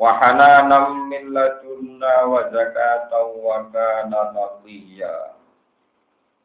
wahana 0.00 0.64
nam 0.64 1.12
min 1.12 1.36
ladunna 1.36 2.24
wa 2.24 2.48
zakatan 2.48 3.28
wa 3.36 3.68
kana 3.68 4.32
taqiyya 4.32 5.36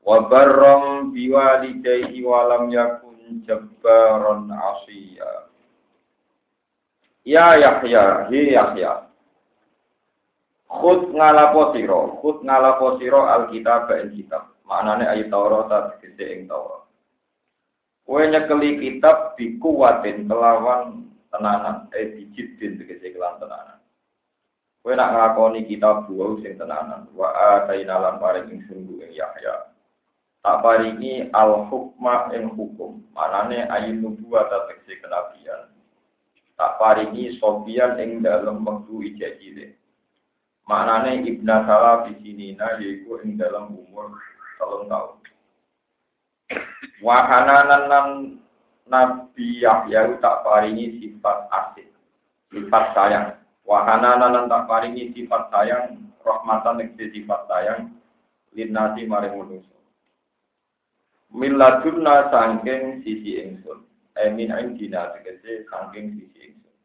wa 0.03 0.27
barram 0.27 1.15
biwalidayhi 1.15 2.19
wa 2.27 2.43
lam 2.51 2.67
yakun 2.67 3.39
jabbaran 3.47 4.51
asiya 4.51 5.47
Ya 7.25 7.57
Yahya, 7.57 8.29
hi 8.29 8.53
Yahya. 8.53 9.09
khut 10.69 11.09
ngalapo 11.09 11.73
sira, 11.73 12.01
khud 12.21 12.45
ngalapo 12.45 13.01
sira 13.01 13.21
alkitab 13.33 13.89
ing 13.97 14.13
kitab. 14.13 14.53
Maknane 14.69 15.09
ayat 15.09 15.33
Taurat 15.33 15.69
tegese 15.97 16.25
ing 16.37 16.45
Taurat. 16.45 16.85
Kowe 18.05 18.21
nyekeli 18.21 18.77
kitab 18.77 19.33
bikuwatin 19.37 20.29
kelawan 20.29 21.04
tenanan, 21.35 21.91
eh 21.91 22.15
dijidin 22.15 22.79
tegese 22.79 23.11
kelan 23.11 23.37
tenanan. 23.43 23.83
Kowe 24.79 24.93
nak 24.95 25.11
ngakoni 25.11 25.67
kitab 25.67 26.07
buah 26.07 26.39
sing 26.39 26.55
tenanan, 26.55 27.11
wa 27.11 27.29
ataina 27.59 27.99
lan 27.99 28.15
paring 28.17 28.47
ing 28.55 28.59
sungguh 28.71 29.03
ing 29.03 29.11
Yahya. 29.11 29.75
Tak 30.45 30.61
paringi 30.61 31.27
al 31.33 31.67
hukma 31.67 32.31
ing 32.31 32.53
hukum, 32.55 33.03
manane 33.11 33.65
ayat 33.67 33.97
nubuwat 33.99 34.47
tegese 34.47 35.01
kenabian. 35.03 35.73
Tak 36.55 36.79
paringi 36.79 37.35
sobian 37.41 37.99
ing 37.99 38.23
dalam 38.23 38.63
wektu 38.63 39.03
ijazile. 39.03 39.75
Maknane 40.65 41.21
ibna 41.21 41.61
salah 41.69 42.09
di 42.09 42.17
sini 42.25 42.57
nah 42.57 42.81
yaiku 42.81 43.21
ing 43.21 43.37
dalam 43.37 43.69
umur 43.69 44.17
telung 44.57 44.89
tahun. 44.89 45.21
Wahananan 47.05 47.83
nan 47.85 48.07
Nabi 48.85 49.65
Yahya 49.65 50.13
tak 50.21 50.45
paringi 50.45 51.01
sifat 51.01 51.49
asik, 51.49 51.89
sifat 52.53 52.93
sayang. 52.93 53.33
Wahananan 53.65 54.29
nan 54.29 54.45
tak 54.45 54.69
paringi 54.69 55.09
sifat 55.09 55.49
sayang, 55.49 56.05
rahmatan 56.21 56.77
nek 56.77 56.93
sifat 56.93 57.49
sayang, 57.49 57.97
linasi 58.53 59.09
maring 59.09 59.41
manusia. 59.41 59.73
Sangking 62.29 63.01
sisi 63.01 63.41
ingsun, 63.41 63.89
emin 64.21 64.53
indina 64.53 65.17
tegese 65.17 65.65
sangking 65.65 66.21
sisi 66.21 66.53
ingsun. 66.53 66.75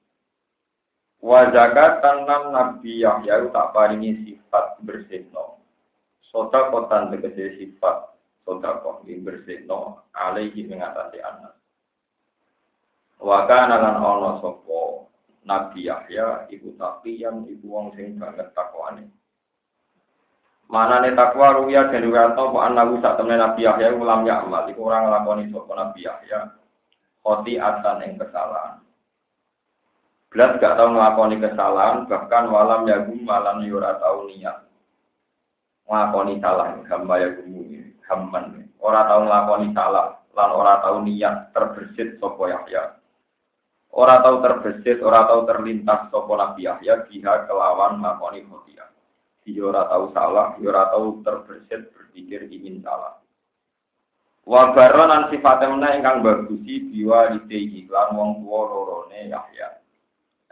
Wa 1.21 1.53
zakat 1.53 2.01
tanam 2.01 2.57
Nabi 2.57 3.05
Yahya 3.05 3.45
tak 3.53 3.77
paringi 3.77 4.25
sifat 4.25 4.81
bersihno. 4.81 5.61
Sota 6.33 6.73
kotan 6.73 7.13
tegese 7.13 7.61
sifat 7.61 8.17
sodako 8.49 9.05
di 9.05 9.21
bersihno 9.21 10.09
alaihi 10.17 10.65
mengatasi 10.65 11.21
anak. 11.21 11.60
Waka 13.21 13.69
nalan 13.69 14.01
ono 14.01 14.41
sopo 14.41 14.81
Nabi 15.45 15.85
Yahya 15.93 16.49
ibu 16.49 16.73
tapi 16.81 17.21
yang 17.21 17.45
ibu 17.45 17.69
wong 17.69 17.93
sing 17.93 18.17
banget 18.17 18.49
takwane. 18.57 19.13
Nih 20.71 21.13
takwa 21.13 21.61
ruya 21.61 21.93
dan 21.93 22.01
riwayato 22.01 22.49
po 22.49 22.65
anaku 22.65 22.97
sak 23.05 23.21
temen 23.21 23.37
Nabi 23.37 23.69
Yahya 23.69 23.93
ulam 23.93 24.25
ya 24.25 24.41
amal 24.41 24.65
iku 24.73 24.89
orang 24.89 25.13
lakoni 25.13 25.53
sopo 25.53 25.77
Nabi 25.77 26.09
Yahya. 26.09 26.57
Khoti 27.21 27.61
atan 27.61 28.01
yang 28.01 28.17
kesalahan. 28.17 28.81
Belas 30.33 30.57
gak 30.57 30.81
tau 30.81 30.89
ngelakoni 30.89 31.37
kesalahan 31.37 32.09
bahkan 32.09 32.49
walam 32.49 32.89
yagum 32.89 33.21
malam 33.21 33.61
yura 33.61 34.01
tau 34.01 34.25
niat. 34.33 34.65
Ngelakoni 35.85 36.41
salah 36.41 36.73
hamba 36.89 37.15
yagum 37.21 37.53
hamman 38.09 38.65
ora 38.81 39.05
tau 39.05 39.29
nglakoni 39.29 39.77
salah 39.77 40.17
lan 40.33 40.51
ora 40.57 40.81
tau 40.81 41.05
niat 41.05 41.53
terbersit 41.53 42.17
sapa 42.17 42.49
Yahya 42.49 43.00
ora 43.95 44.23
tau 44.23 44.39
terbersit 44.43 45.03
ora 45.03 45.27
tau 45.27 45.47
terlintas 45.47 46.11
sapa 46.11 46.33
Nabi 46.35 46.67
Yahya 46.67 47.07
biha 47.07 47.51
kelawan 47.51 47.99
nglakoni 47.99 48.47
khotia 48.47 48.87
dia 49.43 49.63
ora 49.67 49.87
tau 49.91 50.11
salah 50.15 50.55
dia 50.59 50.69
ora 50.71 50.85
tau 50.93 51.19
terbersit 51.25 51.91
berpikir 51.95 52.47
ingin 52.51 52.85
salah 52.85 53.19
wa 54.47 54.73
baronan 54.75 55.29
sifatnya 55.31 55.95
ingkang 55.97 56.23
bagusi 56.23 56.91
biwa 56.91 57.35
ditehi 57.35 57.91
lan 57.91 58.15
wong 58.15 58.45
tuwa 58.45 58.61
lorone 58.67 59.31
Yahya 59.31 59.69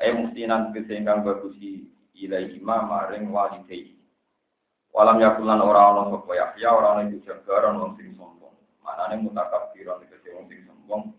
ayo 0.03 0.11
mesti 0.19 0.47
nan 0.47 0.75
ingkang 0.75 1.23
bagusi 1.27 1.87
ilaihi 2.19 2.59
maring 2.63 3.31
walidehi 3.31 3.99
Walam 4.99 5.23
yakulan 5.23 5.63
ora 5.63 5.95
ana 5.95 6.11
sapa 6.11 6.33
Yahya 6.35 6.69
ora 6.75 6.89
ana 6.99 7.07
iku 7.07 7.23
jabar 7.23 7.71
ana 7.71 7.95
sing 7.95 8.17
sombong. 8.17 8.51
Manane 8.83 9.15
mutakabbiran 9.23 10.03
tegese 10.03 10.35
wong 10.35 10.51
sing 10.51 10.67
sombong. 10.67 11.15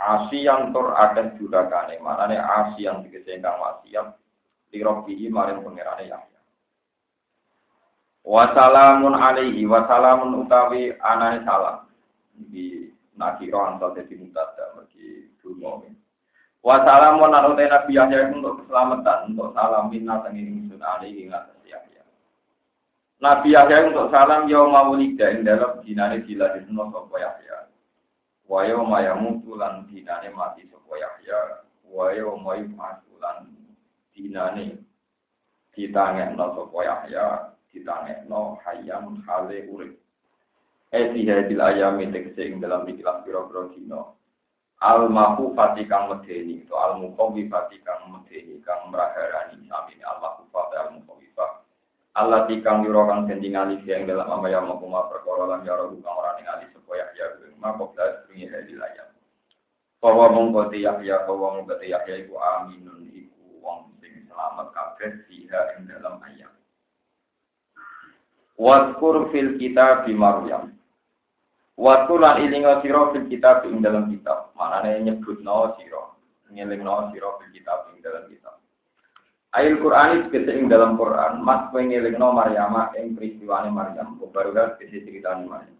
Asi 0.00 0.48
yang 0.48 0.72
tur 0.72 0.96
akan 0.96 1.36
jurakane, 1.36 2.00
manane 2.00 2.40
asi 2.40 2.88
yang 2.88 3.04
tegese 3.04 3.36
kang 3.44 3.60
wasiat 3.60 4.16
lirobihi 4.72 5.28
maring 5.28 5.60
pangerane 5.60 6.08
Yahya. 6.08 6.40
Wassalamun 8.24 9.12
alaihi 9.12 9.68
wassalamun 9.68 10.48
utawi 10.48 10.96
anane 11.04 11.44
salam. 11.44 11.84
Di 12.32 12.88
nakiro 13.20 13.60
antal 13.60 13.92
dadi 13.92 14.16
mutada 14.16 14.72
mergi 14.72 15.28
dungo. 15.44 15.84
Wassalamun 16.64 17.36
anu 17.36 17.52
Nabi 17.52 17.92
Yahya 17.92 18.32
untuk 18.32 18.64
keselamatan, 18.64 19.36
untuk 19.36 19.52
salam 19.52 19.92
minna 19.92 20.24
tenging 20.24 20.72
sun 20.72 20.80
alaihi 20.80 21.28
ngatas 21.28 21.60
Nabi 23.20 23.52
Yahya 23.52 23.92
untuk 23.92 24.08
salam 24.08 24.48
yaum 24.48 24.72
maulida 24.72 25.28
ing 25.28 25.44
dalam 25.44 25.84
dinane 25.84 26.24
diladekno 26.24 26.88
sapa 26.88 27.16
Yahya. 27.20 27.68
Wa 28.50 28.66
yaum 28.66 28.90
yamutu 28.90 29.54
dinane 29.86 30.28
mati 30.34 30.66
sapa 30.66 30.98
Yahya. 30.98 31.62
Wa 31.86 32.10
yaum 32.10 32.42
yub'atsu 32.42 33.14
lan 33.22 33.46
dinane 34.10 34.74
ditangekno 35.70 36.58
sapa 36.58 36.78
Yahya, 36.82 37.26
ditangekno 37.70 38.58
hayam 38.66 39.22
hale 39.22 39.70
urip. 39.70 39.94
Eh 40.90 41.14
hadil 41.14 41.62
ayam 41.62 42.02
ing 42.02 42.58
dalam 42.58 42.90
ikhlas 42.90 43.22
pira-pira 43.22 43.70
dina. 43.70 44.02
Al 44.82 45.06
mahfufati 45.06 45.86
kang 45.86 46.10
medeni, 46.10 46.66
to 46.66 46.74
al 46.74 46.98
muqawwifati 46.98 47.78
kang 47.86 48.10
medeni 48.10 48.58
kang 48.66 48.90
meraharani 48.90 49.62
sami 49.70 49.94
al 50.02 50.18
mahfufati 50.18 50.74
al 50.74 50.90
muqawwifati 50.98 51.19
Allah 52.18 52.42
tikang 52.50 52.82
yuro 52.82 53.06
kang 53.06 53.30
alif 53.30 53.82
yang 53.86 54.02
dalam 54.02 54.26
ama 54.26 54.50
yang 54.50 54.66
mau 54.66 54.82
kuma 54.82 55.06
perkara 55.06 55.46
lan 55.46 55.62
yaro 55.62 55.94
kang 56.02 56.16
ora 56.18 56.34
ning 56.34 56.46
alif 56.50 56.74
supaya 56.74 57.06
ya 57.14 57.30
ma 57.60 57.76
koblas 57.78 58.26
bunyi 58.26 58.50
dari 58.50 58.74
layar. 58.74 59.14
Bahwa 60.02 60.32
mongko 60.32 60.74
Yahya 60.74 61.28
bahwa 61.28 61.60
mongko 61.60 61.78
Yahya 61.84 62.24
iku 62.26 62.34
aminun 62.40 63.12
iku 63.14 63.62
wong 63.62 63.94
sing 64.02 64.26
selamat 64.26 64.72
kabeh 64.74 65.22
siha 65.28 65.76
ing 65.78 65.86
dalam 65.86 66.18
ayat. 66.24 66.50
Waskur 68.60 69.32
fil 69.32 69.56
kitab 69.56 70.04
di 70.04 70.12
Maryam. 70.12 70.76
Waskur 71.80 72.20
lan 72.20 72.44
ilinga 72.44 72.84
sira 72.84 73.08
fil 73.12 73.28
kitab 73.32 73.64
ing 73.64 73.80
dalam 73.80 74.12
kitab. 74.12 74.52
Manane 74.52 75.00
nyebutno 75.00 75.80
sira, 75.80 76.12
ngelingno 76.52 77.08
sira 77.08 77.40
fil 77.40 77.50
kitab 77.56 77.88
ing 77.92 78.04
dalam 78.04 78.28
kitab. 78.28 78.59
Ayat 79.50 79.82
Quran 79.82 80.30
itu 80.30 80.46
ing 80.46 80.70
dalam 80.70 80.94
Quran, 80.94 81.42
mas 81.42 81.66
pengelingno 81.74 82.30
Maryam 82.30 82.70
ing 82.94 83.18
peristiwane 83.18 83.66
Maryam, 83.66 84.14
baru 84.30 84.54
kan 84.54 84.78
kese 84.78 85.02
ceritane 85.02 85.42
Maryam. 85.42 85.74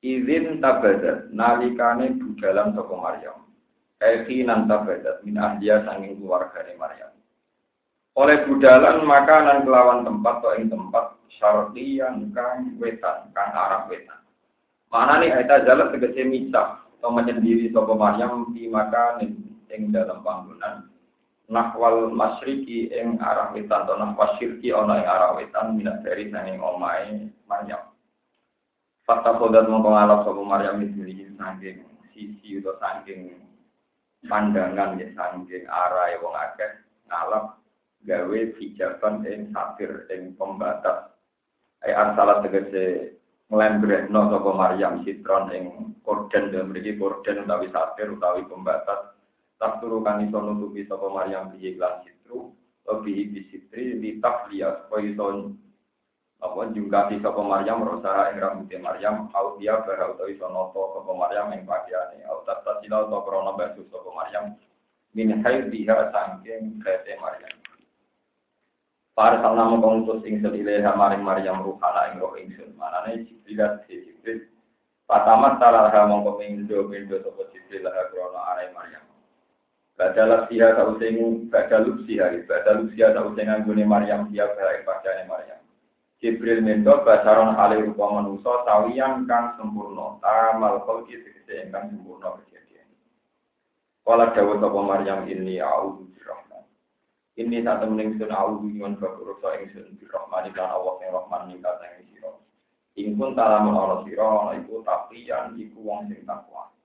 Izin 0.00 0.64
tabadat 0.64 1.28
nalikane 1.36 2.16
budalan 2.16 2.72
toko 2.72 2.96
Maryam. 2.96 3.44
Nan 4.00 4.64
tabadat 4.68 5.20
min 5.28 5.36
ahliya 5.36 5.84
sanging 5.84 6.16
keluargane 6.16 6.80
Maryam. 6.80 7.12
Oleh 8.16 8.48
budalan 8.48 9.04
makanan 9.04 9.68
kelawan 9.68 10.08
tempat 10.08 10.40
atau 10.40 10.56
ing 10.56 10.72
tempat 10.72 11.12
syarti 11.36 12.00
yang 12.00 12.32
kang 12.32 12.80
wetan, 12.80 13.28
kang 13.36 13.52
arah 13.52 13.84
wetan. 13.92 14.16
Mana 14.88 15.20
nih 15.20 15.28
ayat 15.28 15.68
jalan 15.68 15.92
tegese 15.92 16.24
misah 16.24 16.80
atau 16.88 17.12
menyendiri 17.12 17.68
toko 17.68 17.92
Maryam 17.92 18.48
di 18.56 18.64
makanin 18.64 19.60
ing 19.68 19.92
dalam 19.92 20.24
bangunan 20.24 20.88
nahwal 21.46 22.10
masriki 22.10 22.90
ing 22.90 23.22
arah 23.22 23.54
wetan 23.54 23.86
atau 23.86 23.94
nahwa 23.94 24.34
syirki 24.38 24.74
ana 24.74 24.98
ing 24.98 25.06
arah 25.06 25.30
wetan 25.38 25.78
minat 25.78 26.02
dari 26.02 26.26
nanging 26.26 26.58
omahe 26.58 27.30
Maryam. 27.46 27.82
Fakta 29.06 29.38
kodat 29.38 29.70
mongko 29.70 29.94
ngalap 29.94 30.26
sapa 30.26 30.42
Maryam 30.42 30.82
iki 30.82 31.30
saking 31.38 31.86
sisi 32.10 32.58
utawa 32.58 32.82
saking 32.82 33.38
pandangan 34.26 34.98
ya 34.98 35.06
saking 35.14 35.64
arah 35.70 36.10
wong 36.18 36.34
akeh 36.34 36.82
ngalap 37.06 37.62
gawe 38.02 38.40
hijaban 38.58 39.22
ing 39.30 39.54
satir 39.54 40.10
ing 40.10 40.34
pembatas. 40.34 41.14
Ai 41.86 41.94
arsalat 41.94 42.42
tegese 42.42 43.14
nglembrekno 43.46 44.34
sapa 44.34 44.50
Maryam 44.50 45.06
sitron 45.06 45.54
ing 45.54 45.64
korden 46.02 46.50
dan 46.50 46.74
mriki 46.74 46.98
korden 46.98 47.46
utawi 47.46 47.70
satir 47.70 48.10
utawi 48.10 48.42
pembatas. 48.50 49.15
Tak 49.56 49.80
turu 49.80 50.04
kan 50.04 50.20
iso 50.20 50.36
nutupi 50.36 50.84
sapa 50.84 51.08
Maryam 51.08 51.48
piye 51.56 51.80
lan 51.80 52.04
sitru, 52.04 52.52
lebih 52.84 53.32
bisitri 53.32 53.96
di 53.96 54.20
tafliyah 54.20 54.84
supaya 54.84 55.08
iso 55.08 55.56
apa 56.36 56.68
jungkati 56.76 57.24
sapa 57.24 57.40
Maryam 57.40 57.80
rosa 57.80 58.28
ing 58.28 58.36
rambute 58.36 58.76
Maryam 58.76 59.32
au 59.32 59.56
dia 59.56 59.80
bara 59.80 60.12
utawa 60.12 60.28
iso 60.28 60.44
noto 60.52 60.92
sapa 60.92 61.12
Maryam 61.16 61.48
ing 61.56 61.64
pakaiane 61.64 62.20
au 62.28 62.44
tata 62.44 62.84
sila 62.84 63.08
utawa 63.08 63.24
krana 63.24 63.52
basuh 63.56 63.88
sapa 63.88 64.10
Maryam 64.12 64.52
min 65.16 65.40
haidha 65.40 66.12
sangking 66.12 66.76
kete 66.84 67.16
Maryam. 67.16 67.56
Para 69.16 69.40
salna 69.40 69.64
mongko 69.64 69.88
ngutus 70.04 70.28
ingsun 70.28 70.52
ilaha 70.60 70.92
maring 70.92 71.24
Maryam 71.24 71.64
ruhana 71.64 72.12
ing 72.12 72.20
roh 72.20 72.36
ingsun 72.36 72.76
manane 72.76 73.24
Jibril 73.24 73.80
Jibril. 73.88 74.52
Patamat 75.08 75.56
talaha 75.56 76.04
mongko 76.04 76.36
mindo 76.36 76.84
mindo 76.84 77.16
sapa 77.24 77.48
Jibril 77.48 77.88
laha 77.88 78.12
krana 78.12 78.40
arai 78.52 78.68
Maryam 78.76 79.05
Badalah 79.96 80.44
siha 80.52 80.76
tau 80.76 81.00
sing 81.00 81.48
badaluk 81.48 82.04
siha 82.04 82.28
badaluk 82.44 82.92
siha 82.92 83.16
tau 83.16 83.32
sing 83.32 83.48
anggone 83.48 83.80
Maryam 83.88 84.28
siha 84.28 84.44
bae 84.52 84.84
pakaiane 84.84 85.24
Maryam. 85.24 85.56
Jibril 86.20 86.60
mento 86.60 87.00
basaron 87.00 87.56
ale 87.56 87.80
rupa 87.80 88.20
manusa 88.20 88.60
sawiyan 88.68 89.24
kang 89.24 89.56
sempurna. 89.56 90.20
Tamal 90.20 90.84
khalqi 90.84 91.16
tegese 91.16 91.64
ingkang 91.64 91.96
sempurna 91.96 92.36
kejadian. 92.44 92.88
Kala 94.04 94.36
dawa 94.36 94.60
sapa 94.60 94.80
Maryam 94.84 95.24
ini 95.32 95.64
a'udzu 95.64 96.12
birrahman. 96.12 96.64
Ini 97.40 97.64
saat 97.64 97.80
temening 97.80 98.20
sun 98.20 98.36
a'udzu 98.36 98.68
nyuwun 98.68 99.00
bakurusa 99.00 99.64
ingsun 99.64 99.96
birrahman 99.96 100.52
lan 100.52 100.76
Allah 100.76 100.92
sing 101.00 101.08
rahman 101.08 101.42
ning 101.48 101.64
kateng 101.64 102.04
sira. 102.12 102.32
Ingkun 103.00 103.32
talamun 103.32 104.04
sira 104.04 104.28
ana 104.28 104.60
iku 104.60 104.84
taqiyan 104.84 105.56
iku 105.56 105.80
wong 105.80 106.12
sing 106.12 106.20
takwa 106.28 106.75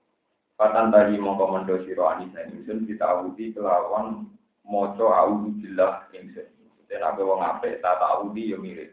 Patan 0.56 0.92
tadi 0.92 1.18
mongko 1.18 1.44
mendo 1.48 1.74
sira 1.84 2.16
anisa 2.16 2.44
ingsun 2.46 2.84
ditawudi 2.86 3.56
kelawan 3.56 4.28
maca 4.68 5.06
a'udzu 5.24 5.50
billah 5.58 6.06
ingsun 6.12 6.48
Ten 6.92 7.00
ape 7.00 7.24
wong 7.24 7.40
apik 7.40 7.80
tak 7.80 8.04
ta'awudi 8.04 8.52
yo 8.52 8.60
mirip 8.60 8.92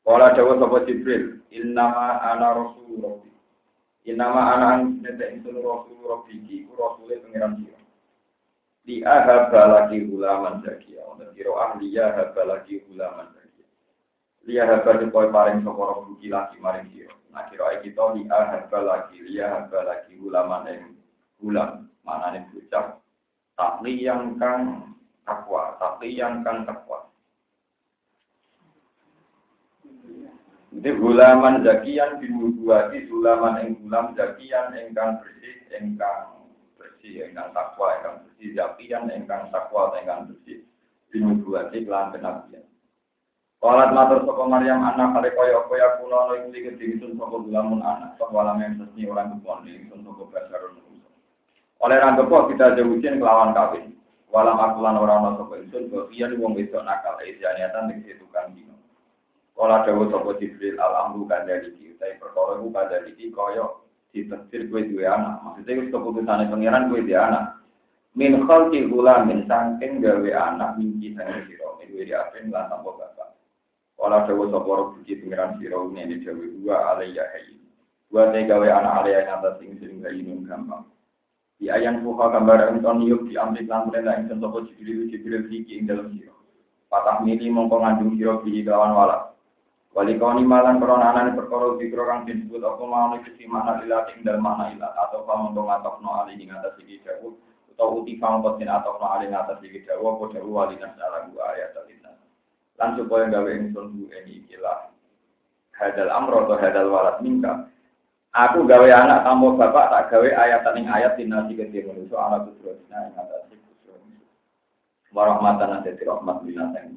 Kala 0.00 0.32
dawa 0.32 0.56
sapa 0.56 0.88
Jibril, 0.88 1.44
innama 1.52 2.16
ana 2.24 2.56
rasul 2.56 2.96
rabbi. 3.04 3.28
Innama 4.08 4.56
ana 4.56 4.68
nete 4.80 5.36
insun 5.36 5.60
rasul 5.60 6.00
rabbi 6.00 6.40
ki 6.48 6.64
ku 6.64 6.72
rasule 6.72 7.20
pangeran 7.20 7.60
sira. 7.60 7.78
Di 8.80 9.04
ahaba 9.04 9.62
lagi 9.68 10.08
ulaman 10.08 10.64
zakia, 10.64 11.04
wonten 11.04 11.28
kira 11.36 11.52
ahli 11.52 11.92
ya 11.92 12.16
haba 12.16 12.42
lagi 12.48 12.80
ulaman 12.88 13.28
zakia. 13.36 13.68
Liya 14.48 14.64
haba 14.64 15.04
dikoy 15.04 15.28
paring 15.28 15.60
sapa 15.60 15.82
rabbi 15.84 16.26
lagi 16.32 16.56
maring 16.58 16.88
sira. 16.96 17.19
Nah 17.30 17.46
kira 17.46 17.78
kita 17.78 18.18
di 18.18 18.26
ahaba 18.26 18.78
lagi 18.82 19.16
liya 19.22 19.46
haba 19.46 19.86
lagi 19.86 20.18
ulaman 20.18 20.66
ing 20.66 20.82
ulam, 21.46 21.86
manane 22.02 22.50
bocah 22.50 22.98
takli 23.54 24.02
yang 24.02 24.34
kang 24.36 24.94
takwa, 25.22 25.78
takli 25.78 26.18
yang 26.18 26.42
kang 26.42 26.66
takwa. 26.66 27.06
Jadi 30.70 30.90
gulaman 31.02 31.66
zakian 31.66 32.22
binubuati 32.22 33.10
gulaman 33.10 33.58
ing 33.66 33.70
gulam 33.82 34.14
zakian 34.14 34.70
engkang 34.70 35.18
bersih 35.18 35.66
engkang 35.74 36.46
bersih 36.78 37.26
engkang 37.26 37.50
takwa 37.50 37.98
engkang 37.98 38.16
bersih 38.22 38.54
zakian 38.54 39.10
engkang 39.10 39.50
takwa 39.50 39.90
engkang 39.98 40.30
bersih 40.30 40.62
binubuati 41.10 41.82
kelan 41.82 42.14
kenabian. 42.14 42.69
Walat 43.60 43.92
matur 43.92 44.24
sapa 44.24 44.48
Maryam 44.48 44.80
anak 44.80 45.20
kare 45.20 45.36
kaya 45.36 45.60
apa 45.60 45.74
ya 45.76 45.88
kula 46.00 46.16
ana 46.24 46.32
ing 46.40 46.48
iki 46.48 46.80
dingsun 46.80 47.20
sapa 47.20 47.44
gulamun 47.44 47.84
anak 47.84 48.16
sapa 48.16 48.32
walam 48.32 48.56
yang 48.56 48.80
sesni 48.80 49.04
orang 49.04 49.36
kepon 49.36 49.68
dingsun 49.68 50.00
sapa 50.00 50.22
basarun 50.32 50.80
Oleh 51.84 51.96
rangkepo 52.00 52.48
kita 52.48 52.72
jauhin 52.80 53.20
kelawan 53.20 53.52
kawin. 53.52 53.92
Walam 54.32 54.56
aku 54.56 54.80
lan 54.80 54.96
ora 54.96 55.20
ana 55.20 55.30
sapa 55.36 55.60
ingsun 55.60 55.92
kok 55.92 56.08
iya 56.08 56.32
wong 56.40 56.56
wedok 56.56 56.88
nakal 56.88 57.20
isianiatan 57.20 57.84
ning 57.92 58.00
tukang 58.16 58.48
dino. 58.56 58.80
Kala 59.52 59.84
dawa 59.84 60.08
sapa 60.08 60.40
Jibril 60.40 60.80
al-amru 60.80 61.28
kandhani 61.28 61.76
iki 61.76 61.92
utahe 61.92 62.16
perkara 62.16 62.64
iku 62.64 62.68
kandhani 62.72 63.12
iki 63.12 63.28
kaya 63.28 63.76
ditetir 64.16 64.72
kowe 64.72 64.80
duwe 64.80 65.04
anak. 65.04 65.36
Maksudnya 65.44 65.84
wis 65.84 65.92
keputusane 65.92 66.48
pangeran 66.48 66.88
kowe 66.88 67.00
duwe 67.04 67.12
anak. 67.12 67.60
Min 68.16 68.40
khalqi 68.48 68.88
gulamin 68.88 69.44
saking 69.44 70.00
gawe 70.00 70.30
anak 70.32 70.80
mingki 70.80 71.12
sang 71.12 71.28
sira. 71.44 71.76
Iku 71.84 72.08
di 72.08 72.16
apen 72.16 72.48
lan 72.48 72.72
tanpa 72.72 73.19
Kala 74.00 74.24
dawa 74.24 74.44
sapa 74.48 74.70
Rabbi 74.72 75.12
pangeran 75.12 75.60
sira 75.60 75.76
ngene 75.76 76.24
dawe 76.24 76.44
dua 76.56 76.76
alayya 76.96 77.24
hayy. 77.36 77.60
Dua 78.08 78.32
te 78.32 78.48
gawe 78.48 78.64
anak 78.64 78.94
alayya 79.04 79.18
ing 79.20 79.30
atas 79.36 79.54
sing 79.60 79.70
sing 79.76 80.00
gainun 80.00 80.48
gampang. 80.48 80.88
Di 81.60 81.68
ayan 81.68 82.00
fuha 82.00 82.32
gambar 82.32 82.72
enton 82.72 83.04
yuk 83.04 83.28
di 83.28 83.36
amrik 83.36 83.68
lan 83.68 83.92
perintah 83.92 84.16
ing 84.16 84.32
sapa 84.32 84.64
Jibril 84.72 85.12
Jibril 85.12 85.44
iki 85.52 85.76
ing 85.76 85.84
dalam 85.84 86.08
sira. 86.16 86.32
Patah 86.88 87.20
mili 87.20 87.52
mongko 87.52 87.76
ngandung 87.76 88.16
sira 88.16 88.40
bi 88.40 88.64
kawan 88.64 88.96
walak. 88.96 89.30
Wali 89.90 90.16
kauni 90.16 90.46
malan 90.46 90.78
anane 90.78 91.34
perkara 91.34 91.74
dikro 91.74 92.06
kang 92.06 92.22
disebut 92.22 92.62
apa 92.62 92.78
mau 92.86 93.10
isi 93.20 93.44
mana 93.50 93.82
ilat 93.82 94.14
ing 94.14 94.22
dalem 94.22 94.38
mana 94.38 94.70
ilat 94.70 94.94
atau 94.94 95.26
kamu 95.26 95.50
dong 95.50 95.66
atokno 95.66 96.14
ali 96.14 96.38
ing 96.38 96.54
atas 96.54 96.78
iki 96.78 97.02
jawu 97.02 97.34
atau 97.74 97.98
uti 97.98 98.14
kamu 98.16 98.38
kosin 98.38 98.70
atokno 98.70 99.02
ali 99.10 99.26
ing 99.26 99.34
atas 99.34 99.58
iki 99.66 99.82
jawu 99.82 100.14
apa 100.14 100.30
jawu 100.30 100.46
wali 100.54 100.78
nasala 100.78 101.26
gua 101.34 101.42
ayat 101.58 101.74
alinas 101.74 101.99
lan 102.80 102.96
supaya 102.96 103.28
gawe 103.28 103.50
ingsun 103.52 103.86
bu 103.92 104.08
ini 104.08 104.40
ikilah 104.42 104.88
hadal 105.76 106.10
amro 106.10 106.48
atau 106.48 106.56
hadal 106.56 106.88
walat 106.88 107.20
mingka 107.20 107.68
aku 108.32 108.64
gawe 108.64 108.88
anak 108.88 109.22
tambah 109.28 109.60
bapak 109.60 109.86
tak 109.92 110.04
gawe 110.16 110.28
ayat 110.32 110.64
ing 110.74 110.88
ayat 110.88 111.14
dinasi 111.20 111.52
gede 111.54 111.84
manusia 111.84 112.16
anak 112.16 112.48
kusrosna 112.48 113.12
ing 113.12 113.14
atas 113.20 113.52
warahmatan 115.12 115.82
aseti 115.82 116.06
rahmat 116.08 116.40
binatang 116.46 116.96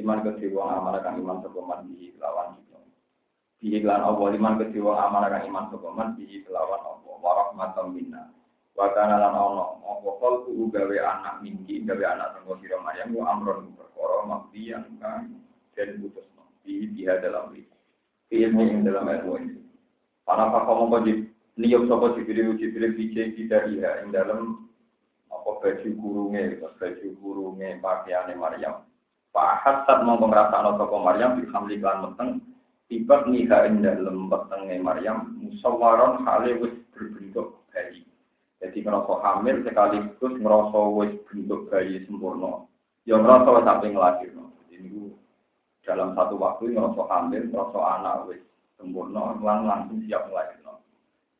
iman 0.00 0.24
ke 0.24 0.48
wong 0.48 0.68
amanah 0.72 1.00
kang 1.04 1.20
iman 1.20 1.44
sapa 1.44 1.60
man 1.60 1.84
bihi 1.84 2.16
kelawan 2.16 2.56
kita. 2.56 2.80
Bihi 3.60 3.78
lan 3.84 4.00
Allah 4.00 4.28
iman 4.34 4.54
ke 4.56 4.80
wong 4.80 4.96
amanah 4.96 5.28
kang 5.28 5.44
iman 5.52 5.64
sapa 5.68 5.88
man 5.92 6.08
bihi 6.16 6.40
kelawan 6.48 6.80
Allah. 6.80 7.14
Wa 7.20 7.32
rahmatan 7.44 7.86
minna 7.92 8.22
wa 8.72 8.88
kana 8.96 9.20
lan 9.20 9.34
ono 9.36 9.84
apa 9.84 10.10
kal 10.16 10.34
ku 10.48 10.72
gawe 10.72 10.96
anak 10.96 11.44
mingki 11.44 11.84
gawe 11.84 12.04
anak 12.08 12.32
sanggo 12.36 12.56
sira 12.64 12.80
Maryam 12.80 13.12
wa 13.12 13.24
amron 13.36 13.76
perkara 13.76 14.18
makdiyan 14.24 14.96
kang 14.96 15.44
den 15.76 16.00
putusno. 16.00 16.48
Bihi 16.64 16.88
biha 16.96 17.20
dalam 17.20 17.52
ri 17.52 17.68
ilmu 18.32 18.62
ing 18.64 18.80
dalam 18.88 19.08
ilmu 19.08 19.32
ini. 19.44 19.60
Para 20.24 20.48
pakam 20.48 20.88
mongko 20.88 20.98
di 21.04 21.12
niyok 21.60 21.90
sapa 21.90 22.16
Jibril 22.16 22.56
Jibril 22.56 22.96
bije 22.96 23.36
kita 23.36 23.68
dia 23.68 24.00
ing 24.00 24.14
dalam 24.14 24.70
apa 25.28 25.50
baju 25.60 25.88
kurunge 26.00 26.60
baju 26.60 27.08
kurunge 27.20 27.68
pakaiane 27.82 28.34
Maryam. 28.40 28.88
Pak 29.32 29.64
Hasan 29.64 30.04
mau 30.04 30.20
ngerasa 30.20 30.60
no 30.60 30.76
toko 30.76 31.00
Maryam 31.00 31.40
di 31.40 31.48
hamli 31.48 31.80
klan 31.80 32.04
meteng 32.04 32.30
tiba 32.88 33.24
nikah 33.24 33.64
ing 33.64 33.80
dalam 33.80 34.28
petengnya 34.28 34.76
Maryam 34.80 35.40
musawaron 35.40 36.24
hale 36.28 36.60
wis 36.60 36.76
berbentuk 36.92 37.64
bayi. 37.72 38.04
Jadi 38.62 38.78
ngerasa 38.86 39.14
hamil 39.26 39.66
sekaligus 39.66 40.34
ngerasa 40.38 40.80
wis 40.94 41.12
bentuk 41.26 41.66
bayi 41.66 42.06
sempurna. 42.06 42.62
Ya 43.02 43.18
ngerasa 43.18 43.66
sampai 43.66 43.90
ngelahir. 43.90 44.30
Jadi 44.70 44.74
ini 44.78 45.10
dalam 45.82 46.14
satu 46.14 46.38
waktu 46.38 46.70
ngerasa 46.70 47.02
hamil, 47.10 47.50
ngerasa 47.50 47.78
anak 47.98 48.30
wis 48.30 48.42
sempurna, 48.78 49.34
lan 49.42 49.66
langsung 49.66 49.98
siap 50.06 50.30
ngelahir. 50.30 50.62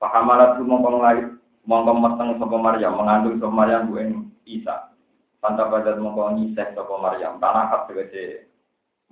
Paham 0.03 0.35
alat 0.35 0.59
itu 0.59 0.67
mongkong 0.67 0.99
lahir, 0.99 1.39
mongkong 1.63 2.03
meteng 2.03 2.35
sopo 2.43 2.59
Maryam, 2.59 2.99
mengandung 2.99 3.39
sopo 3.39 3.55
Maryam 3.55 3.87
bu 3.87 4.03
Isa. 4.43 4.91
Tanta 5.39 5.71
pada 5.71 5.95
mongko 5.95 6.35
nyiseh 6.35 6.75
sopo 6.75 6.99
Maryam. 6.99 7.39
Tanah 7.39 7.71
hak 7.71 7.87
segede 7.87 8.51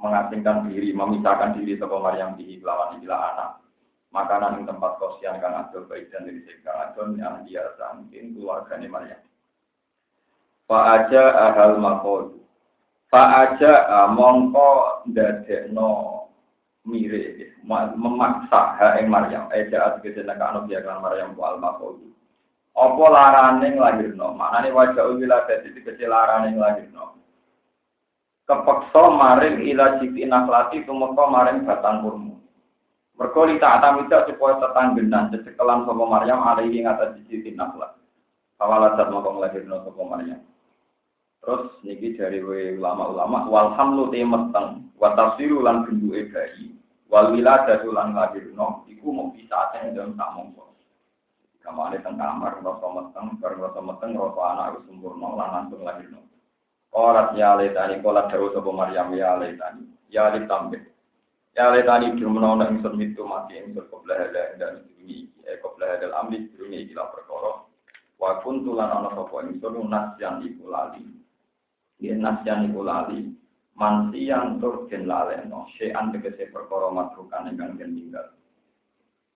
mengasingkan 0.02 0.66
diri, 0.66 0.90
memisahkan 0.90 1.54
diri 1.54 1.78
sopo 1.78 2.02
Maryam 2.02 2.34
di 2.34 2.58
lawan 2.58 2.98
anak. 3.06 3.62
Makanan 4.10 4.58
di 4.58 4.62
tempat 4.66 4.98
kosian 4.98 5.38
kan 5.38 5.54
adol 5.54 5.86
baik 5.86 6.10
dan 6.10 6.26
dari 6.26 6.42
sekang 6.42 6.90
adol 6.90 7.14
yang 7.14 7.46
dia 7.46 7.62
sangkin 7.78 8.34
keluarganya 8.34 8.90
Maryam. 8.90 9.22
Fa 10.66 10.98
aja 10.98 11.30
ahal 11.50 11.78
makod. 11.78 12.42
Fa 13.06 13.46
aja 13.46 13.86
mongko 14.10 15.06
dadekno 15.14 16.26
mire 16.90 17.54
memaksa 17.94 18.74
ha 18.82 18.98
ing 18.98 19.06
Maryam. 19.06 19.46
Eja 19.54 19.94
ategese 19.94 20.26
nek 20.26 20.42
ana 20.42 20.66
biakan 20.66 21.06
Maryam 21.06 21.38
ku 21.38 21.46
al 21.46 21.62
makod. 21.62 22.02
Apa 22.74 23.04
larane 23.14 23.78
nglahirno? 23.78 24.34
Maknane 24.34 24.74
wajah 24.74 25.06
wiladah 25.06 25.62
itu 25.62 25.86
kecil 25.86 26.10
larane 26.10 26.58
nglahirno. 26.58 27.14
Kepeksa 28.50 29.02
maring 29.14 29.70
ila 29.70 30.02
siti 30.02 30.26
nakhlati 30.26 30.82
tumeka 30.82 31.24
maring 31.30 31.62
batang 31.62 32.02
kurma. 32.02 32.29
Mergo 33.20 33.44
li 33.44 33.60
tak 33.60 33.84
atamita 33.84 34.24
supaya 34.24 34.56
tetanggenan 34.64 35.28
cecekelan 35.28 35.84
sapa 35.84 36.04
Maryam 36.08 36.40
alaihi 36.40 36.80
ngatas 36.80 37.20
siti 37.28 37.52
nakhlat. 37.52 37.92
Kawalasat 38.56 39.12
mongko 39.12 39.36
nglahirno 39.36 39.76
sapa 39.84 40.02
Maryam. 40.08 40.40
Terus 41.44 41.68
niki 41.84 42.16
dari 42.16 42.40
ulama-ulama 42.80 43.44
wal 43.52 43.76
hamlu 43.76 44.08
te 44.08 44.24
meteng 44.24 44.88
wa 44.96 45.12
tafsiru 45.12 45.60
lan 45.60 45.84
bentuke 45.84 46.32
bayi 46.32 46.72
wal 47.12 47.28
lan 47.36 48.08
lahirno 48.16 48.88
iku 48.88 49.12
mau 49.12 49.28
bisa 49.36 49.68
ten 49.76 49.92
dalam 49.92 50.16
tak 50.16 50.32
mongso. 50.32 50.72
Kamane 51.60 52.00
teng 52.00 52.16
kamar 52.16 52.64
rasa 52.64 52.86
meteng 52.88 53.36
bareng 53.36 53.60
rasa 53.60 53.80
meteng 53.84 54.16
rasa 54.16 54.40
anak 54.48 54.66
wis 54.80 54.84
sempurna 54.88 55.28
lan 55.36 55.48
langsung 55.60 55.84
lahirno. 55.84 56.24
Orang 56.96 57.36
ya 57.36 57.52
letani 57.52 58.00
kolat 58.00 58.32
dawu 58.32 58.48
sapa 58.56 58.70
Maryam 58.72 59.12
ya 59.12 59.36
letani 59.36 59.92
ya 60.08 60.32
ditambah. 60.32 60.99
Ya 61.58 61.74
letani 61.74 62.14
dirumno 62.14 62.58
ing 62.62 62.78
ingsun 62.78 62.94
mitu 62.94 63.26
mati 63.26 63.58
ingsun 63.58 63.90
qabla 63.90 64.14
hada 64.14 64.44
dan 64.56 64.74
ini 65.02 65.26
eh 65.46 65.58
qabla 65.58 65.98
hadal 65.98 66.14
amri 66.14 66.46
dunia 66.54 66.86
iki 66.86 66.94
perkara. 66.94 67.66
Wa 68.20 68.38
kuntulan 68.44 68.90
ana 68.90 69.10
sapa 69.12 69.46
ingsun 69.50 69.90
nasyan 69.90 70.46
iku 70.46 70.70
lali. 70.70 71.02
Ya 71.98 72.14
nasyan 72.14 72.70
iku 72.70 72.86
lali. 72.86 73.34
Mansiyan 73.74 74.60
tur 74.60 74.86
den 74.92 75.08
laleno 75.08 75.64
sean 75.80 76.12
tegese 76.12 76.52
perkara 76.52 76.92
matrukan 76.92 77.48
ingkang 77.48 77.80
den 77.80 77.96
tinggal 77.96 78.28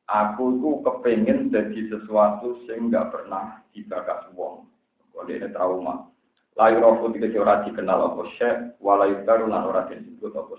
aku 0.09 0.61
iku 0.61 0.71
kepengin 0.85 1.49
jadi 1.49 1.81
sesuatu 1.89 2.61
sing 2.69 2.93
gak 2.93 3.13
pernah 3.13 3.65
dibakas 3.73 4.29
wong. 4.37 4.69
Kok 5.15 5.31
trauma. 5.55 6.11
Layu 6.55 6.79
rofu 6.79 7.11
tegese 7.15 7.39
ora 7.41 7.67
dikenal 7.67 8.15
apa 8.15 8.23
syekh 8.39 8.57
walayu 8.79 9.23
baru 9.27 9.51
lan 9.51 9.67
ora 9.67 9.91
disebut 9.91 10.35
apa 10.35 10.55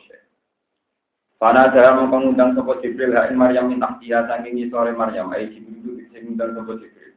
Pada 1.46 1.70
dalam 1.70 2.10
mengundang 2.10 2.58
sopo 2.58 2.82
Jibril, 2.82 3.14
hain 3.14 3.38
Maryam 3.38 3.70
minta 3.70 3.94
dia 4.02 4.25
saking 4.25 4.66
sore 4.74 4.98
Maryam, 4.98 5.30
ai 5.30 5.46
Jibril 5.46 6.02
itu 6.02 6.18
ngundang 6.25 6.58
sopo 6.58 6.74
Jibril. 6.82 7.14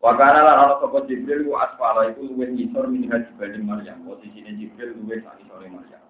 Wakana 0.00 0.40
lan 0.40 0.56
ana 0.56 0.74
sapa 0.80 1.04
Jibril 1.04 1.44
ku 1.44 1.52
asfala 1.52 2.08
iku 2.08 2.32
luwih 2.32 2.48
ngisor 2.48 2.88
minha 2.88 3.20
dibanding 3.20 3.68
Maryam. 3.68 4.08
Posisine 4.08 4.56
Jibril 4.56 4.96
luwih 4.96 5.20
sak 5.20 5.36
ngisore 5.36 5.68
Maryam. 5.68 6.00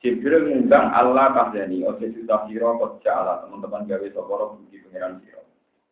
Jibril 0.00 0.42
ngundang 0.48 0.88
Allah 0.96 1.36
kahdani, 1.36 1.84
oke 1.84 2.06
sudah 2.16 2.48
sira 2.48 2.72
kok 2.72 3.04
jala 3.04 3.44
teman-teman 3.44 3.84
gawe 3.84 4.06
sapa 4.16 4.32
ro 4.32 4.56
budi 4.56 4.80
pangeran 4.80 5.20
sira. 5.20 5.44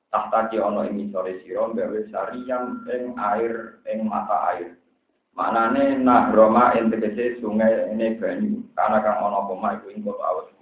Tahta 0.09 0.49
ki 0.49 0.57
ana 0.57 0.89
ing 0.89 1.05
ngisore 1.05 1.45
sira 1.45 1.69
gawe 1.69 2.01
sariam 2.09 2.81
ing 2.89 3.13
air 3.13 3.85
ing 3.93 4.09
mata 4.09 4.57
air. 4.57 4.73
Maknane 5.37 6.01
nahroma 6.01 6.81
ing 6.81 6.89
tegese 6.89 7.45
sungai 7.45 7.93
ini 7.93 8.17
banyu. 8.17 8.65
Karena 8.73 9.05
kang 9.05 9.21
ana 9.21 9.45
poma 9.45 9.77
iku 9.77 9.93
kota 10.01 10.25
awas 10.25 10.58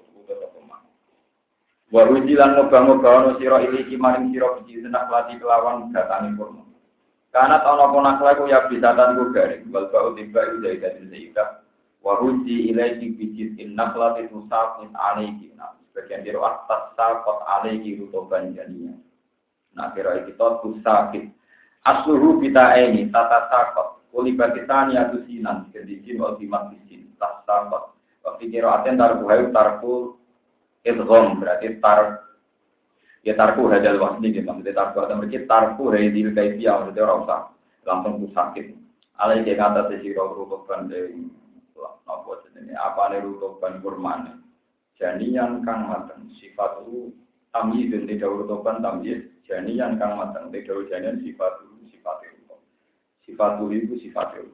Wa 1.87 2.03
rujilan 2.03 2.59
moga-moga 2.59 3.09
ono 3.09 3.31
sira 3.39 3.63
iki 3.63 3.95
maring 3.95 4.35
biji 4.35 4.83
senak 4.83 5.07
lati 5.07 5.39
kelawan 5.39 5.95
datane 5.95 6.35
kurma. 6.35 6.67
Karena 7.31 7.63
tahun 7.63 7.85
apa 7.89 7.99
nakla 8.01 8.33
ku 8.41 8.45
ya 8.51 8.67
bisa 8.67 8.97
tan 8.97 9.15
ku 9.15 9.31
garing, 9.31 9.71
bal 9.71 9.87
bau 9.93 10.11
tiba 10.19 10.41
itu 10.51 10.57
dari 10.67 10.83
dari 10.83 11.03
zaida. 11.07 11.63
Wa 12.03 12.19
ruji 12.19 12.75
ilaiki 12.75 13.15
biji 13.15 13.45
innak 13.63 13.95
lati 13.95 14.27
tusafin 14.27 14.91
alaiki. 14.99 15.55
Nah, 15.55 15.79
sebagian 15.93 16.27
diro 16.27 16.43
atas 16.43 16.91
sakot 16.99 17.45
alaiki 17.47 18.03
rutoban 18.03 18.51
jadinya. 18.57 18.97
Nah, 19.79 19.95
kira 19.95 20.27
kita 20.27 20.65
tusafin. 20.67 21.31
Asluhu 21.87 22.43
kita 22.43 22.83
ini 22.83 23.13
tata 23.15 23.47
sakot. 23.47 24.11
Kulibatitani 24.11 24.97
atu 24.97 25.23
sinan, 25.29 25.69
kedijim 25.71 26.25
ultimat 26.25 26.73
bisin, 26.73 27.15
tas 27.21 27.47
sakot. 27.47 27.95
Waktu 28.27 28.51
kira 28.51 28.83
aten 28.83 28.99
tarku 28.99 29.29
hayu 29.31 29.53
tarku 29.55 30.16
idgham 30.87 31.43
berarti 31.43 31.83
tar 31.83 32.31
ya 33.27 33.35
tarku 33.35 33.67
hadal 33.67 33.99
wasni 33.99 34.31
gitu 34.31 34.47
maksudnya 34.47 34.79
tarku 34.79 35.03
atau 35.03 35.19
mereka 35.19 35.43
tarku 35.51 35.91
hadil 35.91 36.31
kaifiyah 36.31 36.75
maksudnya 36.87 37.03
orang 37.03 37.23
usah 37.27 37.41
langsung 37.83 38.23
ku 38.23 38.27
sakit. 38.31 38.67
Alai 39.17 39.43
dia 39.43 39.59
kata 39.59 39.89
sesiro 39.91 40.37
rutuban 40.37 40.87
dari 40.87 41.19
apa 42.07 42.31
jenis 42.47 42.77
apa 42.79 43.03
nih 43.11 43.25
rutuban 43.27 43.83
kurman. 43.83 44.21
Janian 44.97 45.61
kang 45.67 45.93
mateng 45.93 46.33
sifat 46.41 46.87
itu 46.87 47.13
tamyiz 47.57 47.89
dan 47.89 48.05
tidak 48.05 48.33
rutuban 48.33 48.85
tamyiz 48.85 49.25
janian 49.49 49.97
kang 49.97 50.19
mateng 50.21 50.53
tidak 50.53 50.85
janian 50.93 51.17
sifat 51.25 51.53
itu 51.65 51.97
sifat 51.97 52.17
itu 52.29 52.57
sifat 53.25 53.53
itu 53.73 53.95
sifat 54.05 54.29
itu 54.37 54.53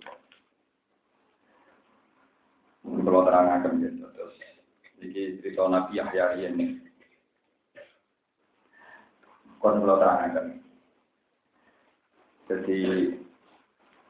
kalau 3.03 3.23
terangkan 3.27 3.83
gitu 3.83 4.07
terus 4.15 4.37
jadi 5.03 5.43
cerita 5.43 5.67
Nabi 5.67 5.99
Yahya 5.99 6.47
ini. 6.47 6.79
Kon 9.59 9.83
kalau 9.83 9.99
terangkan. 9.99 10.63
Jadi 12.47 12.79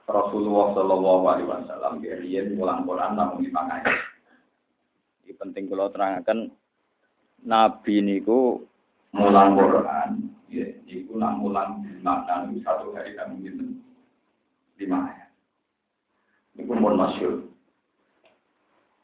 Rasulullah 0.04 0.76
Shallallahu 0.76 1.25
Alaihi 1.25 1.49
Wasallam 1.49 1.94
kalian 2.04 2.56
pulang 2.61 2.84
Quran 2.84 3.12
namun 3.16 3.49
ayat. 3.49 3.96
Ini 5.25 5.32
penting 5.40 5.64
kalau 5.72 5.88
terangkan 5.88 6.52
Nabi 7.40 7.94
niku 8.04 8.61
mulang 9.16 9.56
Quran, 9.56 10.11
ya, 10.52 10.66
niku 10.84 11.16
nak 11.16 11.40
mulang 11.40 11.84
makna 12.04 12.49
satu 12.64 12.92
hari 12.92 13.16
kami 13.16 13.49
gitu 13.49 13.64
lima 14.80 15.08
ayat. 15.08 15.30
Niku 16.56 16.72
mau 16.76 16.92
masyur. 16.92 17.51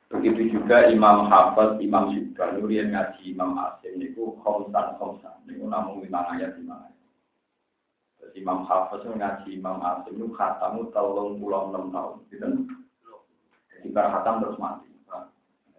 Begitu 0.08 0.56
juga 0.56 0.88
Imam 0.88 1.28
Hafiz, 1.28 1.76
Imam 1.84 2.08
Syubah, 2.16 2.56
Nurian 2.56 2.96
ngaji 2.96 3.28
Imam 3.28 3.60
Asim, 3.60 4.00
itu 4.00 4.32
khomsan 4.40 4.96
khomsan, 4.96 5.36
itu 5.44 5.68
namun 5.68 6.00
lima 6.00 6.24
ayat 6.32 6.56
lima 6.56 6.80
ayat. 6.80 6.96
Jadi 8.16 8.40
Imam 8.40 8.64
Hafiz 8.64 9.04
ngaji 9.04 9.60
Imam 9.60 9.84
Asim 9.84 10.16
itu 10.16 10.32
khatamu 10.32 10.88
telung 10.96 11.36
pulau 11.36 11.68
enam 11.68 11.92
tahun, 11.92 12.24
gitu. 12.32 12.48
Jadi 13.68 13.88
khatam 13.92 14.40
terus 14.40 14.56
mati. 14.56 14.88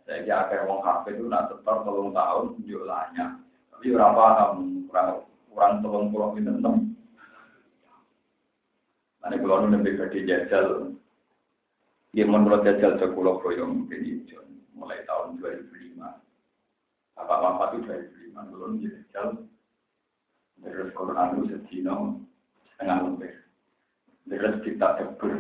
Saya 0.06 0.26
kira 0.26 0.46
akhir 0.46 0.66
wong 0.70 0.82
Hafiz 0.86 1.18
itu 1.18 1.26
nak 1.26 1.50
setor 1.50 1.82
telung 1.82 2.14
tahun, 2.14 2.58
jumlahnya. 2.70 3.26
Tapi 3.74 3.86
berapa 3.94 4.54
kurang 4.90 5.26
kurang 5.50 5.74
telung 5.82 6.14
pulau 6.14 6.38
itu 6.38 6.54
enam. 6.54 6.94
Nanti 9.26 9.36
kalau 9.42 9.66
lebih 9.68 10.06
gede 10.06 10.20
jajal 10.30 10.94
dia 12.10 12.26
menurut 12.26 12.66
jajal 12.66 12.98
sekulah 12.98 13.38
proyong 13.38 13.86
mungkin 13.86 14.26
mulai 14.74 15.06
tahun 15.06 15.38
2005. 15.38 16.02
Apa 17.20 17.34
apa 17.38 17.64
itu 17.76 17.86
2005 17.86 18.52
belum 18.56 18.72
jajal 18.82 19.28
terus 20.60 20.90
Quran 20.98 21.28
itu 21.38 21.44
sedino 21.54 21.96
setengah 22.74 22.98
lebih. 23.06 23.34
Terus 24.26 24.56
kita 24.66 24.88
tebur. 24.98 25.34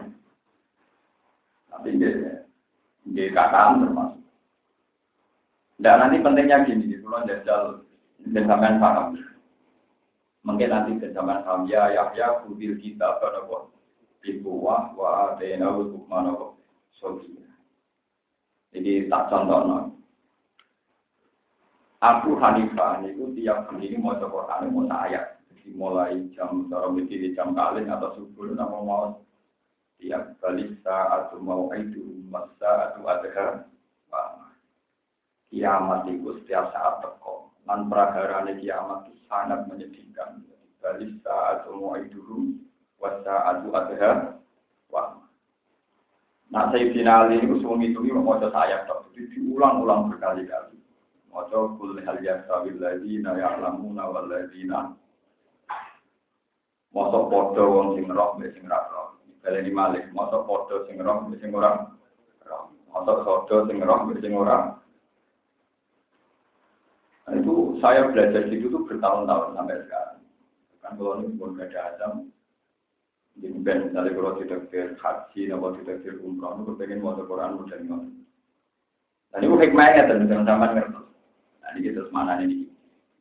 Tapi 1.73 1.89
dia 1.97 2.45
dia 3.09 3.27
kataan 3.33 3.87
termasuk. 3.87 4.21
Dan 5.79 5.95
nanti 6.03 6.19
pentingnya 6.19 6.67
gini, 6.67 6.99
kalau 6.99 7.23
jajal 7.23 7.61
dan 8.35 8.43
sampean 8.45 8.83
paham. 8.83 9.15
Mungkin 10.43 10.69
nanti 10.71 10.91
ke 10.99 11.11
zaman 11.15 11.43
ya 11.67 11.91
Yahya 11.91 12.43
kubil 12.43 12.79
kita 12.79 13.19
pada 13.19 13.43
kok 13.47 13.71
Bibuwah 14.19 14.91
wa 14.95 15.35
atena 15.35 15.71
wa 15.71 15.83
hukmana 15.83 16.58
Jadi 18.69 19.09
tak 19.09 19.27
contoh 19.31 19.59
no. 19.65 19.77
Abu 21.99 22.39
Hanifah 22.39 23.03
itu 23.03 23.27
tiap 23.35 23.67
hari 23.67 23.91
ini 23.91 23.99
mau 23.99 24.15
coba 24.15 24.63
mau 24.71 24.87
ayat. 24.87 25.35
Jadi 25.51 25.75
mulai 25.75 26.15
jam 26.31 26.71
cara 26.71 26.87
di 26.95 27.35
jam 27.35 27.51
kalian 27.51 27.91
atau 27.91 28.15
subuh 28.15 28.55
nama 28.55 28.79
mau 28.79 29.19
tiap 29.99 30.39
kali 30.39 30.79
saat 30.79 31.35
mau 31.43 31.67
itu 31.75 32.23
masa 32.31 32.95
atau 32.95 33.03
adha. 33.03 33.67
Kiamat 35.49 36.05
itu 36.07 36.39
setiap 36.39 36.71
saat 36.71 37.01
teko. 37.03 37.51
Dan 37.65 37.89
praharane 37.89 38.61
kiamat 38.61 39.09
itu 39.09 39.19
sangat 39.27 39.65
menyedihkan. 39.65 40.45
Balik 40.79 41.19
saat 41.25 41.67
mau 41.67 41.97
itu 41.99 42.55
wasa 43.01 43.35
atau 43.49 43.73
wah 43.73 44.38
Nah, 46.49 46.73
saya 46.73 46.89
final 46.89 47.29
ini 47.29 47.45
usul 47.45 47.77
itu 47.85 48.01
mau 48.09 48.33
saya 48.41 48.81
tak 48.89 49.13
itu 49.13 49.29
diulang-ulang 49.37 50.09
berkali-kali. 50.09 50.81
Mau 51.29 51.45
kul 51.77 52.01
hal 52.01 52.17
yasabil 52.25 52.81
ladina 52.81 53.37
ya'lamuna 53.37 54.09
wal 54.09 54.25
ladina. 54.25 54.97
Mosok 56.89 57.29
podo 57.29 57.63
wong 57.69 57.87
sing 57.93 58.09
roh 58.09 58.33
mbek 58.41 58.57
sing 58.57 58.65
roh. 58.65 59.13
Kale 59.45 59.61
di 59.61 59.69
malik, 59.69 60.09
mosok 60.09 60.49
podo 60.49 60.89
sing 60.89 60.97
roh 60.97 61.29
mbek 61.29 61.37
sing 61.37 61.53
ora 61.53 61.85
roh. 62.49 62.73
Mosok 62.89 63.17
podo 63.21 63.69
sing 63.69 63.77
roh 63.85 64.09
mbek 64.09 64.17
sing 64.25 64.33
ora. 64.33 64.73
Nah, 67.29 67.33
itu 67.37 67.77
saya 67.77 68.09
belajar 68.09 68.49
itu 68.49 68.73
tuh 68.73 68.89
bertahun-tahun 68.89 69.53
sampai 69.53 69.85
sekarang. 69.85 70.19
Kan 70.81 70.97
kalau 70.97 71.21
ini 71.21 71.37
pun 71.37 71.53
ada 71.61 71.79
azam, 71.93 72.33
jadi 73.39 73.55
ben 73.63 73.87
misalnya 73.87 74.11
kalau 74.11 74.35
tidak 74.35 74.67
ke 74.67 74.99
haji, 74.99 75.41
atau 75.47 75.71
tidak 75.79 76.03
ke 76.03 76.11
umroh, 76.19 76.59
itu 76.59 76.71
pengen 76.75 76.99
mau 76.99 77.15
Quran 77.15 77.55
udah 77.55 77.79
nggak. 77.79 78.01
Dan 79.31 79.39
itu 79.47 79.55
hikmahnya 79.55 80.09
tentu 80.11 80.35
sama 80.43 80.75
ngerti. 80.75 81.01
Nah 81.63 81.69
ini 81.71 81.79
kita 81.87 82.01
mana 82.11 82.43
ini? 82.43 82.67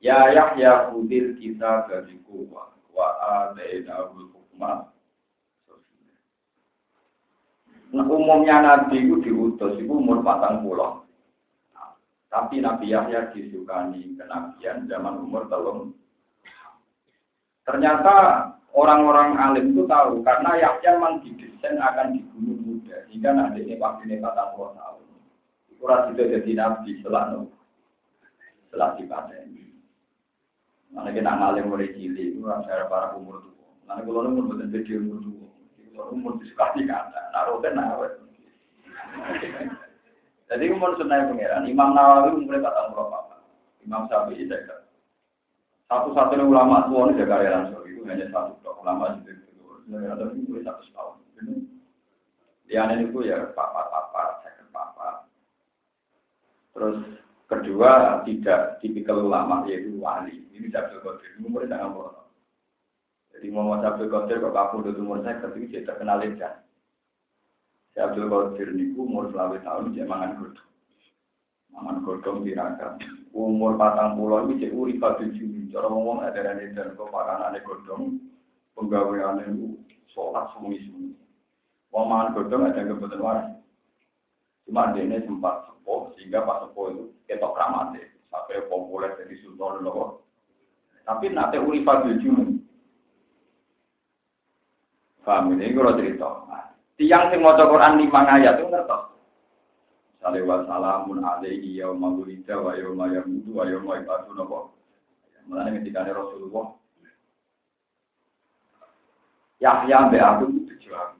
Ya 0.02 0.26
Yahya 0.34 0.90
udil 0.90 1.38
kita 1.38 1.86
dari 1.86 2.18
kuwa 2.26 2.74
wa 2.90 3.08
adaina 3.46 4.10
ul 4.10 4.26
hukma. 4.34 4.90
Nah, 7.88 8.04
umumnya 8.04 8.60
Nabi 8.60 9.00
itu 9.00 9.16
diutus, 9.24 9.80
itu 9.80 9.88
umur 9.88 10.20
patang 10.20 10.60
pulau. 10.60 11.08
tapi 12.28 12.60
Nabi 12.60 12.92
Yahya 12.92 13.32
disukani 13.32 14.12
kenabian 14.20 14.84
zaman 14.84 15.24
umur 15.24 15.48
telung. 15.48 15.96
Ternyata 17.64 18.16
orang-orang 18.76 19.38
alim 19.38 19.72
itu 19.72 19.82
tahu 19.88 20.20
karena 20.24 20.50
Yahya 20.58 20.90
memang 20.98 21.24
didesain 21.24 21.80
akan 21.80 22.16
dibunuh 22.16 22.56
muda 22.60 22.96
hingga 23.08 23.30
nanti 23.32 23.64
ini 23.64 23.74
waktu 23.80 24.04
ini 24.08 24.20
patang 24.20 24.52
pulau 24.54 24.76
tahun. 24.76 25.06
Kurang 25.78 26.10
itu 26.12 26.22
jadi 26.26 26.50
Nabi 26.58 26.90
setelah 26.98 27.38
setelah 28.68 28.98
ini. 29.46 29.70
Mana 30.88 31.12
kita 31.12 31.30
ngalim 31.30 31.68
mulai 31.68 31.92
cilik, 31.92 32.34
itu 32.34 32.40
cara 32.42 32.88
para 32.88 33.12
umur 33.14 33.44
tua. 33.44 33.68
Nanti 33.84 34.08
kalau 34.08 34.24
umur 34.24 34.56
betul 34.56 34.66
betul 34.72 34.98
umur 35.04 35.18
tua 35.22 35.48
umur 36.14 36.38
disukati 36.38 36.86
kata, 36.86 37.34
naruh 37.34 37.58
kan 37.58 37.74
naruh. 37.74 38.12
Jadi 40.48 40.64
umur 40.72 40.96
sunnah 40.96 41.28
pangeran, 41.28 41.68
Imam 41.68 41.92
Nawawi 41.92 42.40
umurnya 42.40 42.70
kata 42.70 42.94
berapa? 42.94 43.18
Imam 43.84 44.08
Syafi'i 44.08 44.48
jaga. 44.48 44.88
Satu-satunya 45.88 46.44
ulama 46.44 46.88
tua 46.88 47.08
ini 47.12 47.20
jaga 47.20 47.48
langsung 47.48 47.77
itu 47.77 47.77
hanya 48.08 48.26
satu 48.32 48.56
tok 48.64 48.80
ulama 48.82 49.20
itu. 49.20 49.36
Ada 49.88 50.32
umur 50.32 50.60
satu 50.64 50.84
tahun. 50.92 51.16
Dia 52.68 52.84
itu 53.00 53.18
ya 53.24 53.48
papa-papa, 53.56 54.44
saya 54.44 54.64
papa. 54.68 55.24
Terus 56.76 57.00
kedua 57.48 58.20
tidak 58.28 58.76
tipikal 58.84 59.24
ulama 59.24 59.64
yaitu 59.64 59.96
wali. 59.96 60.44
Ini 60.52 60.68
Abdul 60.68 61.00
Qadir, 61.00 61.40
umurnya 61.40 61.80
sangat 61.80 61.96
berapa? 61.96 62.22
Jadi 63.32 63.46
Muhammad 63.54 63.88
Abdul 63.88 64.12
Qadir 64.12 64.36
kok 64.44 64.52
kabur 64.52 64.80
dari 64.84 65.00
umur 65.00 65.24
saya 65.24 65.40
ketika 65.40 65.66
dia 65.70 65.86
terkenal 65.88 66.20
lejan. 66.20 66.54
Si 67.94 67.98
Abdul 68.02 68.28
Qadir 68.28 68.68
niku 68.76 69.08
umur 69.08 69.32
selawe 69.32 69.56
tahun 69.64 69.96
dia 69.96 70.04
mangan 70.04 70.36
godong. 70.36 70.68
Mangan 71.78 72.02
godong 72.02 72.42
tirakat. 72.42 72.98
Umur 73.30 73.78
patang 73.78 74.18
pulau 74.18 74.50
ini 74.50 74.58
cek 74.58 74.74
urip 74.74 74.98
pada 74.98 75.22
juni. 75.30 75.70
Cara 75.70 75.86
ngomong 75.86 76.26
ada 76.26 76.42
dan 76.42 76.94
kok 76.98 77.10
pakanane 77.10 77.62
godong. 77.62 78.18
Penggawean 78.74 79.42
itu 79.42 79.78
sholat 80.14 80.50
sumi-sumi. 80.54 81.14
Wong 81.90 82.04
mangan 82.06 82.36
ada 82.70 82.82
kebetulan 82.82 83.22
waras. 83.22 83.48
Cuma 84.68 84.92
dia 84.92 85.18
sempat 85.24 85.64
sepuh 85.64 86.12
sehingga 86.14 86.44
pas 86.44 86.60
sepuh 86.62 86.92
itu 86.92 87.02
ketok 87.24 87.56
ramate 87.56 88.12
sampai 88.28 88.68
populer 88.68 89.16
jadi 89.16 89.34
sultan 89.40 89.80
loh. 89.80 90.22
Tapi 91.08 91.32
nanti 91.32 91.56
urip 91.56 91.88
pada 91.88 92.12
juni. 92.20 92.60
Paham 95.24 95.56
ini 95.56 95.76
kalau 95.76 95.96
cerita. 95.96 96.28
Tiang 96.96 97.28
sing 97.28 97.44
maca 97.44 97.68
Quran 97.68 98.00
lima 98.00 98.24
ayat 98.24 98.58
itu 98.58 98.72
ngertos. 98.72 99.17
Salih 100.18 100.42
wa 100.42 100.66
salamun 100.66 101.22
alaihi 101.22 101.78
yauma 101.78 102.10
wulida 102.10 102.58
wa 102.58 102.74
yauma 102.74 103.06
yamutu 103.14 103.50
wa 103.54 103.64
yauma 103.66 104.02
yub'atsu 104.02 104.34
napa. 104.34 104.58
Mulane 105.46 105.80
ketika 105.80 106.04
Rasulullah 106.04 106.76
Yahya 109.58 109.96
mbek 110.10 110.22
aku 110.22 110.44
tujuh 110.70 110.92
aku. 110.94 111.18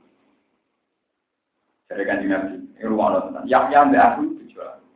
Jadi 1.89 2.03
kan 2.05 2.21
Nabi, 2.23 2.55
ini 2.61 2.85
ruang 2.87 3.19
tentang 3.19 3.47
Yahya 3.47 3.81
mbek 3.89 4.03
aku 4.03 4.23
tujuh 4.43 4.61
aku. 4.63 4.87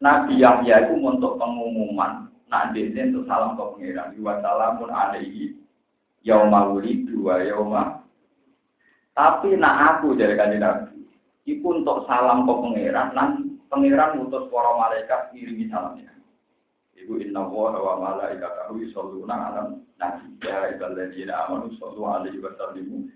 Nabi 0.00 0.32
Yahya 0.40 0.88
itu 0.88 0.94
untuk 1.00 1.36
pengumuman, 1.40 2.28
nak 2.48 2.72
dia 2.76 2.88
untuk 3.08 3.24
salam 3.26 3.56
ke 3.56 3.64
pengiran. 3.76 4.14
Wa 4.20 4.40
salamun 4.40 4.88
alaihi 4.92 5.56
yauma 6.24 6.72
wulidu 6.72 7.20
wa 7.28 7.36
yauma 7.44 7.82
tapi 9.14 9.54
nak 9.54 10.02
aku 10.02 10.16
dari 10.18 10.34
kanjeng 10.34 10.64
Nabi 10.64 10.93
iku 11.44 11.76
untuk 11.76 12.04
salam 12.08 12.44
ke 12.48 12.52
pangeran. 12.52 13.08
Nan 13.12 13.28
pangeran 13.68 14.20
ngutus 14.20 14.48
para 14.48 14.70
malaikat 14.76 15.32
ngirimi 15.32 15.68
salamnya. 15.72 16.12
Ibu 16.94 17.20
inna 17.20 17.44
wa 17.44 17.74
wa 17.76 17.94
malaikatahu 18.00 18.80
yusholluna 18.80 19.34
ala 19.52 19.62
nabi. 20.00 20.26
Ya 20.44 20.72
iballadzina 20.72 21.48
amanu 21.48 21.72
shollu 21.76 22.02
alaihi 22.04 22.40
wa 22.40 22.52
sallimu. 22.56 23.08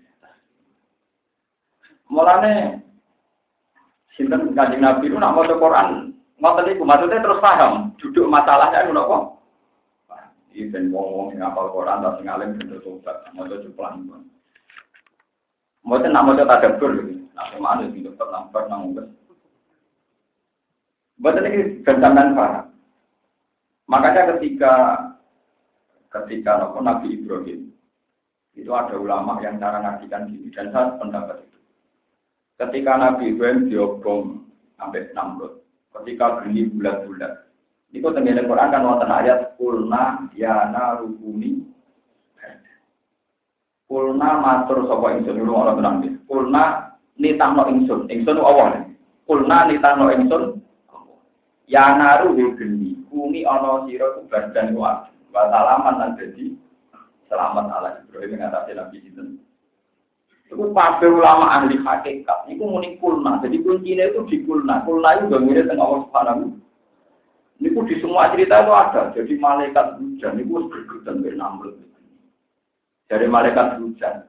Mulane 2.09 2.81
sinten 4.17 4.57
kanjeng 4.57 4.81
Nabi 4.81 5.13
itu 5.13 5.17
nak 5.21 5.37
maca 5.37 5.53
Quran? 5.53 6.09
Ngoten 6.41 6.73
iku 6.73 6.81
maksudnya 6.81 7.21
terus 7.21 7.37
paham? 7.37 7.93
Duduk 8.01 8.25
masalahnya 8.25 8.89
ngono 8.89 9.03
kok 9.05 9.23
Iki 10.49 10.73
ben 10.73 10.89
wong-wong 10.89 11.29
sing 11.29 11.45
apal 11.45 11.69
Quran 11.69 12.01
ta 12.01 12.17
sing 12.17 12.25
alim 12.25 12.57
ben 12.57 12.73
tobat, 12.81 13.21
maca 13.37 13.61
juplan. 13.61 14.01
Mboten 15.85 16.09
nak 16.09 16.25
maca 16.25 16.43
tadabbur. 16.49 17.05
gitu. 17.05 17.28
Nah, 17.39 17.55
mana 17.55 17.87
sing 17.87 18.03
dokter 18.03 18.27
nampak 18.27 18.67
nang 18.67 18.91
wong. 18.91 19.15
Mboten 21.23 21.47
iki 21.47 21.61
gantangan 21.87 22.35
paham. 22.35 22.65
Makanya 23.87 24.35
ketika 24.35 24.73
ketika 26.11 26.67
Nabi 26.83 27.15
Ibrahim 27.15 27.71
itu 28.59 28.71
ada 28.75 28.99
ulama 28.99 29.39
yang 29.39 29.55
cara 29.55 29.79
ngajikan 29.79 30.27
gini 30.27 30.51
dan 30.51 30.67
saya 30.75 30.99
pendapat 30.99 31.39
itu. 31.47 31.59
Ketika 32.59 32.99
Nabi 32.99 33.31
Ibrahim 33.31 33.71
diobong 33.71 34.43
sampai 34.75 35.15
Namrud, 35.15 35.63
ketika 35.95 36.43
geni 36.43 36.67
bulat-bulat, 36.67 37.49
Iku 37.89 38.13
tengene 38.13 38.45
Quran 38.45 38.69
kan 38.69 38.85
wonten 38.85 39.09
ayat 39.09 39.57
kulna 39.57 40.29
yana 40.37 41.01
rukuni. 41.01 41.65
Kulna 43.89 44.29
matur 44.37 44.85
sapa 44.85 45.17
ingsun 45.17 45.41
dulu 45.41 45.57
ora 45.57 45.73
tenang. 45.73 46.21
Kulna 46.29 46.88
nitahno 47.19 47.67
ingsun. 47.69 48.07
Ingsun 48.07 48.39
Allah. 48.39 48.87
Kulna 49.27 49.67
nitahno 49.67 50.09
ingsun. 50.09 50.63
Yana 51.69 52.25
ruhi 52.25 52.55
geni. 52.57 52.97
Kumi 53.11 53.45
ana 53.45 53.85
sira 53.85 54.17
ku 54.17 54.25
badan 54.31 54.73
kuat. 54.73 55.11
Wa 55.29 55.45
salaman 55.53 56.01
lan 56.01 56.11
dadi 56.17 56.57
selamat 57.29 57.69
ala 57.69 57.89
Ibrahim 58.01 58.41
ngatasi 58.41 58.71
Nabi 58.73 58.97
Sinten. 59.05 59.37
Itu 60.49 60.73
pape 60.73 61.05
ulama 61.05 61.61
ahli 61.61 61.77
hakikat. 61.77 62.49
Itu 62.49 62.65
muni 62.65 62.97
kulna. 62.97 63.37
Jadi 63.45 63.61
kuncinya 63.61 64.09
itu 64.09 64.25
di 64.25 64.37
kulna. 64.49 64.81
Kulna 64.81 65.21
itu 65.21 65.29
gak 65.29 65.69
tengah 65.69 65.85
Allah 65.85 66.01
Subhanahu 66.09 66.57
ini 67.59 67.75
di 67.75 67.95
semua 67.99 68.31
cerita 68.31 68.63
itu 68.63 68.71
ada. 68.71 69.11
Jadi 69.11 69.35
malaikat 69.35 69.99
hujan 69.99 70.39
itu 70.39 70.71
bergerutan 70.71 71.19
dari 71.19 71.35
Namrud. 71.35 71.75
Dari 73.11 73.27
malaikat 73.27 73.83
hujan. 73.83 74.23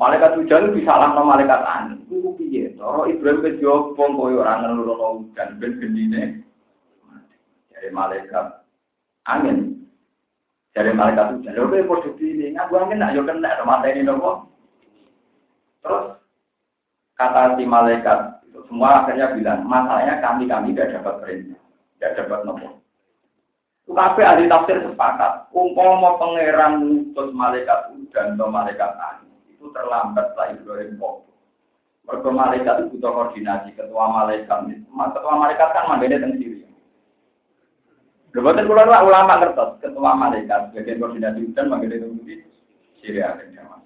Malaikat 0.00 0.32
hujan 0.40 0.72
bisa 0.72 0.96
lama 0.96 1.20
malaikat 1.20 1.60
angin. 1.60 2.00
Itu 2.08 2.32
piye? 2.40 2.72
Toro 2.80 3.04
Ibrahim 3.04 3.44
ke 3.44 3.60
Jopong 3.60 4.16
koyo 4.16 4.40
orang 4.40 4.64
ngelurono 4.64 5.20
hujan 5.20 5.60
ben 5.60 5.76
gendine. 5.76 6.40
Dari 7.68 7.92
malaikat 7.92 8.64
angin. 9.28 9.84
Dari 10.72 10.96
malaikat 10.96 11.36
hujan. 11.36 11.52
Lho 11.52 11.68
kowe 11.68 11.84
padha 11.84 12.10
pilih 12.16 12.48
ngaku 12.56 12.72
angin 12.80 12.96
nak 12.96 13.12
yo 13.12 13.28
kena 13.28 13.60
mata 13.68 13.92
ini 13.92 14.08
nopo. 14.08 14.48
Terus 15.84 16.16
kata 17.20 17.60
si 17.60 17.68
malaikat 17.68 18.40
itu 18.48 18.64
semua 18.72 19.04
akhirnya 19.04 19.36
bilang 19.36 19.68
masalahnya 19.68 20.16
kami 20.24 20.48
kami 20.48 20.72
tidak 20.72 20.96
dapat 20.96 21.14
perintah 21.20 21.60
tidak 22.00 22.24
dapat 22.24 22.40
nopo. 22.48 22.68
Tapi 23.90 24.22
ahli 24.22 24.46
tafsir 24.46 24.80
sepakat, 24.86 25.50
umpama 25.50 26.14
pangeran 26.14 26.78
mutus 26.78 27.34
malaikat 27.34 27.90
dan 28.14 28.38
atau 28.38 28.46
malaikat 28.46 28.94
angin 28.96 29.29
itu 29.60 29.68
terlambat 29.76 30.32
lah 30.40 30.56
Ibrahim 30.56 30.96
Pok. 30.96 31.28
Mereka 32.08 32.32
malaikat 32.32 32.74
itu 32.80 32.96
butuh 32.96 33.12
koordinasi 33.12 33.76
ketua 33.76 34.08
malaikat. 34.08 34.72
Ketua 34.88 35.34
malaikat 35.36 35.68
kan 35.76 35.84
mandiri 35.84 36.16
tentang 36.16 36.40
Syria. 36.40 36.68
Kebetulan 38.32 38.64
kula 38.64 38.84
lah 38.88 39.04
ulama 39.04 39.36
kertas 39.36 39.76
ketua 39.84 40.16
malaikat 40.16 40.72
bagian 40.72 40.96
koordinasi 40.96 41.52
dan 41.52 41.68
mandiri 41.68 42.00
tentang 42.00 42.24
Syria 43.04 43.36
dan 43.36 43.52
Jawa. 43.52 43.76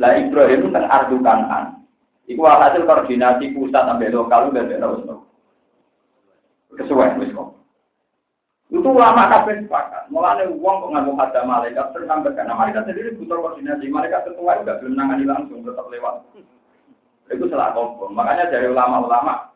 Lah 0.00 0.12
Ibrahim 0.16 0.56
itu 0.56 0.68
tentang 0.72 0.88
ardu 0.88 1.20
kanan. 1.20 1.84
Iku 2.24 2.40
hasil 2.48 2.88
koordinasi 2.88 3.52
pusat 3.52 3.84
sampai 3.84 4.08
lokal 4.08 4.48
dan 4.56 4.72
terus 4.72 5.04
kesuwen 6.80 7.20
wis 7.20 7.28
kok. 7.36 7.52
Itu 8.74 8.90
ulama 8.90 9.30
kabeh 9.30 9.62
sepakat. 9.62 10.10
Mulane 10.10 10.50
uang 10.50 10.76
kok 10.82 10.90
nganggo 10.90 11.14
kata 11.14 11.46
malaikat 11.46 11.94
terus 11.94 12.10
sampai 12.10 12.34
karena 12.34 12.58
malaikat 12.58 12.82
sendiri 12.90 13.14
butuh 13.14 13.38
koordinasi. 13.38 13.86
Malaikat 13.86 14.26
ketua 14.26 14.58
juga 14.58 14.82
belum 14.82 14.98
nangani 14.98 15.24
langsung 15.30 15.62
tetap 15.62 15.86
lewat. 15.86 16.26
Itu 17.30 17.46
salah 17.46 17.70
kompon. 17.70 18.18
Makanya 18.18 18.50
dari 18.50 18.66
ulama-ulama 18.66 19.54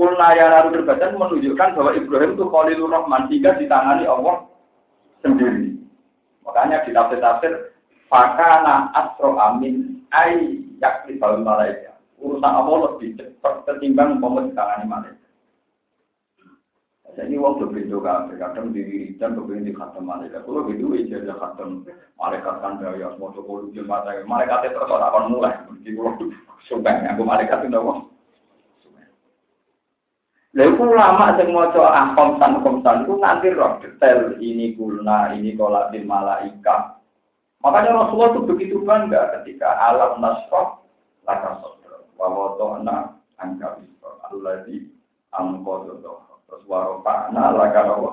Kulna 0.00 0.32
yang 0.32 0.72
terbaca 0.72 1.12
menunjukkan 1.12 1.76
bahwa 1.76 1.92
Ibrahim 1.92 2.32
itu 2.32 2.44
Khalilur 2.48 2.88
Rahman 2.88 3.28
jika 3.28 3.58
ditangani 3.60 4.08
Allah 4.08 4.48
sendiri. 5.20 5.76
Makanya 6.46 6.88
di 6.88 6.96
tafsir-tafsir 6.96 7.76
Fakana 8.08 8.90
asro 8.96 9.36
amin 9.36 10.00
ay 10.16 10.56
yakni 10.80 11.20
malaikat. 11.20 12.00
Urusan 12.16 12.48
Allah 12.48 12.76
lebih 12.90 13.12
cepat 13.20 13.68
ketimbang 13.68 14.16
umpama 14.16 14.48
ditangani 14.48 14.88
malaikat. 14.88 15.19
Ini 17.18 17.36
waktu 17.42 17.66
pintu 17.74 17.98
kafe, 17.98 18.38
kadang 18.38 18.70
di 18.70 18.86
wiridan, 18.86 19.34
kemudian 19.34 19.66
di 19.66 19.74
khatam 19.74 20.06
malaikat. 20.06 20.46
Kalau 20.46 20.62
gitu, 20.70 20.94
aja 20.94 21.18
ada 21.18 21.34
khatam 21.42 21.82
malaikat 22.14 22.54
kan 22.62 22.78
dari 22.78 23.02
asmo 23.02 23.34
cokol 23.34 23.74
di 23.74 23.82
mata. 23.82 24.14
Malaikat 24.22 24.70
itu 24.70 24.78
terus 24.78 25.02
akan 25.02 25.34
mulai. 25.34 25.58
Di 25.82 25.90
pulau 25.90 26.16
sumpah, 26.70 27.10
aku 27.10 27.22
malaikat 27.26 27.66
itu 27.66 27.76
apa? 27.76 27.94
Lalu 30.50 30.82
ulama 30.82 31.38
yang 31.38 31.54
mau 31.54 31.70
coba 31.70 31.94
ahkom 31.94 32.42
san 32.42 32.58
san 32.82 33.06
itu 33.06 33.14
nanti 33.22 33.54
roh 33.54 33.78
detail 33.78 34.34
ini 34.42 34.74
kulna 34.74 35.30
ini 35.30 35.54
kolatin 35.54 36.10
malaika. 36.10 36.98
Makanya 37.62 37.94
Rasulullah 37.94 38.34
itu 38.34 38.40
begitu 38.50 38.76
bangga 38.82 39.30
ketika 39.40 39.78
alam 39.78 40.18
nasroh 40.18 40.82
laka 41.22 41.62
sodro 41.62 42.02
wa 42.18 42.58
to'na 42.58 43.14
angka 43.38 43.78
bisro 43.78 44.18
Allah 44.26 44.66
di 44.66 44.90
amkododoh 45.30 46.29
Terus 46.50 46.66
warofakna 46.66 47.54
laka 47.54 47.80
rawa. 47.86 48.12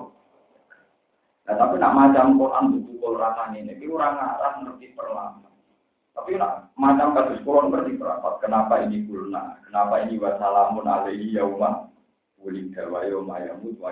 Nah 1.49 1.55
tapi 1.57 1.81
nak 1.81 1.95
macam 1.97 2.37
Quran 2.37 2.65
buku 2.85 3.07
rasanya 3.17 3.57
ini, 3.57 3.73
itu 3.81 3.97
orang 3.97 4.21
arah 4.21 4.53
ngerti 4.61 4.93
perlama. 4.93 5.49
Tapi 6.13 6.37
nak 6.37 6.69
macam 6.77 7.17
kasus 7.17 7.41
Quran 7.41 7.73
ngerti 7.73 7.97
berapa? 7.97 8.37
Kenapa 8.37 8.85
ini 8.85 9.09
kulna? 9.09 9.57
Kenapa 9.65 10.05
ini 10.05 10.21
wassalamun 10.21 10.85
alaihi 10.85 11.33
yaumah? 11.33 11.89
Wulida 12.37 12.85
wa 12.93 13.01
yaumah 13.01 13.41
yamut 13.41 13.73
wa. 13.81 13.89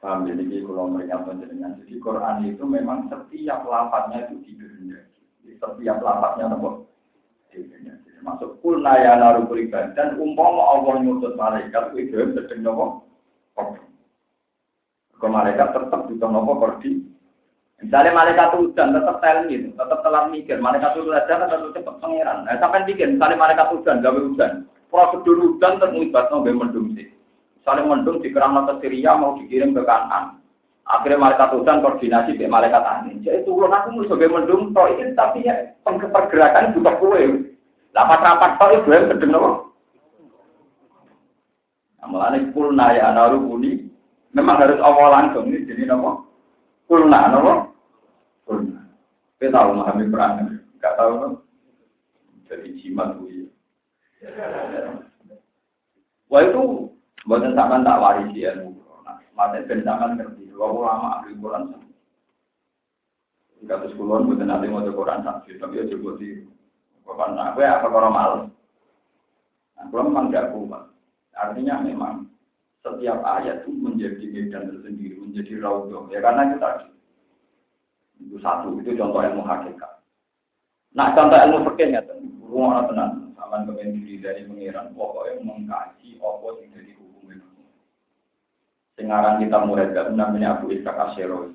Paham 0.00 0.24
jadi 0.24 0.62
kalau 0.64 0.92
meringat 0.92 1.24
dengan 1.28 1.76
jadi 1.82 1.96
Quran 2.00 2.36
itu 2.48 2.64
memang 2.64 3.10
setiap 3.12 3.66
lapatnya 3.68 4.28
itu 4.28 4.40
dikehendaki. 4.44 5.20
Setiap 5.58 5.98
lapatnya 6.00 6.52
dikehendaki 6.54 6.85
masuk 8.24 8.58
kulna 8.64 8.98
ya 8.98 9.14
naru 9.14 9.46
dan 9.94 10.18
umpama 10.18 10.62
Allah 10.74 10.94
nyutus 10.98 11.38
malaikat 11.38 11.94
itu 11.94 12.34
sedang 12.34 12.60
nopo? 12.66 12.86
Ke 15.16 15.26
malaikat 15.30 15.72
tetap 15.72 16.10
juga 16.10 16.26
nopo? 16.26 16.58
Pergi. 16.58 17.06
Misalnya 17.76 18.16
malaikat 18.16 18.56
hujan 18.56 18.96
tetap 18.96 19.20
tel 19.20 19.46
gitu 19.52 19.68
tetap 19.76 20.00
telat 20.00 20.32
mikir. 20.32 20.56
Malaikat 20.58 20.96
kan 21.28 21.44
tetap 21.44 21.60
cepat 21.76 21.94
pangeran. 22.00 22.48
Nah 22.48 22.56
sampai 22.56 22.88
bikin 22.88 23.20
misalnya 23.20 23.36
malaikat 23.36 23.68
hujan 23.70 24.00
gawe 24.00 24.20
hujan. 24.20 24.52
Prosedur 24.88 25.36
hujan 25.36 25.78
terlibat 25.78 26.32
nopo 26.32 26.48
mendung 26.50 26.96
sih. 26.96 27.06
Misalnya 27.60 27.84
mendung 27.84 28.18
di 28.24 28.32
kerana 28.32 28.64
ke 28.64 28.80
Syria 28.80 29.14
mau 29.14 29.36
dikirim 29.36 29.76
ke 29.76 29.82
kanan 29.84 30.40
akhirnya 30.86 31.18
malaikat 31.18 31.50
hujan 31.50 31.82
koordinasi 31.82 32.38
dengan 32.38 32.62
malaikat 32.62 32.82
angin 32.82 33.22
jadi 33.26 33.42
turun 33.42 33.74
aku 33.74 33.90
mau 33.90 34.06
sebagai 34.06 34.30
mendung 34.30 34.70
toh 34.70 34.86
ini 34.86 35.12
tapi 35.18 35.42
ya 35.42 35.54
pergerakan 35.82 36.74
butuh 36.78 36.94
kue 37.02 37.46
Rapat-rapat 37.96 38.60
kok 38.60 38.72
ibu 38.76 38.88
yang 38.92 39.08
sedeng 39.08 39.32
nopo. 39.32 39.72
Nah, 41.96 42.06
Mulane 42.12 42.52
kulna 42.52 42.92
ya 42.92 43.08
naru 43.08 43.40
kuni 43.40 43.88
memang 44.36 44.60
harus 44.60 44.76
awal 44.84 45.08
langsung 45.08 45.48
ini 45.48 45.64
jadi 45.64 45.88
nopo. 45.88 46.28
Kulna 46.84 47.32
nopo. 47.32 47.72
Kulna. 48.44 48.84
Kita 49.40 49.56
tahu 49.56 49.80
memahami 49.80 50.12
perang, 50.12 50.60
enggak 50.76 50.94
tahu 51.00 51.12
nopo. 51.16 51.36
Jadi 52.52 52.68
jimat 52.84 53.16
bu. 53.16 53.48
Wah 56.28 56.42
itu 56.44 56.62
buatan 57.24 57.56
sampean 57.56 57.80
tak 57.80 57.96
warisi 57.96 58.44
ya. 58.44 58.52
Mata 59.36 59.60
ben 59.68 59.84
sampean 59.84 60.16
ngerti. 60.16 60.48
Wah 60.56 60.72
ulama 60.72 61.20
ahli 61.20 61.36
Quran. 61.36 61.86
Kados 63.66 63.96
kulon 63.98 64.30
buatan 64.30 64.46
nanti 64.46 64.70
mau 64.70 64.84
Quran 64.84 65.26
saksi, 65.26 65.58
tapi 65.58 65.82
aja 65.82 65.98
buat 65.98 66.22
Bukan 67.06 67.38
aku 67.38 67.62
ya 67.62 67.78
apa 67.78 67.86
kalau 67.86 68.10
malas. 68.10 68.42
Nah, 69.78 69.84
kalau 69.90 70.10
memang 70.10 70.30
tidak 70.30 70.50
kuat. 70.50 70.84
Artinya 71.38 71.78
memang 71.82 72.26
setiap 72.82 73.22
ayat 73.22 73.62
itu 73.62 73.70
menjadi 73.74 74.24
medan 74.26 74.74
tersendiri, 74.74 75.16
menjadi 75.18 75.52
raudhah. 75.62 76.10
Ya 76.10 76.18
karena 76.18 76.50
itu 76.50 76.56
tadi. 76.58 76.86
Itu 78.26 78.36
satu, 78.42 78.74
itu 78.80 78.96
contoh 78.98 79.22
ilmu 79.22 79.44
hakikat. 79.44 80.02
Nah, 80.96 81.12
contoh 81.12 81.36
ilmu 81.36 81.68
fikih 81.70 81.94
ya, 81.94 82.00
rumah 82.42 82.88
tenang, 82.88 83.36
sama 83.36 83.62
kemudian 83.68 83.92
diri 83.92 84.16
dari 84.18 84.42
pengiran, 84.48 84.96
pokoknya 84.96 85.44
mengkaji 85.44 86.16
apa 86.16 86.46
yang 86.64 86.72
itu. 86.80 86.95
Sekarang 88.96 89.44
kita 89.44 89.60
mulai 89.64 89.92
gak 89.92 90.12
namanya 90.16 90.56
Abu 90.56 90.72
Ishaq 90.72 90.96
Asyirawi. 90.96 91.52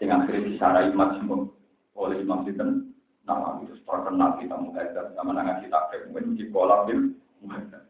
Sing 0.00 0.08
akhirnya 0.08 0.48
disarai 0.48 0.92
majmuk 0.92 1.52
oleh 1.96 2.20
Imam 2.20 2.44
Sinten 2.44 2.92
nama 3.24 3.60
itu 3.64 3.76
terkenal 3.84 4.40
kita 4.40 4.56
muhajir 4.56 5.12
sama 5.16 5.36
dengan 5.36 5.58
kita 5.60 5.78
mungkin 6.12 6.36
di 6.36 6.46
kolam 6.52 6.84
bil 6.86 7.00
muhajir 7.42 7.86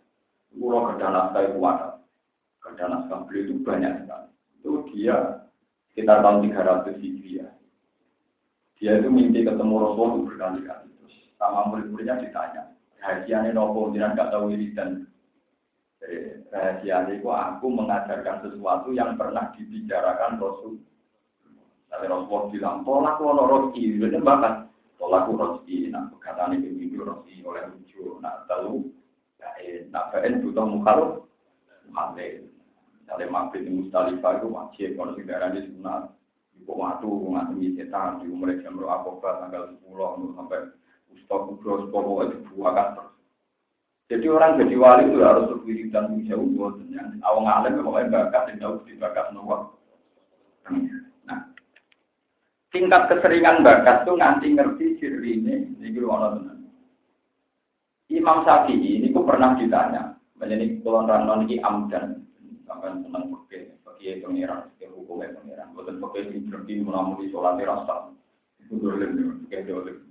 pulau 0.57 0.89
kerja 0.91 1.07
naskah 1.13 1.43
itu 1.47 1.61
ada 1.63 1.89
kerja 2.65 2.85
naskah 2.91 3.19
beliau 3.29 3.45
itu 3.47 3.55
banyak 3.63 3.93
sekali. 4.03 4.29
Itu 4.59 4.71
dia 4.91 5.17
sekitar 5.93 6.25
tahun 6.25 6.51
300 6.51 6.99
hijriah. 6.99 7.53
Dia 8.77 8.93
itu 8.99 9.09
mimpi 9.09 9.47
ketemu 9.47 9.75
Rasul 9.79 10.27
berkali-kali. 10.27 10.89
Terus 10.91 11.15
sama 11.39 11.71
murid-muridnya 11.71 12.19
ditanya 12.19 12.63
rahasianya 12.99 13.55
nopo? 13.55 13.95
Tidak 13.95 14.19
tahu 14.19 14.51
ini 14.53 14.75
dan 14.75 15.07
rahasia 16.55 17.11
itu 17.11 17.29
aku 17.29 17.67
mengajarkan 17.67 18.47
sesuatu 18.47 18.95
yang 18.95 19.19
pernah 19.19 19.51
dibicarakan 19.55 20.39
Rasul. 20.39 20.79
Tapi 21.91 22.05
Rasul 22.07 22.51
bilang, 22.55 22.87
tolak 22.87 23.19
wono 23.23 23.45
roti, 23.47 23.97
itu 23.97 24.19
bahkan 24.23 24.67
Tolaku 24.97 25.37
rosi, 25.37 25.93
nak 25.93 26.09
perkataan 26.17 26.57
ini 26.57 26.89
itu 26.89 27.05
rosi 27.05 27.45
oleh 27.45 27.69
lucu, 27.69 28.17
nak 28.25 28.49
tahu, 28.49 28.89
bain, 29.37 29.93
nak 29.93 30.09
bain 30.09 30.41
butuh 30.41 30.65
mukhalu, 30.65 31.21
male. 31.93 32.49
Misalnya 33.05 33.29
mampir 33.29 33.63
di 33.63 33.71
Mustalifah 33.77 34.41
itu 34.41 34.49
wajib, 34.49 34.89
kalau 34.97 35.13
negara 35.15 35.53
di 35.53 35.69
sunat, 35.69 36.17
ibu 36.57 36.73
waktu, 36.81 37.07
ngasih 37.07 37.71
setan, 37.77 38.25
di 38.25 38.33
umur 38.33 38.57
jam 38.65 38.81
apa 38.83 39.37
tanggal 39.45 39.63
10, 39.85 40.33
sampai 40.33 40.61
Ustaz 41.13 41.41
Kubro, 41.45 41.93
pokoknya 41.93 42.33
dibuahkan 42.41 42.89
terus. 42.97 43.16
Jadi 44.07 44.27
orang 44.31 44.63
jadi 44.63 44.75
wali 44.79 45.11
itu 45.11 45.19
harus 45.19 45.51
berpikir 45.51 45.91
dan 45.91 46.15
jauh 46.31 46.47
buat 46.55 46.79
awang 47.27 47.47
alim 47.51 47.83
pokoknya 47.83 48.31
bakat 48.31 48.55
yang 48.55 48.59
jauh 48.63 48.79
dibakat 48.87 49.35
semua 49.35 49.75
tingkat 52.77 53.09
keseringan 53.09 53.65
bakat 53.65 54.05
tuh 54.05 54.21
nganti 54.21 54.53
ngerti 54.53 55.01
ciri 55.01 55.41
ini, 55.41 55.55
ini 55.81 55.99
orang 56.05 56.45
benar. 56.45 56.57
Imam 58.13 58.45
Syafi'i 58.45 59.01
ini 59.01 59.11
kok 59.11 59.27
pernah 59.27 59.57
ditanya, 59.59 60.15
menjadi 60.37 60.79
kulon 60.85 61.11
ranon 61.11 61.49
ini 61.49 61.59
amdan, 61.65 62.23
sampai 62.69 63.01
senang 63.03 63.33
pakai 63.33 63.75
pakai 63.83 64.23
pengiran, 64.23 64.71
pakai 64.77 64.93
hukumnya 64.95 65.35
pengiran, 65.35 65.75
bukan 65.75 65.97
pakai 65.99 66.31
di 66.31 66.39
berarti 66.47 66.73
menamuni 66.85 67.33
sholat 67.33 67.59
rasa, 67.59 68.15
itu 68.63 68.79
dolim, 68.79 69.43
pakai 69.49 69.67
dolim. 69.67 70.06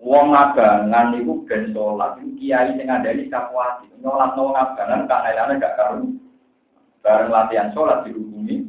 Wong 0.00 0.32
abangan 0.32 1.12
itu 1.12 1.44
ben 1.44 1.76
sholat, 1.76 2.16
kiai 2.40 2.72
sing 2.72 2.88
ada 2.88 3.12
di 3.12 3.28
kapuati, 3.28 3.92
nyolat 4.00 4.32
no 4.32 4.56
abangan, 4.56 5.04
kanailannya 5.04 5.60
gak 5.60 5.76
karu, 5.76 6.08
bareng 7.04 7.28
latihan 7.28 7.68
sholat 7.76 8.08
dihubungi, 8.08 8.64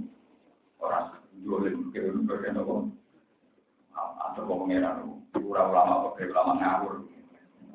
orang. 0.83 1.15
Dolim, 1.41 1.89
kayak 1.89 2.13
dolim, 2.53 2.93
atau 3.97 4.45
kok 4.45 4.59
pengiran 4.61 5.03
ura 5.41 5.61
ulama 5.67 6.05
kok 6.05 6.21
ulama 6.21 6.53
ngawur. 6.59 6.93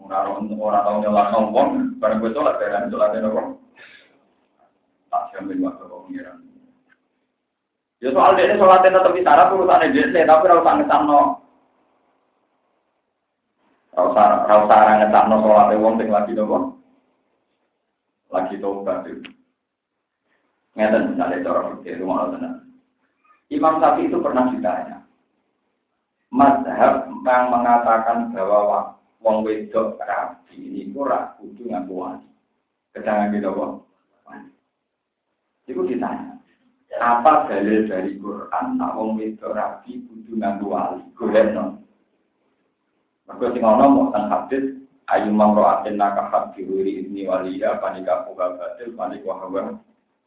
Orang 0.06 0.46
orang 0.54 0.84
tahu 0.86 0.96
nyolak 1.02 1.28
sombong 1.34 1.68
bareng 1.98 2.22
gue 2.22 2.30
sholat 2.30 2.62
sholat 2.62 3.16
itu 3.18 3.28
kok 3.32 3.48
tak 5.10 5.22
jamin 5.34 5.64
waktu 5.66 5.82
kok 5.82 6.02
pengiran 6.06 6.36
ya 7.98 8.08
soal 8.14 8.38
dia 8.38 8.54
sholatnya 8.54 8.94
tetap 8.94 9.12
di 9.16 9.26
syarat 9.26 9.50
urusan 9.50 9.90
dia 9.90 10.22
tapi 10.28 10.44
rasa 10.46 10.70
ngesamno 10.78 11.20
rasa 13.96 14.24
rasa 14.44 14.76
ngesamno 15.00 15.36
sholatnya 15.40 15.80
wong 15.80 15.94
sing 15.96 16.08
lagi 16.12 16.32
nopo 16.36 16.76
lagi 18.28 18.60
tobat 18.60 19.08
itu 19.08 19.24
ngeten 20.76 21.16
misalnya 21.16 21.40
cara 21.40 21.60
fikih 21.72 22.04
rumah 22.04 22.28
tenang 22.36 22.60
Imam 23.48 23.80
Syafi'i 23.80 24.12
itu 24.12 24.18
pernah 24.20 24.52
ditanya 24.52 25.06
mazhab 26.28 27.08
yang 27.24 27.48
mengatakan 27.50 28.30
bahwa 28.36 29.00
wong 29.24 29.42
wedok 29.42 29.98
rapi 29.98 30.54
ini 30.54 30.92
kurang 30.92 31.34
kudu 31.42 31.66
ngaku 31.66 31.92
wali. 31.96 32.28
Kedangan 32.94 33.34
gitu 33.34 33.50
kok. 33.50 33.70
Itu 35.66 35.82
ditanya. 35.82 36.38
Apa 36.96 37.50
dalil 37.50 37.90
dari 37.90 38.16
Quran 38.16 38.78
nak 38.78 38.94
wong 38.94 39.18
wedok 39.18 39.56
rapi 39.56 39.98
kudu 40.06 40.38
ngaku 40.38 40.66
wali? 40.70 41.02
Golek 41.18 41.50
Maka 43.26 43.50
sing 43.50 43.62
ana 43.66 43.84
mau 43.90 44.14
teng 44.14 44.30
hadis 44.30 44.64
ayu 45.10 45.30
mamroatin 45.34 45.98
nakahat 45.98 46.54
diwiri 46.54 47.06
ini 47.06 47.26
waliya 47.26 47.78
panika 47.82 48.26
buka 48.26 48.54
batil 48.54 48.94
panika 48.94 49.34
hawa 49.34 49.78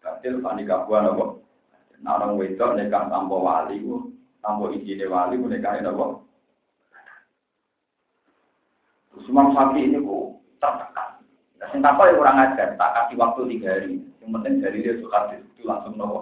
batil 0.04 0.44
panika 0.44 0.84
buah 0.84 1.08
nopo. 1.08 1.44
Nah 2.00 2.16
orang 2.16 2.40
wedok 2.40 2.80
nekah 2.80 3.12
tanpa 3.12 3.36
wali 3.36 3.84
tanpa 4.40 4.72
izin 4.72 5.04
wali 5.12 5.36
menikah 5.36 5.80
itu 5.80 5.92
apa? 5.92 6.06
Terus 9.12 9.28
Imam 9.28 9.52
Syafi'i 9.52 9.92
ini 9.92 10.00
kok 10.00 10.24
tertekan. 10.64 11.10
Nah, 11.60 11.68
Yang 11.76 11.82
takut 11.84 12.08
ya 12.08 12.14
kurang 12.16 12.40
ajar, 12.40 12.70
tak 12.80 12.92
kasih 12.96 13.16
waktu 13.20 13.42
tiga 13.52 13.68
hari. 13.76 13.94
Yang 14.24 14.30
penting 14.32 14.54
dari 14.64 14.80
dia 14.80 14.94
suka 15.04 15.20
itu 15.36 15.62
langsung 15.68 16.00
nopo. 16.00 16.20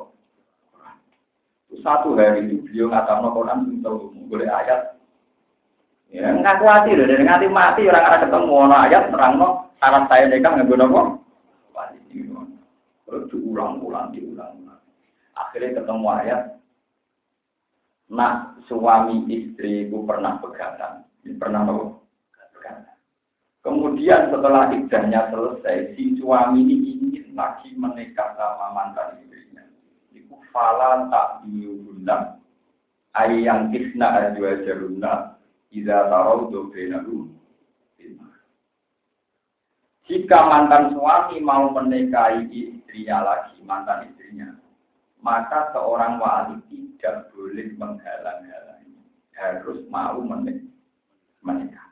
Satu 1.86 2.18
hari 2.18 2.50
itu 2.50 2.66
beliau 2.66 2.90
ngatakan 2.90 3.30
Quran 3.38 3.60
tahu 3.86 4.18
boleh 4.26 4.50
ayat. 4.50 4.97
Ya 6.08 6.32
nggak 6.32 6.64
khawatir, 6.64 7.04
dari 7.04 7.24
nganti 7.24 7.48
mati 7.52 7.84
orang 7.84 8.06
ada 8.08 8.18
ketemu 8.24 8.54
ono 8.56 8.76
ayat 8.80 9.04
terang 9.12 9.34
no 9.36 9.50
syarat 9.78 10.04
saya 10.08 10.32
nikah 10.32 10.52
nggak 10.56 10.70
guna 10.72 10.86
kok. 10.88 11.08
Terus 13.08 13.24
diulang-ulang, 13.32 14.12
diulang-ulang. 14.12 14.82
Akhirnya 15.36 15.80
ketemu 15.80 16.08
ayat, 16.12 16.42
nak 18.12 18.60
suami 18.68 19.24
istriku 19.32 20.04
pernah 20.04 20.40
pegatan, 20.44 21.08
pernah 21.40 21.64
apa? 21.64 22.04
Kemudian 23.68 24.32
setelah 24.32 24.72
idahnya 24.72 25.28
selesai, 25.28 26.00
si 26.00 26.16
suami 26.16 26.64
ini 26.64 27.04
ingin 27.04 27.36
lagi 27.36 27.76
menikah 27.76 28.32
sama 28.40 28.72
mantan 28.72 29.20
istrinya. 29.20 29.60
Iku 30.16 30.40
fala 30.56 31.12
tak 31.12 31.44
diubunna 31.44 32.40
ayang 33.12 33.68
kisna 33.76 34.08
ajwa 34.32 34.64
jaruna 34.64 35.37
idza 35.72 36.08
tarau 36.08 36.48
benaru. 36.50 37.32
Jika 40.08 40.40
mantan 40.48 40.96
suami 40.96 41.44
mau 41.44 41.68
menikahi 41.68 42.48
istrinya 42.48 43.28
lagi, 43.28 43.60
mantan 43.68 44.08
istrinya, 44.08 44.56
maka 45.20 45.68
seorang 45.76 46.16
wali 46.16 46.64
tidak 46.72 47.28
boleh 47.36 47.76
menghalang-halangi. 47.76 49.04
Harus 49.36 49.84
mau 49.92 50.24
menikah. 50.24 51.88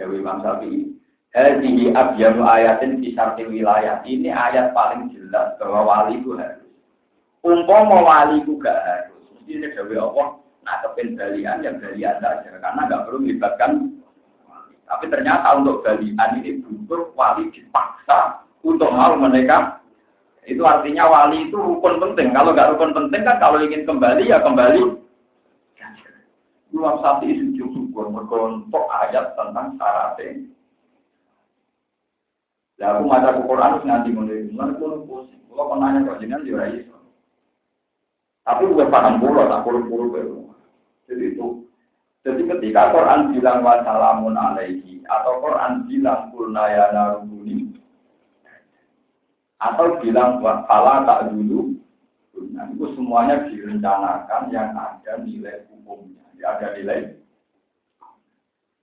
Dewi 0.00 0.24
Imam 0.24 0.40
Syafi'i. 0.40 0.96
Hadihi 1.30 1.92
abyamu 1.92 2.42
ayatin 2.42 3.04
kisarti 3.04 3.44
wilayah. 3.46 4.00
Ini 4.02 4.32
ayat 4.32 4.72
paling 4.72 5.12
jelas 5.12 5.54
bahwa 5.60 5.84
wali 5.84 6.18
itu 6.18 6.34
harus. 6.34 6.72
Umpama 7.44 8.00
wali 8.00 8.40
itu 8.40 8.56
gak 8.58 8.80
harus. 8.80 9.20
Mesti 9.36 9.52
ini 9.60 9.68
Dewi 9.76 9.94
Allah. 10.00 10.40
Nah, 10.60 10.76
kepin 10.84 11.16
balian 11.16 11.64
ya 11.64 11.72
balian 11.76 12.16
saja. 12.20 12.48
Karena 12.60 12.88
gak 12.88 13.04
perlu 13.08 13.24
melibatkan 13.24 13.96
Tapi 14.90 15.06
ternyata 15.06 15.54
untuk 15.54 15.86
balian 15.86 16.42
ini 16.42 16.66
butuh 16.66 17.14
wali 17.14 17.46
dipaksa 17.54 18.42
untuk 18.66 18.90
mau 18.90 19.14
menikah. 19.14 19.78
Itu 20.42 20.66
artinya 20.66 21.06
wali 21.06 21.46
itu 21.46 21.54
rukun 21.54 22.02
penting. 22.02 22.34
Kalau 22.34 22.50
nggak 22.50 22.74
rukun 22.74 22.90
penting 22.90 23.22
kan 23.22 23.38
kalau 23.38 23.62
ingin 23.62 23.86
kembali 23.86 24.26
ya 24.26 24.42
kembali. 24.42 24.98
Imam 26.74 27.02
Syafi'i 27.02 27.38
sujud 27.38 27.70
syukur 27.70 28.10
untuk 28.10 28.84
ayat 28.90 29.34
tentang 29.38 29.78
syaratnya. 29.78 30.46
Ya 32.80 32.96
aku 32.96 33.10
maca 33.10 33.36
Quran 33.36 33.60
harus 33.76 33.84
nanti 33.84 34.08
mulai 34.08 34.48
mulai 34.48 34.74
pun 34.80 35.04
pusing. 35.04 35.42
Kalau 35.52 35.76
penanya 35.76 36.40
juga 36.40 36.72
iso. 36.72 36.96
Tapi 38.46 38.64
bukan 38.72 38.88
paham 38.88 39.20
pulau, 39.20 39.50
tak 39.50 39.62
puluh 39.68 39.84
puluh. 39.84 40.49
Jadi 41.10 41.34
itu. 41.34 41.66
Jadi 42.22 42.42
ketika 42.46 42.94
Quran 42.94 43.34
bilang 43.34 43.66
wassalamun 43.66 44.38
alaihi 44.38 45.02
atau 45.10 45.42
Quran 45.42 45.90
bilang 45.90 46.30
kulna 46.30 46.70
ya 46.70 46.86
narubuni 46.94 47.74
atau 49.58 49.98
bilang 49.98 50.38
fala 50.40 51.04
tak 51.04 51.32
dulu, 51.32 51.76
nah, 52.54 52.64
itu 52.70 52.86
semuanya 52.96 53.44
direncanakan 53.48 54.48
yang 54.48 54.72
ada 54.72 55.20
nilai 55.20 55.68
hukumnya, 55.68 56.24
ada 56.40 56.72
nilai 56.76 57.20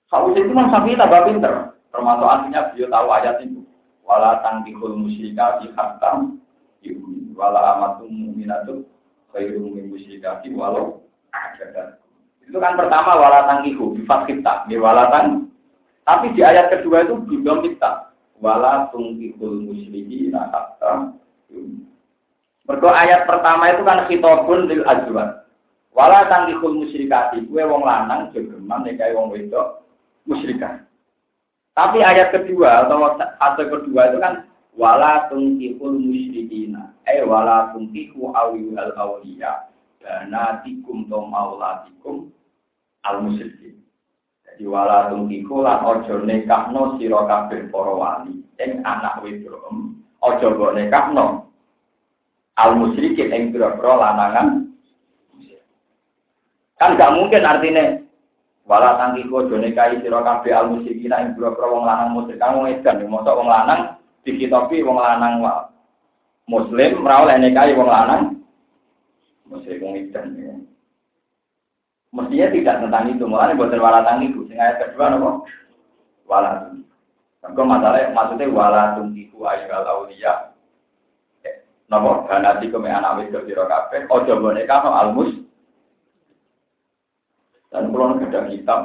Saus 0.08 0.32
itu 0.40 0.48
Imam 0.48 0.72
Syafi'i 0.72 0.96
tambah 0.96 1.28
pinter. 1.28 1.76
Termasuk 1.92 2.28
artinya 2.28 2.72
beliau 2.72 2.88
tahu 2.88 3.08
ayat 3.12 3.44
itu. 3.44 3.60
Wala 4.08 4.40
tangkihul 4.40 4.96
musyrikati 4.96 5.68
hatta 5.76 6.32
wala 7.36 7.60
amatum 7.76 8.08
mu'minatu 8.08 8.88
khairum 9.36 9.76
min 9.76 9.92
musyrikati 9.92 10.56
walau. 10.56 11.04
Itu 12.58 12.66
kan 12.66 12.74
pertama 12.74 13.14
wala 13.22 13.46
tangkihu 13.46 13.94
bifat 14.02 14.34
kita, 14.34 14.66
wala 14.82 15.14
tang. 15.14 15.46
Tapi 16.10 16.34
di 16.34 16.42
ayat 16.42 16.74
kedua 16.74 17.06
itu 17.06 17.14
belum 17.22 17.62
kita. 17.62 18.10
Wala 18.42 18.90
tungkihul 18.90 19.62
musyriki 19.62 20.34
hatta 20.34 21.14
Mergo 22.66 22.90
ayat 22.90 23.30
pertama 23.30 23.70
itu 23.70 23.86
kan 23.86 24.10
khitabun 24.10 24.66
lil 24.74 24.82
azwan. 24.90 25.38
Wala 25.94 26.26
tangkihul 26.34 26.82
musyrikati, 26.82 27.46
kue 27.46 27.62
wong 27.62 27.86
lanang 27.86 28.34
jogeman 28.34 28.90
nek 28.90 29.06
wong 29.14 29.30
wedok 29.30 29.86
musyrikan. 30.26 30.82
Tapi 31.78 32.02
ayat 32.02 32.34
kedua 32.34 32.90
atau 32.90 33.22
atau 33.22 33.66
kedua 33.70 34.10
itu 34.10 34.18
kan 34.18 34.50
wala 34.74 35.30
tungkihul 35.30 35.94
musyrikina. 35.94 36.90
Eh 37.06 37.22
wala 37.22 37.70
tungkihu 37.70 38.34
awiyul 38.34 38.98
awliya. 38.98 39.70
Banatikum 40.02 41.06
to 41.06 41.22
maulatikum 41.22 42.34
al 43.08 43.24
musyrikin. 43.24 43.80
Jadi 44.44 44.64
wala 44.68 45.08
tungkihu 45.08 45.64
lan 45.64 45.80
ojo 45.88 46.28
nekahno 46.28 47.00
sira 47.00 47.24
kabeh 47.24 47.72
para 47.72 47.94
wali 47.96 48.44
ing 48.60 48.84
anak 48.84 49.24
wedok. 49.24 49.64
Ojo 50.20 50.46
mbok 50.54 50.76
nekahno 50.76 51.48
al 52.60 52.72
musyrikin 52.76 53.32
ing 53.32 53.44
pira-pira 53.56 53.96
lanangan. 53.96 54.68
Kan 56.78 56.94
gak 56.94 57.16
mungkin 57.16 57.42
artinya 57.42 58.08
Wala 58.68 59.00
tangki 59.00 59.24
ko 59.32 59.48
jone 59.48 59.72
kai 59.72 59.96
sira 60.04 60.20
kabeh 60.20 60.52
al 60.52 60.68
musyikin 60.76 61.16
ing 61.16 61.40
boro 61.40 61.56
wong 61.56 61.88
lanang 61.88 62.12
musyrik 62.12 62.36
kang 62.36 62.60
wong 62.60 62.68
edan 62.68 63.00
mosok 63.08 63.40
wong 63.40 63.48
lanang 63.48 63.96
dikitopi 64.28 64.84
wong 64.84 65.00
lanang 65.00 65.40
muslim 66.52 67.00
oleh 67.00 67.40
nekai 67.40 67.72
wong 67.80 67.88
lanang 67.88 68.44
musyrik 69.48 69.80
wong 69.80 69.96
edan 69.96 70.36
ya. 70.36 70.47
Mestinya 72.18 72.48
tidak 72.50 72.76
tentang 72.82 73.14
itu, 73.14 73.24
malah 73.30 73.54
buatan 73.54 73.78
wala 73.78 74.02
tangkiku. 74.02 74.50
Sing 74.50 74.58
ayat 74.58 74.82
kedua 74.82 75.14
nopo? 75.14 75.46
Wala 76.26 76.66
tangkiku. 76.66 76.94
Maka 77.46 77.62
masalah 77.62 78.10
maksudnya 78.10 78.50
wala 78.50 78.98
tangkiku 78.98 79.46
ayyuhal 79.46 79.86
auliya. 79.86 80.34
Nopo? 81.94 82.26
Ganati 82.26 82.74
kome 82.74 82.90
anak 82.90 83.22
wedok 83.22 83.46
sira 83.46 83.70
kabeh. 83.70 84.10
Ojo 84.10 84.34
boneka 84.42 84.82
no 84.82 84.98
almus 84.98 85.48
dan 87.72 87.92
kalau 87.92 88.16
ada 88.16 88.48
kitab 88.48 88.82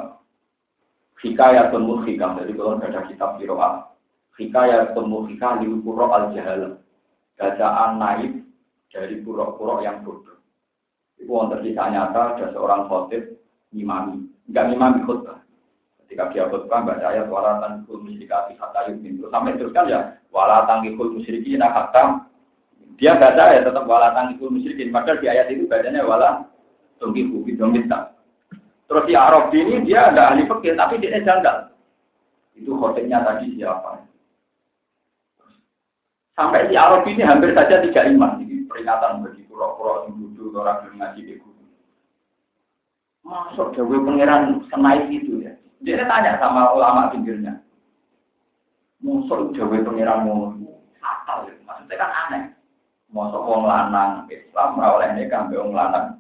Hikayatun 1.23 1.87
Muhikam, 1.87 2.35
jadi 2.35 2.51
kalau 2.51 2.83
ada 2.83 3.07
kitab 3.07 3.39
Firo'ah 3.39 3.95
Hikayatun 4.35 5.07
Muhikam 5.07 5.63
di 5.63 5.71
Puro 5.81 6.11
Al-Jahal 6.11 6.83
Bacaan 7.39 7.99
naib 7.99 8.43
dari 8.91 9.23
purok-purok 9.23 9.87
yang 9.87 10.03
bodoh 10.03 10.42
Itu 11.23 11.31
untuk 11.31 11.63
kisah 11.63 11.87
nyata 11.95 12.35
ada 12.35 12.47
seorang 12.51 12.91
khotib 12.91 13.39
Imami, 13.73 14.27
enggak 14.51 14.75
imami 14.75 15.01
khutbah 15.07 15.39
Ketika 16.03 16.35
dia 16.35 16.51
khutbah 16.51 16.83
baca 16.83 17.07
ayat 17.15 17.31
Walatan 17.31 17.87
kul 17.87 18.03
musyrikati 18.03 18.59
hatta 18.59 18.91
yumin 18.91 19.23
Terus 19.23 19.31
sampai 19.31 19.55
teruskan 19.55 19.87
ya 19.87 20.01
Walatan 20.35 20.91
kul 20.99 21.15
musyrikin 21.15 21.63
hatta 21.63 22.27
Dia 22.99 23.15
baca 23.17 23.55
ya 23.55 23.63
tetap 23.63 23.87
walatan 23.87 24.37
kul 24.43 24.51
musyrikin 24.51 24.91
Padahal 24.91 25.23
di 25.23 25.31
ayat 25.31 25.47
itu 25.55 25.71
bacanya 25.71 26.03
wala 26.03 26.51
Tungkiku 26.99 27.47
bidong 27.47 27.75
Terus 28.93 29.09
di 29.09 29.17
Arab 29.17 29.49
ini 29.57 29.89
dia 29.89 30.13
ada 30.13 30.37
ahli 30.37 30.45
fikih 30.45 30.77
tapi 30.77 31.01
dia 31.01 31.17
janggal. 31.25 31.73
Itu 32.53 32.77
khotibnya 32.77 33.25
tadi 33.25 33.57
siapa? 33.57 34.05
Sampai 36.37 36.69
di 36.69 36.77
Arab 36.77 37.09
ini 37.09 37.25
hampir 37.25 37.57
saja 37.57 37.81
tidak 37.81 38.05
iman. 38.13 38.45
Ini 38.45 38.69
peringatan 38.69 39.25
bagi 39.25 39.42
pura-pura 39.53 40.09
yang 40.09 40.33
duduk 40.33 40.57
orang 40.57 40.89
yang 40.89 40.95
ngaji 40.97 41.21
di 41.21 41.35
guru. 41.37 41.65
Masuk 43.23 43.77
Dewi 43.77 44.01
Pangeran 44.01 44.65
senaik 44.73 45.13
itu 45.13 45.45
ya. 45.45 45.53
Dia 45.85 46.09
tanya 46.09 46.41
sama 46.41 46.73
ulama 46.73 47.13
pinggirnya. 47.13 47.61
Masuk 49.05 49.53
Dewi 49.53 49.85
Pangeran 49.85 50.25
mau 50.25 50.57
fatal 50.97 51.53
ya. 51.53 51.55
Maksudnya 51.69 52.01
kan 52.01 52.11
aneh. 52.27 52.43
Masuk 53.13 53.45
wong 53.45 53.69
lanang 53.69 54.25
Islam 54.33 54.81
oleh 54.81 55.13
nikah 55.13 55.53
wong 55.53 55.77
lanang. 55.77 56.17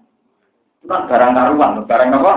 Itu 0.84 0.92
kan 0.92 1.08
barang 1.08 1.32
karuan, 1.32 1.88
barang 1.88 2.10
apa? 2.20 2.32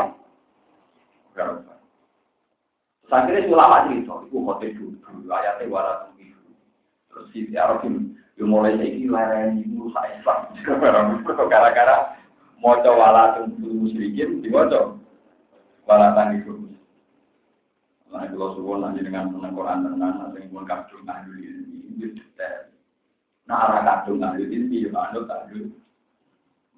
Terus 1.36 3.12
akhirnya 3.12 3.50
ulama 3.52 3.86
cerita, 3.86 4.18
itu 4.26 4.38
hotel 4.42 4.72
dulu, 4.78 5.30
ayatnya 5.30 5.66
dulu. 5.68 6.54
Terus 7.10 7.26
si 7.34 7.40
Arab 7.54 7.84
yang 8.40 8.52
mulai 8.52 8.76
ini 8.76 9.08
lereni 9.08 9.64
musa 9.72 10.00
Islam. 10.12 10.52
Gara-gara 11.48 12.20
mau 12.60 12.76
coba 12.84 13.00
walat 13.00 13.48
dulu 13.56 13.88
musyrikin, 13.88 14.44
di 14.44 14.52
moco 14.52 15.00
walatan 15.88 16.44
itu. 16.44 16.54
Nah, 18.12 18.28
kalau 18.32 18.56
suwon 18.56 18.80
nanti 18.80 19.04
dengan 19.04 19.28
menang 19.28 19.56
Quran 19.56 19.92
tenang, 19.92 20.14
nanti 20.24 20.48
pun 20.48 20.64
kadung 20.64 21.04
ahli 21.04 21.52
detail. 22.00 22.72
Nah, 23.44 23.60
arah 23.60 23.82
kadung 23.84 24.24
ahli 24.24 24.48
ini, 24.48 24.88
ya 24.88 24.90
manut 24.92 25.28
ahli. 25.28 25.68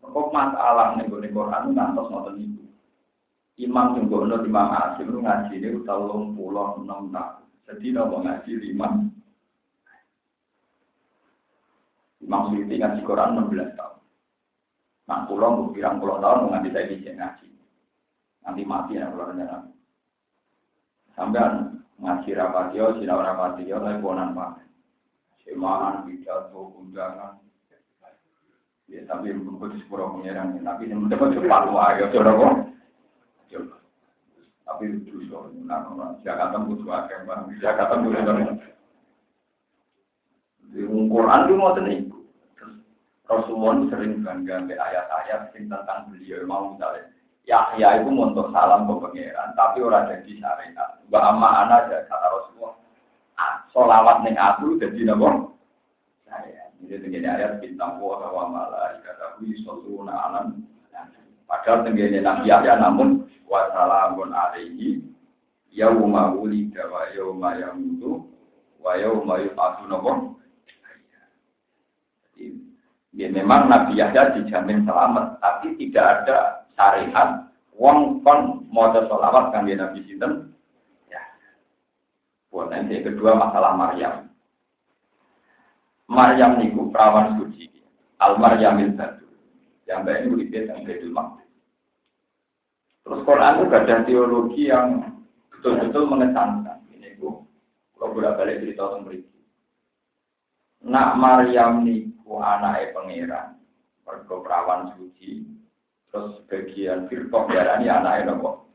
Kok 0.02 0.34
masalah 0.34 0.98
nih 0.98 1.06
Quran, 1.10 1.78
ngantos 1.78 2.10
nonton 2.10 2.42
itu. 2.42 2.68
Imam 3.58 3.98
yang 3.98 4.06
gue 4.06 4.46
Imam 4.46 4.70
Asim 4.70 5.10
ngaji 5.10 5.58
ini 5.58 5.82
udah 5.82 5.98
lom 5.98 6.38
pulau 6.38 6.78
enam 6.78 7.10
tahun. 7.10 7.42
Jadi 7.66 7.90
nopo 7.90 8.22
ngaji 8.22 8.52
lima 8.54 9.02
Imam 12.28 12.52
Suyuti 12.52 12.76
ngaji 12.76 13.02
Quran 13.08 13.40
16 13.40 13.80
tahun. 13.80 13.98
Nah, 15.08 15.24
pulang 15.32 15.72
pirang 15.72 16.04
pulau 16.04 16.20
tahun 16.20 16.52
saya 16.52 16.92
bisa 16.92 17.16
ngaji. 17.16 17.48
Nanti 18.44 18.62
mati 18.68 19.00
ya 19.00 19.08
kalau 19.08 19.32
rencana. 19.32 19.72
Sampai 21.16 21.48
ngaji 22.04 22.30
rapatio, 22.36 23.00
sinau 23.00 23.24
rapatio, 23.24 23.80
tapi 23.80 24.04
bonan 24.04 24.36
pak. 24.36 24.60
Semaan, 25.48 26.04
pidato, 26.04 26.76
undangan. 26.76 27.40
Ya, 28.88 29.04
tapi 29.08 29.32
bukan 29.36 29.80
sepuluh 29.84 30.12
pengiran, 30.16 30.60
tapi 30.64 30.88
yang 30.88 31.04
mendapat 31.04 31.36
cepat, 31.36 31.64
wah, 31.72 31.92
ya, 31.96 32.08
saudara 32.08 32.40
kok. 32.40 32.56
Tapi 34.68 34.84
itu, 35.00 35.28
nah, 35.64 35.88
Jakarta 36.24 36.60
butuh 36.60 36.88
Pak. 36.88 37.12
Jakarta 37.64 38.04
butuh 38.04 38.20
akeh. 38.20 38.60
Di 40.72 40.84
Quran 40.84 41.44
itu 41.48 41.54
mau 41.56 41.72
tenang. 41.72 42.07
Rasulullah 43.28 43.84
sering 43.92 44.24
bangga 44.24 44.64
dengan 44.64 44.80
ayat-ayat 44.80 45.52
tentang 45.52 46.08
beliau 46.08 46.48
mau 46.48 46.72
misalnya 46.72 47.12
Yahya 47.48 48.04
itu 48.04 48.12
untuk 48.12 48.52
salam 48.52 48.92
ke 48.92 48.96
pangeran, 49.08 49.56
tapi 49.56 49.80
orang 49.80 50.12
jadi 50.12 50.32
syariat. 50.36 51.00
Mbak 51.08 51.24
Amma 51.24 51.64
anak 51.64 51.88
aja 51.88 52.04
kata 52.12 52.28
Rasulullah. 52.28 52.76
Ah, 53.40 53.64
solawat 53.72 54.28
neng 54.28 54.36
aku 54.36 54.76
jadi 54.76 55.08
nabo. 55.08 55.56
Jadi 56.88 57.04
tenggine 57.04 57.28
ayat 57.28 57.64
bintang 57.64 58.04
wa 58.04 58.20
wa 58.20 58.52
malaikatahu 58.52 59.48
yusalluna 59.48 60.12
alam. 60.12 60.60
Padahal 61.48 61.88
tenggine 61.88 62.20
Nabi 62.20 62.52
Yahya 62.52 62.84
namun 62.84 63.24
wa 63.48 63.72
salamun 63.72 64.36
alaihi 64.36 65.00
yauma 65.72 66.36
wulida 66.36 66.84
wa 66.92 67.08
wa 68.84 68.92
yauma. 69.00 69.36
Ya 73.18 73.34
memang 73.34 73.66
Nabi 73.66 73.98
Yahya 73.98 74.38
dijamin 74.38 74.86
selamat, 74.86 75.42
tapi 75.42 75.74
tidak 75.82 76.06
ada 76.22 76.70
syariat 76.78 77.50
wong 77.74 78.22
kon 78.22 78.70
mau 78.70 78.94
sholawat 78.94 79.50
kan 79.50 79.66
dia 79.66 79.74
Nabi 79.74 80.06
Sinten. 80.06 80.54
Ya. 81.10 81.22
Buat 82.54 82.70
nanti 82.70 83.02
kedua 83.02 83.34
masalah 83.34 83.74
Maryam. 83.74 84.30
Maryam 86.06 86.62
niku 86.62 86.94
perawan 86.94 87.42
suci. 87.42 87.66
Al 88.22 88.38
Maryamil 88.38 88.94
Badu. 88.94 89.26
Yang 89.90 90.00
baik 90.04 90.20
ini 90.22 90.30
beribet 90.34 90.64
yang 90.70 90.80
Maqdis. 91.14 91.50
Terus 93.02 93.24
Quran 93.24 93.54
itu 93.62 93.66
ada 93.72 93.96
teologi 94.04 94.64
yang 94.68 94.88
betul-betul 95.54 96.04
mengesankan. 96.12 96.82
Ini 96.92 97.18
bu, 97.22 97.46
kalau 97.96 98.14
bolak 98.14 98.36
balik 98.42 98.62
cerita 98.62 98.94
tentang. 98.94 99.26
Nak 100.86 101.10
Maryam 101.18 101.82
niku 101.82 102.17
anaknya 102.36 102.92
pangeran, 102.92 103.48
mergo 104.04 104.44
perawan 104.44 104.92
suci, 105.00 105.48
terus 106.12 106.44
bagian 106.52 107.08
firqah 107.08 107.48
darani 107.48 107.88
anaknya 107.88 108.36
nopo. 108.36 108.68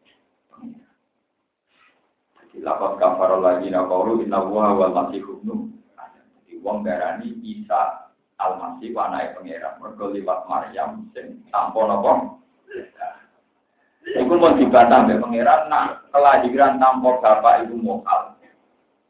Jadi 2.40 2.56
lapat 2.64 2.96
kafar 2.96 3.36
lagi 3.36 3.68
nakaulu 3.68 4.24
inna 4.24 4.40
wuha 4.40 4.72
wal 4.72 4.92
masih 4.96 5.20
ibnu. 5.20 5.68
Jadi 6.40 6.52
wong 6.64 6.80
darani 6.84 7.28
Isa 7.44 8.08
al 8.40 8.56
masih 8.56 8.96
anaknya 8.96 9.36
pangeran, 9.36 9.74
mergo 9.84 10.04
liwat 10.08 10.40
Maryam 10.48 11.12
sing 11.12 11.44
tanpa 11.52 11.80
nopo. 11.84 12.40
Iku 14.02 14.34
mau 14.34 14.58
dibantah 14.58 15.06
mbek 15.06 15.22
pangeran 15.22 15.70
nak 15.70 16.10
kelahiran 16.10 16.82
tanpa 16.82 17.22
bapak 17.22 17.68
ibu 17.68 17.78
mokal. 17.78 18.34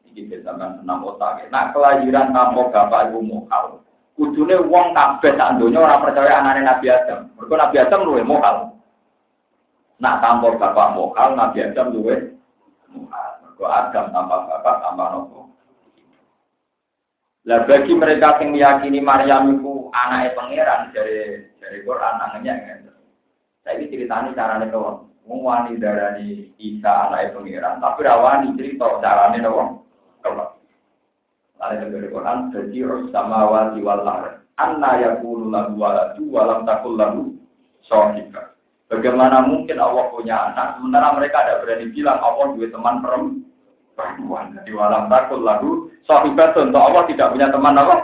Iki 0.05 0.29
besakan 0.29 0.85
senam 0.85 1.01
otak. 1.09 1.49
Nak 1.49 1.73
kelahiran 1.73 2.37
tanpa 2.37 2.69
bapak 2.69 3.09
ibu 3.09 3.25
mokal. 3.25 3.81
Kudune 4.13 4.61
wong 4.69 4.93
kabeh 4.93 5.33
sak 5.41 5.57
donya 5.57 5.81
ora 5.81 5.97
percaya 6.05 6.45
anane 6.45 6.61
Nabi 6.61 6.87
Adam. 6.93 7.33
Mergo 7.33 7.55
Nabi 7.57 7.77
Adam 7.81 8.05
luwe 8.05 8.21
mokal. 8.21 8.77
Nak 10.05 10.19
tanpa 10.21 10.53
bapak 10.59 10.93
mokal, 10.93 11.33
Nabi 11.33 11.65
Adam 11.65 11.97
luwe 11.97 12.37
mokal. 12.93 13.29
Mergo 13.41 13.65
Adam 13.65 14.13
tanpa 14.13 14.37
bapak 14.45 14.75
tanpa 14.85 15.05
nopo. 15.17 15.49
Lah 17.43 17.67
bagi 17.67 17.91
mereka 17.97 18.39
yang 18.39 18.55
meyakini 18.55 19.03
Maryam 19.03 19.59
itu 19.59 19.91
anaknya 19.91 20.31
pangeran 20.39 20.81
dari 20.95 21.43
dari 21.59 21.79
Quran 21.83 22.15
anaknya 22.23 22.55
kan. 22.63 22.79
Saya 23.67 23.79
ini 23.81 23.91
ceritanya 23.91 24.31
caranya 24.37 24.71
doang. 24.71 25.11
Wong 25.27 25.41
wani 25.43 25.75
darani 25.81 26.55
Isa 26.61 27.11
anaknya 27.11 27.35
pangeran, 27.35 27.75
tapi 27.83 28.01
rawani 28.07 28.55
cerita 28.55 29.03
caranya 29.03 29.49
doang. 29.49 29.83
Lalu 31.63 31.95
dari 31.95 32.09
Quran, 32.11 32.39
jadi 32.51 32.79
sama 33.15 33.47
wati 33.47 33.79
wal 33.87 34.03
Anna 34.59 34.99
yakulu 34.99 35.47
lahu 35.49 35.79
waladu 35.79 36.23
walam 36.29 36.67
takul 36.67 36.99
lahu 36.99 37.39
sohika. 37.87 38.53
Bagaimana 38.91 39.41
mungkin 39.47 39.81
Allah 39.81 40.13
punya 40.13 40.53
anak, 40.53 40.77
sementara 40.77 41.17
mereka 41.17 41.41
tidak 41.41 41.61
berani 41.65 41.87
bilang 41.89 42.21
Allah 42.21 42.53
dua 42.53 42.69
teman 42.69 43.01
perempuan. 43.97 44.53
Jadi 44.59 44.71
walam 44.77 45.09
takul 45.09 45.41
lahu 45.41 45.89
sohika, 46.05 46.53
untuk 46.59 46.83
Allah 46.83 47.07
tidak 47.09 47.31
punya 47.33 47.49
teman 47.49 47.81
apa? 47.81 47.97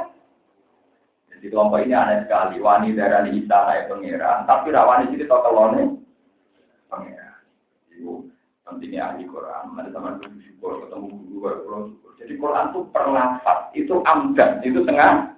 Jadi 1.34 1.46
kelompok 1.52 1.82
ini 1.84 1.94
aneh 1.94 2.24
sekali. 2.24 2.56
Wani 2.62 2.96
darah 2.96 3.22
di 3.26 3.42
istana 3.42 3.86
pengira, 3.86 4.42
tapi 4.48 4.72
rawani 4.72 5.12
jadi 5.12 5.28
tau 5.28 5.44
kelone 5.44 5.82
pengira. 6.88 7.42
Ibu 7.92 8.12
pentingnya 8.64 9.12
ahli 9.12 9.28
Quran. 9.28 9.76
Ada 9.76 9.90
teman 9.92 10.18
guru 10.22 10.38
syukur, 10.46 10.72
ketemu 10.86 11.06
guru 11.26 11.38
baru 11.44 12.07
Jadi 12.28 12.44
Quran 12.44 12.68
itu 12.68 12.84
perlafat, 12.92 13.72
itu 13.72 14.04
amdan, 14.04 14.60
itu 14.60 14.84
tengah. 14.84 15.32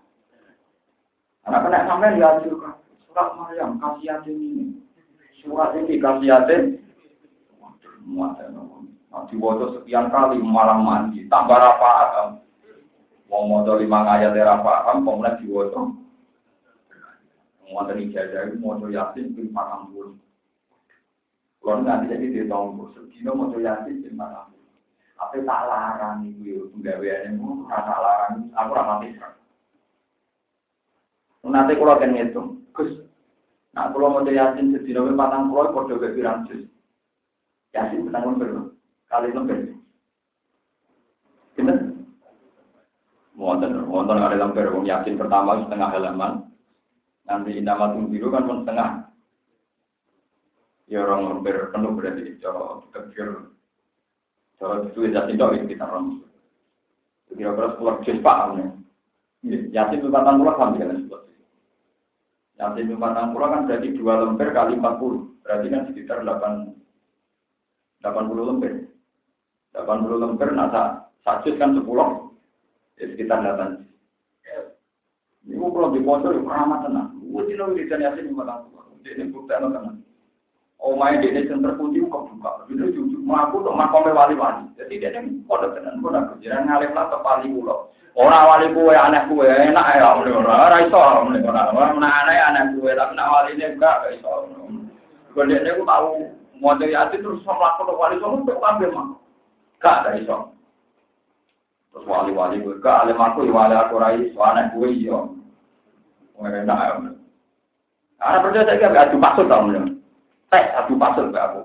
Anak 1.46 1.70
kena 1.70 1.86
sampai 1.86 2.18
diajukan 2.18 2.74
surat 3.06 3.30
Maryam 3.38 3.78
kasih 3.78 4.10
yatim 4.10 4.34
ini, 4.34 4.66
surat 5.38 5.70
ini 5.78 6.02
kasih 6.02 6.26
yatim. 6.26 6.62
Nanti 9.06 9.38
wajah 9.38 9.70
sekian 9.78 10.10
kali 10.10 10.42
malam 10.42 10.82
mandi, 10.82 11.30
tambah 11.30 11.62
apa? 11.62 12.34
Mau 13.30 13.46
modal 13.46 13.78
lima 13.78 14.02
ayat 14.10 14.34
era 14.34 14.58
paham, 14.58 15.06
kemudian 15.06 15.38
diwoto. 15.38 15.94
Mau 17.70 17.86
dari 17.86 18.10
itu 18.10 18.58
mau 18.58 18.74
yasin 18.90 19.30
pun 19.30 19.46
patang 19.54 19.94
puluh. 19.94 20.18
Kalau 21.62 21.86
nanti 21.86 22.10
jadi 22.10 22.26
di 22.34 22.50
tahun 22.50 22.82
sedino 22.98 23.38
mau 23.38 23.54
yasin 23.54 24.02
pun 24.02 24.18
patang 24.18 24.50
puluh. 24.50 24.59
Apa 25.20 25.36
tak 25.36 25.62
larang 25.68 26.24
itu 26.24 26.42
ya, 26.48 26.60
penggawean 26.72 27.36
itu 27.36 27.68
rasa 27.68 27.94
larang, 28.00 28.48
aku 28.56 28.70
ramah 28.72 28.98
bisa. 29.04 29.36
Nanti 31.44 31.76
kalau 31.76 31.92
akan 31.92 32.16
ngitung, 32.16 32.48
Gus, 32.72 33.04
nah 33.76 33.92
kalau 33.92 34.16
mau 34.16 34.24
yasin 34.24 34.72
sedino 34.72 35.04
pun 35.04 35.20
patang 35.20 35.52
puluh, 35.52 35.76
kode 35.76 36.00
berpirang 36.00 36.48
jus. 36.48 36.64
Yasin 37.76 38.08
petang 38.08 38.32
lembar, 38.32 38.72
kali 39.12 39.28
lembar. 39.36 39.60
Gimana? 41.52 41.84
Wonten, 43.36 43.72
wonten 43.88 44.20
ada 44.20 44.40
lembar 44.40 44.72
wong 44.72 44.88
yakin 44.88 45.20
pertama 45.20 45.60
setengah 45.64 45.88
halaman. 45.92 46.32
Nanti 47.28 47.60
nama 47.60 47.92
biru 47.92 48.32
kan 48.32 48.48
pun 48.48 48.64
setengah. 48.64 48.88
Ya 50.88 51.04
orang 51.04 51.28
lembar 51.28 51.68
penuh 51.72 51.92
berarti 51.92 52.40
cara 52.40 52.80
kecil. 52.88 53.52
Cara 54.60 54.84
itu 54.84 55.08
yakin 55.08 55.40
dong 55.40 55.64
kita 55.64 55.88
orang. 55.88 56.20
Kira-kira 57.32 57.72
sepuluh 57.72 57.96
juz 58.04 58.20
paham 58.20 58.60
ya. 58.60 58.68
Yasin 59.72 60.04
lipatan 60.04 60.36
pulau 60.36 60.52
kan 60.60 60.76
jalan 60.76 61.08
sepuluh 61.08 61.24
Yasin 62.60 62.92
lipatan 62.92 63.32
pulau 63.32 63.48
kan 63.48 63.64
berarti 63.64 63.88
dua 63.96 64.20
lembar 64.20 64.48
kali 64.52 64.76
empat 64.76 64.94
puluh. 65.00 65.32
Berarti 65.40 65.66
kan 65.72 65.82
sekitar 65.88 66.20
delapan 66.20 66.76
delapan 68.04 68.24
puluh 68.28 68.44
lembar. 68.52 68.72
Delapan 69.72 69.98
puluh 70.04 70.18
lembar, 70.20 70.48
nah 70.52 70.68
satu 71.24 71.56
kan 71.56 71.72
sepuluh 71.72 72.36
ya 73.00 73.08
sekitar 73.08 73.40
delapan 73.40 73.88
ini 75.48 75.56
kalau 75.56 75.90
di 75.90 76.04
pojok 76.04 76.36
itu 76.36 76.44
ramah 76.44 76.84
tenang 76.84 77.16
sih 77.48 77.56
nabi 77.56 77.88
dan 77.88 78.04
yasin 78.04 78.28
lima 78.28 78.44
tahun 78.44 79.00
ini 79.08 79.32
bukti 79.32 79.56
tenang 79.56 80.04
oh 80.80 80.96
main 80.96 81.20
di 81.20 81.28
ini 81.28 81.48
center 81.48 81.76
kunci 81.76 82.00
kok 82.04 82.26
buka 82.32 82.50
itu 82.72 82.88
jujur 82.96 83.20
mengaku 83.22 83.62
tuh 83.62 83.76
makomnya 83.76 84.16
wali 84.16 84.34
wali 84.34 84.64
jadi 84.80 84.94
dia 84.96 85.10
ini 85.20 85.44
tenang 85.48 86.00
gue 86.00 86.10
nak 86.10 86.26
kerja 86.34 86.60
ngalim 86.64 86.92
lah 86.96 87.04
ke 87.12 87.16
wali 87.20 87.46
pulau 87.52 87.78
orang 88.16 88.46
wali 88.48 88.66
kue 88.72 88.94
aneh 88.96 89.22
kue 89.28 89.46
enak 89.46 89.86
ya 90.00 90.16
orang 90.16 90.44
orang 90.44 90.82
iso 90.88 90.98
orang 90.98 91.96
mana 92.00 92.08
aneh 92.24 92.36
aneh 92.40 92.64
kue 92.76 92.90
tapi 92.96 93.12
nak 93.12 93.52
ini 93.52 93.64
enggak 93.76 94.08
iso 94.16 94.48
gue 95.36 95.44
tahu 95.84 96.08
mau 96.60 96.76
dari 96.76 96.92
hati 96.92 97.20
terus 97.20 97.40
sama 97.44 97.76
aku 97.76 97.92
wali 97.92 98.20
sama 98.20 98.44
tuh 98.44 98.60
ambil 98.60 98.90
mah 98.92 99.08
gak 99.80 100.04
ada 100.04 100.10
iso. 100.20 100.52
Terus 101.90 102.06
wali-wali 102.06 102.62
gue, 102.62 102.78
ke 102.78 102.86
alim 102.86 103.18
aku, 103.18 103.48
ya 103.48 103.52
wali 103.56 103.74
aku 103.74 103.98
rai, 103.98 104.30
soalnya 104.36 104.70
gue 104.76 104.88
iya. 104.94 105.18
Enak 106.40 106.78
ya. 106.78 107.10
Karena 108.20 108.42
percaya 108.44 108.64
saya 108.68 108.92
gak 108.92 109.04
adu 109.10 109.16
maksud 109.16 109.48
tau 109.48 109.66
Teh 110.50 110.64
adu 110.74 110.98
maksud 110.98 111.30
gak 111.30 111.54
aku. 111.54 111.62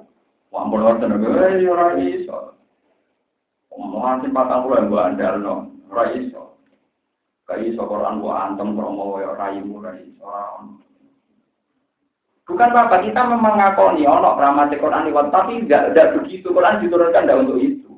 Wah, 0.53 0.63
ampun 0.63 0.85
orang 0.85 1.01
gue, 1.19 1.47
iya 1.59 1.73
rai, 1.73 2.23
so. 2.23 2.53
Omongan 3.75 4.23
sih 4.23 4.31
patang 4.31 4.63
pulau 4.63 4.79
yang 4.79 4.87
gue 4.87 5.01
andal 5.01 5.35
no, 5.41 5.55
rai 5.91 6.29
so. 6.31 6.45
Kayak 7.45 7.77
Quran 7.77 8.25
gua 8.25 8.49
antem 8.49 8.73
promo 8.73 9.21
ya 9.21 9.37
raimu 9.37 9.77
rai 9.77 10.09
orang. 10.17 10.81
Bukan 12.45 12.73
apa 12.73 13.01
kita 13.05 13.21
memang 13.25 13.57
ngakoni 13.57 14.05
ono 14.05 14.37
rahmat 14.37 14.73
Quran 14.73 15.09
lewat 15.09 15.29
tapi 15.29 15.65
tidak 15.65 15.93
tidak 15.93 16.11
begitu 16.21 16.49
Quran 16.49 16.81
diturunkan 16.81 17.25
tidak 17.25 17.41
untuk 17.45 17.57
itu. 17.61 17.93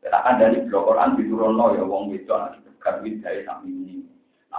Kita 0.00 0.18
kan 0.24 0.40
dari 0.40 0.60
blok 0.64 0.88
Quran 0.92 1.16
diturunno 1.20 1.66
ya 1.76 1.84
wong 1.84 2.16
itu 2.16 2.32
anak 2.32 2.64
dekat 2.64 3.00
widai 3.04 3.44
sami 3.44 3.72
ini. 3.72 3.96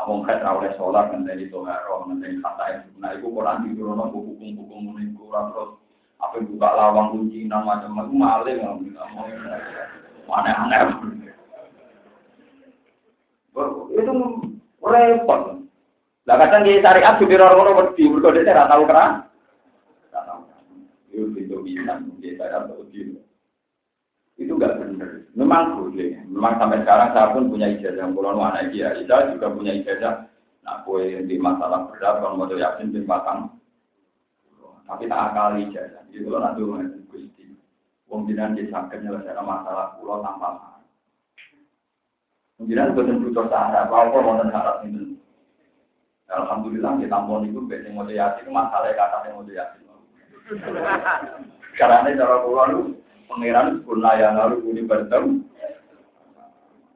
Wong 0.03 0.27
kan 0.27 0.43
rawleh 0.43 0.75
sholat 0.75 1.09
dari 1.23 1.47
toharo 1.47 2.05
dari 2.19 2.37
kata 2.43 2.65
itu. 2.77 2.89
Nah 2.99 3.15
itu 3.15 3.31
Quran 3.31 3.63
diturunno 3.65 4.11
hukum-hukum 4.11 4.91
muniku 4.91 5.31
terus 5.31 5.71
apa 6.21 6.35
buka 6.45 6.69
lawang 6.77 7.07
kunci 7.15 7.47
macam-macam 7.47 8.13
maling 8.13 8.59
aneh-aneh. 10.29 10.81
Itu 13.95 14.13
repot. 14.83 15.41
Lah 16.25 16.35
kadang 16.41 16.65
di 16.65 16.81
syariat 16.81 17.17
supir 17.17 17.41
orang 17.41 17.61
orang 17.61 17.77
wedi, 17.89 18.09
mergo 18.09 18.33
dhewe 18.33 18.49
ora 18.49 18.69
tau 18.69 18.83
kera. 18.85 19.05
Ora 20.09 20.21
tau. 20.25 20.39
Itu 21.09 21.33
itu 21.37 21.55
bisa 21.65 21.97
di 22.21 22.29
syariat 22.37 22.69
wedi. 22.69 23.24
Itu 24.35 24.59
enggak 24.59 24.83
benar. 24.83 25.11
Memang 25.31 25.79
boleh. 25.79 26.19
Memang 26.27 26.59
sampai 26.59 26.83
sekarang 26.83 27.09
saya 27.15 27.31
pun 27.31 27.47
punya 27.47 27.71
ijazah. 27.71 28.07
Kalau 28.11 28.43
anak 28.43 28.71
dia, 28.75 28.91
Ijazah 28.99 29.31
juga 29.31 29.47
punya 29.55 29.71
ijazah. 29.75 30.27
Nah, 30.65 30.81
kue 30.81 31.23
di 31.23 31.35
masalah 31.37 31.87
berat, 31.87 32.19
kalau 32.19 32.35
mau 32.35 32.49
yakin 32.49 32.91
di 32.91 33.05
batang. 33.05 33.53
Tapi 34.85 35.07
tak 35.07 35.21
akal 35.31 35.55
ijazah. 35.61 36.03
Jadi 36.11 36.23
kalau 36.27 36.43
nanti 36.43 36.61
gusti, 37.07 37.45
wong 38.11 38.27
jinan 38.27 38.59
di 38.59 38.67
sakit 38.67 39.01
nyelesaikan 39.01 39.45
masalah 39.45 39.95
pulau 39.97 40.19
tanpa 40.21 40.55
syarat. 40.59 40.83
Jinan 42.63 42.95
bukan 42.95 43.23
butuh 43.23 43.45
syarat, 43.49 43.87
apa-apa 43.87 44.17
mau 44.19 44.39
syarat 44.45 44.77
ini. 44.83 45.15
Alhamdulillah 46.25 46.97
kita 46.97 47.13
tampon 47.13 47.45
itu 47.45 47.61
besi 47.69 47.93
mau 47.93 48.05
yasin 48.09 48.49
masalah 48.49 48.89
kata 48.91 49.29
yang 49.29 49.39
mau 49.39 49.47
yasin. 49.47 49.81
Karena 51.77 52.01
ini 52.09 52.17
cara 52.17 52.35
pulau 52.41 52.65
lu 52.69 52.81
pangeran 53.25 53.81
pun 53.83 54.01
yang 54.01 54.37
lalu 54.37 54.71
ini 54.71 54.81
bertemu. 54.85 55.43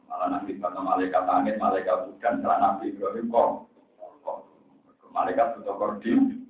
Malah 0.09 0.27
nanti 0.33 0.57
kata 0.57 0.79
malaikat 0.81 1.23
langit, 1.25 1.55
malaikat 1.61 2.09
bukan, 2.09 2.33
setelah 2.41 2.57
Nabi 2.59 2.93
Ibrahim 2.93 3.25
kok. 3.29 3.49
Malaikat 5.09 5.57
butuh 5.57 5.75
koordin. 5.75 6.45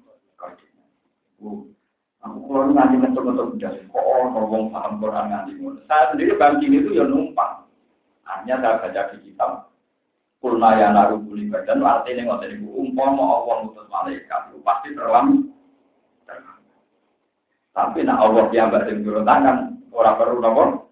Aku 2.19 2.37
keluar 2.51 2.67
nanti 2.75 2.99
mentok-mentok 2.99 3.55
udah 3.55 3.71
kok 3.71 4.05
ngomong 4.35 4.75
paham 4.75 4.99
Quran 4.99 5.25
nanti. 5.31 5.51
Saya 5.87 6.11
sendiri 6.11 6.35
bangkit 6.35 6.67
itu 6.67 6.91
ya 6.91 7.07
numpang. 7.07 7.63
Hanya 8.27 8.59
saya 8.59 8.77
baca 8.83 9.01
di 9.15 9.17
kitab 9.31 9.69
Kulna 10.39 10.79
ya 10.79 10.95
naru 10.95 11.19
kuli 11.27 11.51
badan 11.51 11.83
artinya 11.83 12.31
ngotot 12.31 12.55
ibu 12.55 12.71
umpama 12.79 13.43
Allah 13.43 13.55
mutus 13.67 13.83
malaikat 13.91 14.55
pasti 14.63 14.95
terlam. 14.95 15.51
Tapi 17.79 18.03
nak 18.03 18.19
Allah 18.19 18.51
yang 18.51 18.75
sing 18.83 19.07
turun 19.07 19.23
tangan 19.23 19.79
orang 19.95 20.19
perlu 20.19 20.43
nopo. 20.43 20.91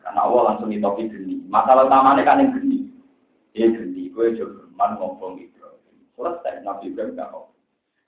Karena 0.00 0.20
Allah 0.24 0.42
langsung 0.48 0.72
ditopi 0.72 1.12
geni. 1.12 1.44
Masalah 1.44 1.84
utamanya 1.84 2.24
kan 2.24 2.40
yang 2.40 2.56
geni. 2.56 2.88
Dia 3.52 3.68
geni, 3.68 4.08
gue 4.08 4.32
coba 4.40 4.64
man 4.72 4.90
ngomong 4.96 5.44
itu. 5.44 5.60
Selesai 6.16 6.64
Nabi 6.64 6.88
Ibrahim 6.88 7.20
gak 7.20 7.28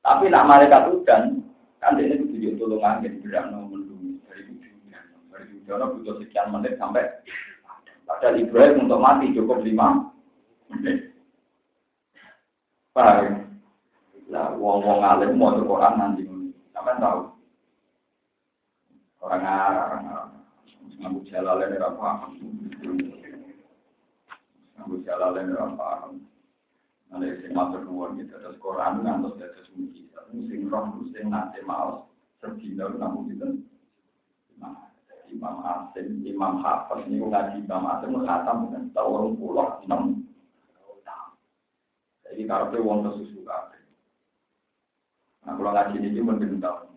Tapi 0.01 0.24
nak 0.32 0.49
malaikat 0.49 0.88
udan 0.88 1.45
kan 1.84 2.01
dia 2.01 2.16
itu 2.16 2.32
tujuh 2.32 2.57
tolong 2.57 2.80
angin 2.80 3.20
berak 3.20 3.53
nomor 3.53 3.84
dari 4.24 4.43
hujan. 4.49 5.05
Dari 5.28 5.45
hujan 5.53 5.93
butuh 6.01 6.16
sekian 6.22 6.49
menit 6.49 6.80
sampai 6.80 7.05
Padahal 8.09 8.40
Ibrahim 8.40 8.88
untuk 8.88 9.03
mati 9.03 9.36
cukup 9.36 9.61
lima 9.61 10.09
Paham? 12.93 13.57
Nah, 14.28 14.53
wong-wong 14.57 15.01
alim 15.01 15.36
mau 15.36 15.53
Quran 15.57 15.95
nanti, 15.97 16.28
sampai 16.76 17.01
tahu. 17.01 17.32
Orang 19.23 19.47
Arab, 19.47 20.35
ngaku 20.99 21.20
jalan 21.31 21.62
ini 21.70 21.79
apa? 21.79 22.09
Ngaku 24.75 24.95
jalan 25.07 25.39
ini 25.47 25.55
apa? 25.55 26.11
Nanti 27.07 27.39
sing 27.39 27.55
matur 27.55 27.87
nuwun 27.87 28.18
gitu, 28.18 28.35
terus 28.35 28.59
Quran 28.59 29.07
ngantos 29.07 29.39
dados 29.39 29.70
mujizat. 29.79 30.27
Sing 30.35 30.66
roh 30.66 30.91
sing 31.14 31.31
nate 31.31 31.62
maos. 31.62 32.11
Imam 35.33 35.64
Asim, 35.64 36.23
Imam 36.29 36.61
Hafiz, 36.61 37.09
ini 37.09 37.25
ngaji 37.25 37.64
Imam 37.64 37.89
Asim, 37.89 38.14
khatam 38.20 38.68
dengan 38.68 38.85
tahun 38.93 39.41
pulau 39.41 39.81
enam 39.87 40.23
jadi 42.33 42.49
karpe 42.49 42.81
wong 42.81 43.05
kesusu 43.05 43.45
kafe. 43.45 43.77
Nah 45.45 45.53
kalau 45.53 45.68
ngaji 45.77 46.01
ini 46.01 46.16
cuma 46.16 46.41
tahun. 46.41 46.91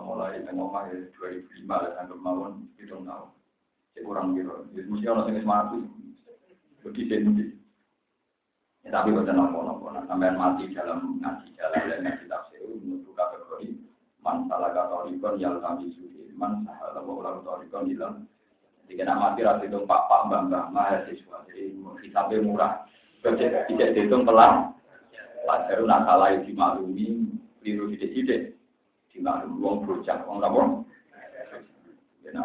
Mulai 0.00 0.40
tengok 0.48 0.72
ya 0.88 0.96
2005 1.20 1.68
lah 1.68 1.92
sampai 2.00 2.16
mawon 2.16 2.64
hitung 2.80 3.04
tahun. 3.04 3.28
Saya 3.92 4.02
kurang 4.08 4.32
kira. 4.32 4.56
Jadi 4.72 4.88
mesti 4.88 5.06
orang 5.12 5.24
sing 5.28 5.36
mati. 5.44 5.78
Begitu 6.80 7.12
sendiri. 7.20 7.54
Ya, 8.82 8.88
tapi 8.90 9.14
bukan 9.14 9.36
nopo-nopo. 9.36 9.94
Nah, 9.94 10.02
sampai 10.10 10.34
mati 10.34 10.72
dalam 10.74 11.22
ngaji 11.22 11.54
jalan 11.54 11.86
dan 11.86 11.98
ngaji 12.02 12.24
tafsir 12.26 12.58
menurut 12.66 13.14
kategori 13.14 13.78
man 14.24 14.50
salah 14.50 14.74
katorikon 14.74 15.38
yal 15.38 15.62
kami 15.62 15.94
suhi 15.94 16.34
man 16.34 16.66
salah 16.66 17.04
ulang 17.04 17.46
katorikon 17.46 17.86
hilang. 17.86 18.16
Jadi 18.82 18.98
kena 18.98 19.14
mati 19.14 19.46
rasa 19.46 19.62
itu 19.62 19.78
pak 19.86 20.02
pak 20.10 20.20
mbak 20.26 20.40
mbak 20.50 20.64
mahasiswa. 20.74 21.36
Jadi 21.46 21.78
hisabnya 22.02 22.42
murah. 22.42 22.72
Tidak 23.22 23.94
dihitung 23.94 24.26
pelan. 24.26 24.74
Pelajaran 25.46 25.86
nak 25.86 26.02
salah 26.06 26.38
dimaklumi, 26.42 27.38
keliru 27.62 27.90
tidak-tidak. 27.94 28.54
Dimaklumi 29.12 29.60
wong 29.60 29.76
bocah, 29.84 30.18
wong 30.24 30.40
apa? 30.40 30.62
Ya, 32.24 32.42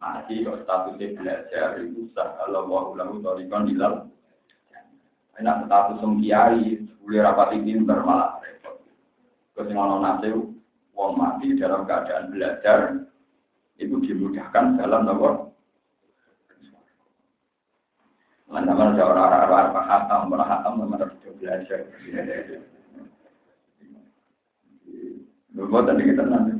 ngaji 0.00 0.34
kok 0.48 0.60
statusnya 0.64 1.06
belajar 1.12 1.68
itu 1.82 2.08
sah 2.16 2.40
kalau 2.40 2.64
mau 2.64 2.92
ulang 2.96 3.20
torikon 3.20 3.68
hilal. 3.68 4.08
Enak 5.36 5.68
status 5.68 6.00
kiai, 6.00 6.80
boleh 7.04 7.20
rapati 7.20 7.60
pinter 7.60 8.00
malah 8.00 8.40
repot. 8.40 8.80
Terus 9.52 9.68
yang 9.68 9.84
ono 9.84 9.96
nasi, 10.00 10.32
wong 10.96 11.12
mati 11.20 11.52
dalam 11.60 11.84
keadaan 11.84 12.32
belajar 12.32 12.78
itu 13.76 14.00
dimudahkan 14.00 14.80
dalam 14.80 15.04
nomor 15.04 15.52
Mana-mana 18.46 18.94
ada 18.94 19.04
orang-orang 19.10 19.74
belajar. 21.36 21.80
Lho 25.56 25.80
tadi 25.88 26.04
kita 26.04 26.24
nanti 26.28 26.52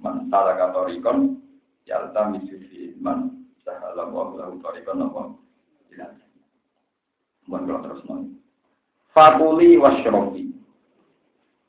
man 0.00 0.26
salah 0.32 0.56
katorikon 0.56 1.36
yalta 1.84 2.32
misufi 2.32 2.96
man 2.96 3.44
sahala 3.60 4.08
wa 4.08 4.32
lahu 4.32 4.56
torikon 4.64 5.04
apa 5.04 5.22
tidak. 5.92 6.16
Mohon 7.44 7.62
kalau 7.68 7.80
terus 7.84 8.02
nol. 8.08 8.20
Fakuli 9.12 9.76
wasyrobi. 9.76 10.56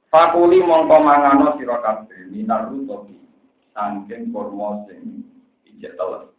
Fakuli 0.08 0.64
mongko 0.64 0.96
mangano 1.04 1.60
sira 1.60 1.84
kabeh 1.84 2.32
minar 2.32 2.72
rutobi 2.72 3.20
sangking 3.76 4.32
kurma 4.32 4.88
sing 4.88 5.28
ijek 5.68 6.00
teles. 6.00 6.32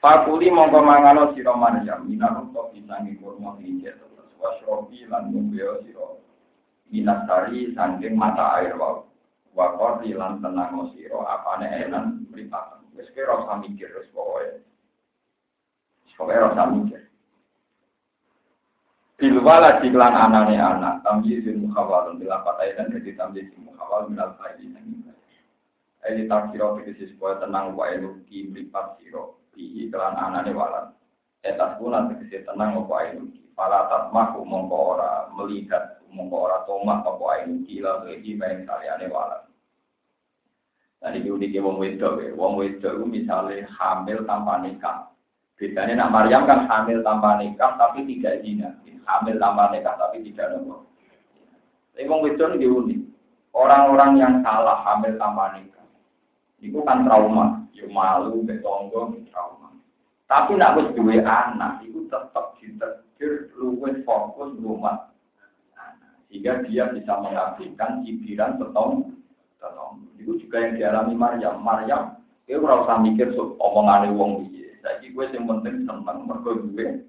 Fakuli 0.00 0.48
mongko 0.48 0.80
mangano 0.80 1.36
siro 1.36 1.52
Maryam 1.60 2.08
minar 2.08 2.40
pisangi 2.74 3.14
kurma 3.22 3.54
hijau 3.62 3.94
terus 3.94 4.32
wasrofi 4.42 5.06
lan 5.06 5.30
mumbeo 5.30 5.78
siro 5.86 6.23
minas 6.94 7.26
sari 7.26 7.74
sangking 7.74 8.14
mata 8.14 8.62
air 8.62 8.78
wau 8.78 9.10
wakor 9.58 9.98
lan 10.06 10.38
tenang 10.38 10.94
siro 10.94 11.26
apane 11.26 11.66
enan 11.66 12.22
mripatan. 12.30 12.86
Wis 12.94 13.10
kira 13.10 13.34
usah 13.42 13.58
mikir 13.58 13.90
wis 13.98 14.06
pokoke. 14.14 14.62
Pokoke 16.14 16.34
ora 16.38 16.64
mikir. 16.70 17.02
Bilwala 19.14 19.82
jiklan 19.82 20.14
anane 20.14 20.58
anak, 20.58 21.02
tamjizin 21.06 21.66
mukhawalun 21.66 22.18
bila 22.18 22.42
patai 22.42 22.74
dan 22.74 22.90
jadi 22.90 23.14
tamjizin 23.14 23.62
mukhawal 23.62 24.10
minal 24.10 24.34
faidi 24.38 24.70
Ini 26.04 26.28
tak 26.28 26.52
siro 26.52 26.76
tegesi 26.76 27.16
supaya 27.16 27.40
tenang 27.40 27.72
wae 27.72 27.96
nuki 27.96 28.52
mripat 28.52 29.00
siro 29.00 29.40
bihi 29.54 29.88
kelan 29.88 30.18
anane 30.18 30.52
walan. 30.52 30.92
Etas 31.46 31.78
pun 31.80 31.94
tegese 32.10 32.44
tenang 32.44 32.76
apa 32.76 32.94
ainu. 33.06 33.30
Pala 33.54 33.86
tatmah 33.86 34.34
mongko 34.34 34.98
ora 34.98 35.30
melihat 35.30 35.93
mongko 36.14 36.36
ora 36.48 36.58
tomah 36.64 37.02
apa 37.02 37.24
ainu 37.42 37.66
kila 37.66 38.06
iki 38.14 38.38
main 38.38 38.62
kaliane 38.62 39.10
walan. 39.10 39.42
Tadi 41.04 41.20
diudik 41.20 41.52
wong 41.60 41.76
wedok, 41.76 42.16
wong 42.32 42.56
wedok 42.56 42.96
itu 42.96 43.04
misalnya 43.04 43.68
hamil 43.76 44.24
tanpa 44.24 44.64
nikah. 44.64 45.12
Bedanya 45.60 46.00
nak 46.00 46.12
Maryam 46.16 46.48
kan 46.48 46.64
hamil 46.64 47.04
tanpa 47.04 47.36
nikah 47.36 47.76
tapi 47.76 48.08
tidak 48.08 48.40
zina. 48.40 48.72
Hamil 49.04 49.36
tanpa 49.36 49.68
nikah 49.68 50.00
tapi 50.00 50.24
tidak 50.24 50.56
nopo. 50.56 50.88
Tapi 51.92 52.08
wong 52.08 52.24
wedok 52.24 52.56
ini 52.56 52.66
unik. 52.66 53.00
Orang-orang 53.52 54.16
yang 54.16 54.34
salah 54.40 54.80
hamil 54.80 55.12
tanpa 55.20 55.60
nikah. 55.60 55.86
Itu 56.64 56.80
kan 56.88 57.04
trauma 57.04 57.68
yo 57.76 57.84
malu, 57.92 58.40
betonggo, 58.40 59.12
trauma. 59.28 59.76
Tapi 60.24 60.56
nak 60.56 60.80
wis 60.80 60.88
duwe 60.96 61.20
anak, 61.20 61.84
itu 61.84 62.08
tetap 62.08 62.56
ditegur 62.56 63.52
luwes 63.60 64.00
fokus 64.08 64.56
rumah 64.56 65.12
sehingga 66.34 66.66
dia 66.66 66.90
bisa 66.90 67.14
mengabdikan 67.22 68.02
cibiran 68.02 68.58
setong 68.58 69.14
setong 69.62 70.02
itu 70.18 70.34
juga 70.42 70.66
yang 70.66 70.74
dialami 70.74 71.14
Maryam. 71.14 71.62
Maryam 71.62 72.18
dia 72.42 72.58
ora 72.58 72.82
usah 72.82 72.98
mikir 72.98 73.30
so, 73.38 73.54
omongane 73.62 74.10
wong 74.18 74.50
piye. 74.50 74.74
Saiki 74.82 75.14
gue 75.14 75.30
yang 75.30 75.46
penting 75.46 75.86
seneng 75.86 76.26
mergo 76.26 76.58
gue 76.58 77.06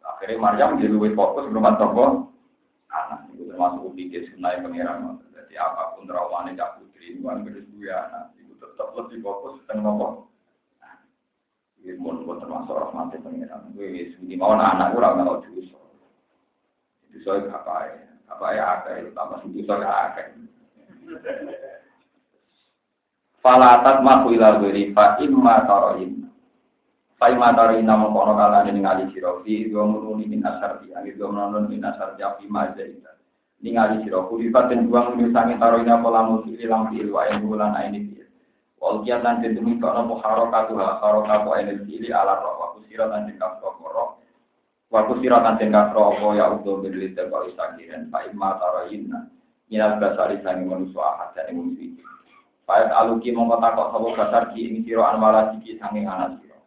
akhirnya 0.00 0.40
Maryam 0.40 0.80
jadi 0.80 0.88
luwes 0.88 1.12
fokus 1.12 1.52
rumah 1.52 1.76
toko 1.76 2.32
anak. 2.88 3.28
Itu 3.36 3.44
termasuk 3.52 3.92
pikir 3.92 4.24
sunai 4.32 4.64
pangeran. 4.64 5.20
Jadi 5.36 5.60
apa 5.60 5.92
pun 5.92 6.08
rawane 6.08 6.56
cak 6.56 6.80
putri 6.80 7.12
itu 7.12 7.28
kan 7.28 7.44
gue 7.44 7.92
anak 7.92 8.32
itu 8.40 8.56
tetap 8.56 8.96
lebih 8.96 9.20
fokus 9.20 9.60
tentang 9.68 9.84
nopo 9.84 10.32
ini 11.84 11.92
pun 12.00 12.24
termasuk 12.24 12.72
rahmatnya 12.72 13.20
pengiran. 13.20 13.68
Gue 13.76 14.16
sini 14.16 14.32
mau 14.32 14.56
anak 14.56 14.96
gue 14.96 15.00
orang 15.04 15.20
mau 15.20 15.44
dosa. 15.44 15.87
Itu 17.18 17.50
apa 17.50 17.74
ya? 17.90 17.94
Apa 18.28 18.46
ya 18.54 18.64
ada 18.78 18.90
itu 19.02 19.10
tambah 19.12 19.42
dosa 19.42 19.74
ya 19.82 19.90
ada. 19.90 20.22
Falatat 23.42 23.96
mahu 24.04 24.38
ilal 24.38 24.62
beri 24.62 24.94
fa 24.94 25.18
imma 25.18 25.66
taroin. 25.66 26.30
Fa 27.18 27.32
imma 27.32 27.54
taroin 27.58 27.82
namun 27.82 28.14
kono 28.14 28.38
kalah 28.38 28.62
ini 28.70 28.84
ngali 28.84 29.10
sirofi. 29.10 29.66
Gue 29.66 29.82
menuni 29.82 30.30
min 30.30 30.46
asar 30.46 30.84
di. 30.84 30.94
Gue 30.94 31.26
menuni 31.26 31.78
min 31.78 31.82
asar 31.82 32.14
di 32.14 32.22
api 32.22 32.46
maja 32.46 32.84
itu. 32.84 33.02
Ini 33.64 33.74
ngali 33.74 33.96
sirofi. 34.06 34.46
Lipatin 34.46 34.86
buang 34.86 35.18
misalnya 35.18 35.58
taroin 35.58 35.90
apa 35.90 36.08
lamu 36.08 36.46
sili 36.46 36.68
lam 36.68 36.92
fiil 36.92 37.10
wa 37.10 37.26
yang 37.26 37.42
bulan 37.42 37.74
ini 37.90 38.18
Walkiat 38.78 39.26
lan 39.26 39.42
demi 39.42 39.74
kono 39.82 40.06
po 40.06 40.14
harokatu 40.22 40.78
ha 40.78 41.02
harokatu 41.02 41.50
energi 41.58 41.98
ini 41.98 42.14
ala 42.14 42.38
roh 42.38 42.54
waku 42.62 42.86
sirat 42.86 43.10
lan 43.10 43.26
jengkaf 43.26 43.58
roh 43.58 44.07
waku 44.88 45.20
sirat 45.20 45.44
lan 45.44 45.58
jengkaf 45.60 45.92
roh 45.92 46.16
apa 46.16 46.26
ya 46.36 46.46
udo 46.52 46.80
berlita 46.80 47.28
kau 47.28 47.44
isakiran 47.48 48.08
pak 48.08 48.32
imma 48.32 48.56
taroyinna 48.56 49.28
minal 49.68 50.00
basari 50.00 50.40
sangi 50.40 50.64
manusia 50.64 51.04
ahad 51.04 51.36
dan 51.36 51.52
manusia 51.52 51.92
iki 51.92 52.02
Pak 52.68 52.92
aluki 52.92 53.32
mongko 53.32 53.64
takok 53.64 53.96
sapa 53.96 54.08
basar 54.12 54.42
ki 54.52 54.60
ing 54.60 54.76
sira 54.84 55.16
anwala 55.16 55.56
siki 55.56 55.80
sange 55.80 56.04
anak 56.04 56.36
sira. 56.44 56.60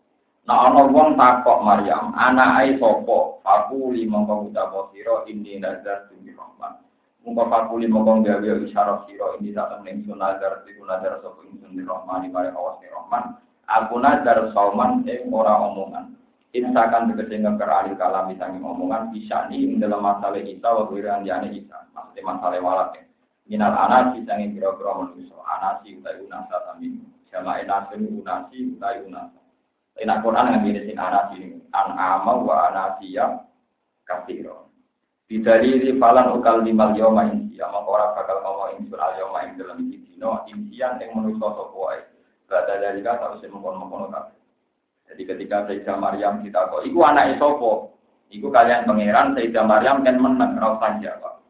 Nah 0.49 0.65
ana 0.65 0.89
wong 0.89 1.13
takok 1.13 1.61
Maryam 1.61 2.09
anak 2.17 2.57
ai 2.57 2.73
sapa? 2.81 3.37
Aku 3.45 3.93
li 3.93 4.09
mongko 4.09 4.49
ucap 4.49 4.73
sira 4.89 5.21
inni 5.29 5.61
nazar 5.61 6.09
tu 6.09 6.17
rahman 6.25 6.81
Muka 7.21 7.45
fakuli 7.53 7.85
mongkong 7.85 8.25
gawe 8.25 8.49
isyarat 8.65 9.05
siro 9.05 9.37
ini 9.37 9.53
tak 9.53 9.77
temen 9.77 10.01
nazar 10.17 10.65
iku 10.65 10.89
nazar 10.89 11.21
sapa 11.21 11.37
ingsun 11.45 11.77
di 11.77 11.85
rahmani 11.85 12.33
mare 12.33 12.49
awas 12.49 12.81
ni 12.81 12.89
rahman. 12.89 13.37
Aku 13.69 14.01
nazar 14.01 14.49
sauman 14.57 15.05
ing 15.05 15.29
ora 15.29 15.53
omongan. 15.69 16.17
Insakan 16.51 17.15
tegese 17.15 17.39
ngeker 17.39 17.69
alil 17.71 17.95
kalam 17.95 18.27
sangi 18.35 18.59
omongan 18.59 19.15
bisa 19.15 19.47
ing 19.55 19.79
dalam 19.79 20.03
masalah 20.03 20.43
kita 20.43 20.67
wa 20.67 20.83
wiran 20.91 21.23
yane 21.23 21.47
kita. 21.47 21.87
Maksudnya 21.95 22.27
masalah 22.27 22.59
walat 22.59 22.89
ya. 22.99 23.03
Minal 23.47 23.71
anasi 23.71 24.27
sangi 24.27 24.51
kira-kira 24.51 24.91
manusia. 24.99 25.39
Anasi 25.47 25.95
utai 25.95 26.19
unasa 26.19 26.55
tamin. 26.67 27.07
Jama 27.31 27.55
enasin 27.63 28.03
unasi 28.19 28.75
utai 28.75 28.99
unasa. 29.07 29.39
Enak 29.95 30.19
Quran 30.19 30.51
dengan 30.51 30.67
ini 30.67 30.81
sing 30.91 30.97
anasi. 30.99 31.39
An 31.71 31.87
amal 31.95 32.43
wa 32.43 32.67
anasiya 32.67 33.47
kasiro. 34.03 34.67
Bidalili 35.31 35.95
falan 35.95 36.35
ukal 36.35 36.67
limal 36.67 36.91
yoma 36.91 37.31
insia 37.31 37.63
Maka 37.71 37.87
orang 37.87 38.11
bakal 38.19 38.37
ngomong 38.43 38.83
insun 38.83 38.99
al 38.99 39.15
yoma 39.15 39.47
dalam 39.55 39.87
dino 39.87 40.43
Insian 40.51 40.99
yang 40.99 41.15
menuso 41.15 41.47
sopoai 41.55 42.03
Bada 42.51 42.75
dari 42.75 42.99
kata 42.99 43.39
harus 43.39 43.47
mengkono-mengkono 43.47 44.11
Jadi 45.11 45.23
ketika 45.27 45.67
Sayyidah 45.67 45.99
Maryam 45.99 46.39
kita 46.39 46.71
kok 46.71 46.87
Iku 46.87 46.99
anak 47.03 47.35
sopo 47.35 47.99
Iku 48.31 48.47
kalian 48.47 48.87
pangeran 48.87 49.35
Sayyidah 49.35 49.63
Maryam 49.67 50.07
kan 50.07 50.15
menang 50.15 50.55
jawab 50.57 51.43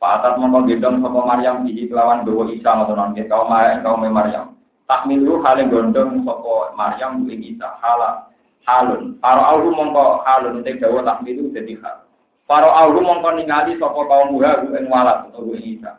Pak 0.00 0.12
Atat 0.20 0.40
mongko 0.40 0.64
gendong 0.64 1.04
sopo 1.04 1.20
Maryam 1.28 1.68
Di 1.68 1.84
kelawan 1.84 2.24
bawa 2.24 2.48
Isa 2.48 2.70
atau 2.72 2.96
nanti 2.96 3.28
Kau 3.28 3.44
Maryam 3.44 3.84
kau 3.84 4.00
Maryam. 4.00 4.56
Takmilu 4.88 5.44
hal 5.44 5.60
yang 5.60 5.68
gondong 5.72 6.24
sopo 6.24 6.72
Maryam 6.72 7.24
Bu 7.24 7.32
Isa 7.32 7.76
Hala 7.84 8.34
halun. 8.64 9.20
Paro 9.20 9.42
auhu 9.44 9.76
mongko 9.76 10.24
halun 10.24 10.60
Untuk 10.64 10.76
dawa 10.80 11.00
takmilu 11.04 11.52
jadi 11.52 11.76
hal. 11.84 12.04
Para 12.44 12.68
aulu 12.68 13.00
mongko 13.00 13.40
ningali 13.40 13.80
sapa 13.80 14.00
kaum 14.04 14.36
muha 14.36 14.60
ing 14.76 14.84
walat 14.92 15.32
utawa 15.32 15.56
ing 15.56 15.80
isa. 15.80 15.96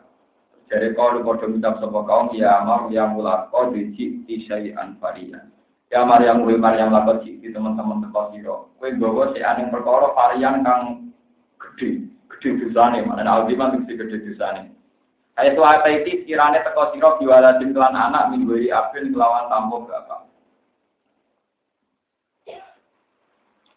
Jare 0.70 0.94
kalau 0.94 1.26
padha 1.26 1.50
ngucap 1.50 1.74
sapa 1.82 2.00
kaum 2.06 2.30
ya 2.38 2.62
mau 2.62 2.86
ya 2.86 3.06
mula 3.10 3.50
kau 3.50 3.74
dici 3.74 4.22
syai'an 4.46 4.94
varian. 5.02 5.50
Ya 5.86 6.02
Maryam 6.02 6.42
kuwi 6.42 6.58
Maryam 6.58 6.90
lakon 6.90 7.22
di 7.22 7.46
teman-teman 7.46 8.02
teko 8.02 8.34
sira. 8.34 8.56
Kowe 8.74 8.88
nggawa 8.90 9.30
sik 9.30 9.46
aning 9.46 9.70
perkara 9.70 10.10
varian 10.18 10.66
kang 10.66 11.14
gedhe, 11.62 12.10
gedhe 12.26 12.48
dosane, 12.58 13.06
mana 13.06 13.22
aldiman 13.22 13.86
sing 13.86 13.94
gedhe 13.94 14.18
dosane. 14.18 14.74
Ayat 15.38 15.54
itu 15.54 15.62
ayat 15.62 15.86
itu 16.02 16.26
kirane 16.26 16.58
teko 16.66 16.90
sira 16.90 17.14
biwaladin 17.22 17.70
kelan 17.70 17.94
anak 17.94 18.34
minggu 18.34 18.66
abin 18.66 19.14
kelawan 19.14 19.46
tampo 19.46 19.86
bapak. 19.86 20.26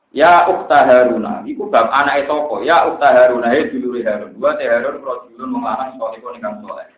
Ya 0.10 0.50
ukta 0.50 0.90
Haruna, 0.90 1.46
iku 1.46 1.70
bab 1.70 1.94
anak 1.94 2.26
itu 2.26 2.34
apa? 2.34 2.56
Ya 2.66 2.90
ukta 2.90 3.14
Haruna, 3.14 3.54
he 3.54 3.70
dulure 3.70 4.02
Harun. 4.02 4.34
Dua 4.34 4.58
teh 4.58 4.66
Harun 4.66 5.06
rajulun 5.06 5.54
melarang 5.54 6.02
soliko 6.02 6.34
ingkang 6.34 6.66
soleh. 6.66 6.90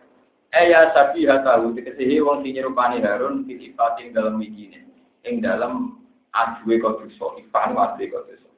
Eh 0.56 0.72
ya 0.72 0.88
sabi 0.96 1.28
hatahu, 1.28 1.76
dikesihi 1.76 2.24
wong 2.24 2.40
sing 2.40 2.56
Harun 3.04 3.44
titipating 3.44 4.16
dalam 4.16 4.40
mikine. 4.40 4.91
Ing 5.22 5.38
dalam 5.42 6.02
aduwe 6.34 6.78
kodoso, 6.82 7.38
ifanu 7.38 7.78
aduwe 7.78 8.10
kodoso. 8.10 8.50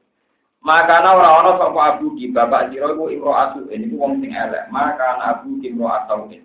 Maka 0.65 1.05
ora 1.05 1.45
ana 1.45 1.61
sapa 1.61 1.81
abu 1.97 2.17
ki 2.17 2.33
bapak 2.33 2.73
sira 2.73 2.89
iku 2.97 3.13
ini 3.69 3.93
ku 3.93 3.97
wong 4.01 4.25
sing 4.25 4.33
elek. 4.33 4.73
Maka 4.73 5.21
abu 5.21 5.61
ki 5.61 5.69
imro 5.73 5.93
asauin. 5.93 6.41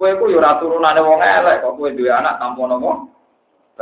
Kowe 0.00 0.10
ku 0.16 0.32
yo 0.32 0.40
ora 0.40 0.56
turunane 0.56 1.00
wong 1.04 1.20
elek, 1.20 1.60
kok 1.60 1.76
kowe 1.76 1.92
duwe 1.92 2.08
anak 2.08 2.40
tanpa 2.40 2.64
nopo? 2.64 3.12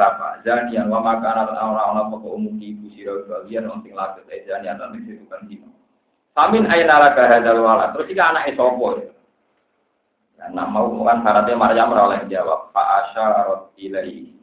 bapak 0.01 0.47
janian 0.47 0.87
wa 0.89 1.03
makanan 1.03 1.51
orang-orang 1.51 2.09
pokok 2.15 2.33
umum 2.33 2.55
ibu 2.57 2.87
siro 2.95 3.27
bagian 3.27 3.67
untuk 3.69 3.93
lakukan 3.93 4.31
eh 4.31 4.47
janian 4.47 4.79
dan 4.79 4.95
itu 4.97 5.27
kan 5.27 5.45
dino. 5.51 5.69
Amin 6.39 6.65
aina 6.71 6.97
laka 6.97 7.27
hadal 7.27 7.61
wala. 7.61 7.91
Terus 7.93 8.09
jika 8.09 8.33
anak 8.33 8.49
esopo 8.49 9.03
ya. 9.03 9.11
Nah, 10.57 10.65
mau 10.65 10.89
bukan 10.89 11.21
syaratnya 11.21 11.53
Maryam 11.53 11.93
oleh 11.93 12.25
jawab 12.33 12.73
Pak 12.73 13.13
Asyarat 13.13 13.77
ilai. 13.77 14.40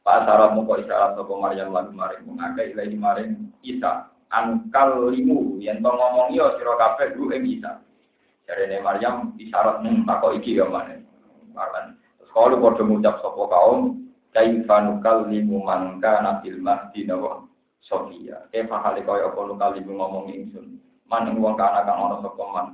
Pak 0.00 0.24
Asyarat 0.24 0.56
muka 0.56 0.80
isyarat 0.80 1.12
sopo 1.12 1.36
Maryam 1.36 1.76
lagu 1.76 1.92
maring 1.92 2.24
mengakai 2.24 2.72
ilai 2.72 2.96
maring 2.96 3.52
Isa. 3.60 4.08
Angkal 4.30 5.10
limu 5.12 5.58
yang 5.60 5.82
to 5.82 5.90
ngomong 5.90 6.32
yo 6.32 6.54
siro 6.56 6.78
kafe 6.80 7.12
dulu 7.12 7.36
ing 7.36 7.60
Isa. 7.60 7.84
Jadi 8.48 8.80
Maryam 8.80 9.36
isyarat 9.36 9.84
tako 9.84 10.26
iki 10.40 10.56
gamane. 10.56 11.04
Terus 12.16 12.30
kalau 12.32 12.56
bodoh 12.56 12.84
mengucap 12.88 13.20
sopo 13.20 13.44
kaum 13.52 14.08
kaifa 14.32 14.88
nukallimu 14.88 15.60
man 15.60 16.00
kana 16.00 16.40
fil 16.40 16.56
mahdi 16.62 17.04
nawa 17.04 17.44
sofia 17.84 18.48
kaifa 18.54 18.80
hale 18.80 19.04
kaya 19.04 19.28
apa 19.28 19.40
nukallimu 19.52 20.00
ngomong 20.00 20.32
ingsun? 20.32 20.80
Man 21.12 21.28
ing 21.28 21.44
wong 21.44 21.60
kana 21.60 21.84
kang 21.84 22.00
ana 22.00 22.24
sapa 22.24 22.44
man? 22.48 22.66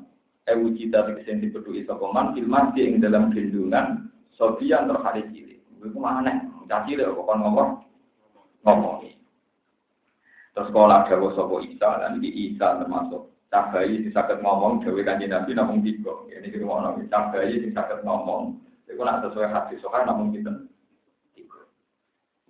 E 0.46 0.54
wujida 0.54 1.02
sing 1.26 1.42
dipedhuki 1.42 1.82
sapa 1.90 2.06
man? 2.06 2.38
Fil 2.38 2.46
ing 2.78 3.02
dalam 3.02 3.34
gendungan 3.34 4.14
sofia 4.38 4.86
terhari 4.86 5.26
cilik. 5.34 5.58
Iku 5.82 6.00
aneh 6.06 6.55
dadi 6.66 6.98
lek 6.98 7.10
kok 7.10 7.26
ngomong 7.26 7.70
ngomong 8.66 8.94
terus 10.52 10.68
sekolah 10.72 11.06
dawa 11.06 11.28
sapa 11.34 11.56
Isa 11.66 11.88
dan 12.02 12.18
di 12.18 12.30
Isa 12.32 12.82
termasuk 12.82 13.30
cah 13.50 13.70
bayi 13.70 14.02
sing 14.02 14.12
saged 14.12 14.42
ngomong 14.42 14.82
dhewe 14.82 15.06
kanjeng 15.06 15.30
Nabi 15.30 15.54
namung 15.54 15.80
tiga 15.86 16.12
ini 16.30 16.50
kira 16.50 16.66
ono 16.66 16.98
cah 17.08 17.30
bayi 17.30 17.62
sing 17.62 17.70
saged 17.72 18.02
ngomong 18.02 18.58
iku 18.90 19.02
nak 19.06 19.22
sesuai 19.22 19.52
hadis 19.52 19.78
sokan 19.84 20.08
namung 20.08 20.34
kita 20.34 20.50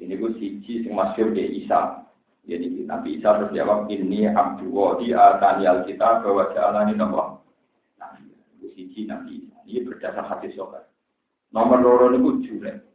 ini 0.06 0.22
gue 0.22 0.38
siji 0.38 0.86
sing 0.86 0.94
masyur 0.94 1.34
di 1.34 1.66
Isa. 1.66 2.06
Jadi 2.46 2.86
Nabi 2.86 3.18
Isa 3.18 3.42
terus 3.42 3.50
jawab 3.58 3.90
ini 3.90 4.30
abdu 4.30 4.70
di 5.02 5.10
atani 5.10 5.66
kita 5.82 6.22
bahwa 6.22 6.54
jalan 6.54 6.94
ini. 6.94 7.02
Nah, 7.98 8.10
itu 8.54 8.70
siji 8.78 9.10
Nabi. 9.10 9.50
Ini 9.66 9.82
berdasar 9.82 10.22
hadis 10.30 10.54
sokat. 10.54 10.86
Nomor 11.50 11.82
loro 11.82 12.06
itu 12.14 12.46
juret. 12.46 12.85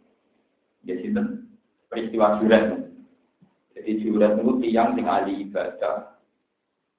Ya 0.86 0.98
sinten 1.00 1.52
peristiwa 1.88 2.42
juret. 2.42 2.90
Jadi 3.78 3.92
juret 4.02 4.38
itu 4.38 4.52
tiang 4.66 4.98
sing 4.98 5.06
ahli 5.06 5.46
ibadah. 5.48 6.18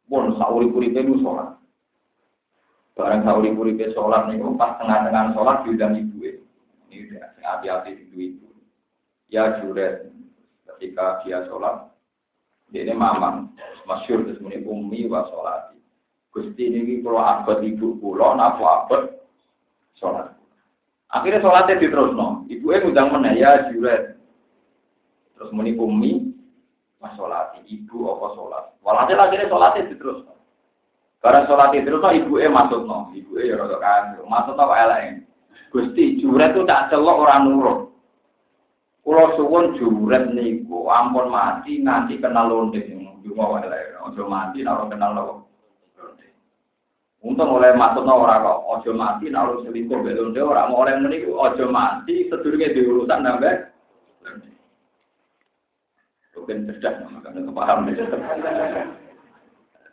Pun 0.07 0.37
sauri 0.37 0.69
kuripe 0.71 1.01
itu 1.01 1.19
sholat. 1.25 1.57
Barang 2.93 3.25
sauri 3.25 3.57
kuripe 3.57 3.91
sholat 3.97 4.29
nih, 4.29 4.39
pas 4.61 4.77
tengah-tengah 4.77 5.33
sholat 5.33 5.65
diundang 5.65 5.97
ibu. 5.97 6.37
Ini 6.93 7.09
udah 7.09 7.25
sing 7.35 7.45
hati-hati 7.45 7.91
ibu 7.97 8.17
ibu 8.21 8.53
ya 9.33 9.65
juret 9.65 10.13
ketika 10.69 11.25
dia 11.25 11.41
sholat 11.49 11.89
dia 12.69 12.85
ini 12.85 12.93
mamang 12.93 13.49
masyur 13.89 14.29
muni 14.45 14.61
umi 14.61 15.09
wa 15.09 15.25
sholat 15.33 15.73
gusti 16.37 16.69
ini 16.69 17.01
kalau 17.01 17.25
abad 17.25 17.65
ibu 17.65 17.97
pulau 17.97 18.37
nafu 18.37 18.61
abad 18.69 19.03
sholat 19.97 20.32
akhirnya 21.13 21.45
sholatnya 21.45 21.81
diterus 21.81 22.17
no 22.17 22.49
ibu 22.49 22.73
yang 22.73 22.89
ngundang 22.89 23.09
mana 23.13 23.31
ya 23.37 23.69
juret 23.69 24.17
terus 25.37 25.53
muni 25.53 25.77
umi 25.77 26.33
Mas 27.03 27.19
sholat 27.19 27.59
ibu 27.67 28.07
apa 28.15 28.27
sholat. 28.39 28.65
Walhasil 28.87 29.19
akhirnya 29.19 29.51
sholat 29.51 29.75
itu 29.83 29.99
terus. 29.99 30.23
Barang 31.19 31.51
sholat 31.51 31.75
terus 31.75 31.99
ibu 31.99 32.39
e 32.39 32.47
masuk 32.47 32.87
no, 32.87 33.11
ibu 33.11 33.43
e 33.43 33.51
ya 33.51 33.59
rada 33.59 33.77
kan, 33.83 34.23
masuk 34.23 34.55
no 34.55 34.71
elek. 34.71 35.27
Gusti 35.75 36.23
juret 36.23 36.55
itu 36.55 36.63
tak 36.63 36.95
celok 36.95 37.27
orang 37.27 37.51
nurut. 37.51 37.91
Kulo 39.03 39.35
suwun 39.35 39.75
juret 39.83 40.31
niku 40.31 40.87
ampun 40.87 41.27
mati 41.27 41.83
nganti 41.83 42.23
kenal 42.23 42.47
lonte 42.47 42.79
cuma 42.87 43.59
elek. 43.67 43.99
Ojo 44.07 44.31
mati 44.31 44.63
nek 44.63 44.87
kenal 44.87 45.11
nopo. 45.11 45.42
Untung 47.23 47.55
oleh 47.55 47.71
masuk 47.79 48.03
no 48.03 48.27
orang 48.27 48.43
kok, 48.43 48.61
ojo 48.67 48.91
mati 48.99 49.31
naruh 49.31 49.63
selingkuh 49.63 50.03
belum 50.03 50.35
dia 50.35 50.43
orang 50.43 50.75
oleh 50.75 50.99
meniku 50.99 51.39
ojo 51.39 51.71
mati 51.71 52.27
sedurunge 52.27 52.75
diurusan 52.75 53.23
nambah. 53.23 53.71
Bukan 56.35 56.67
cerdas, 56.67 56.99
makanya 57.07 57.47
kepaham. 57.47 57.87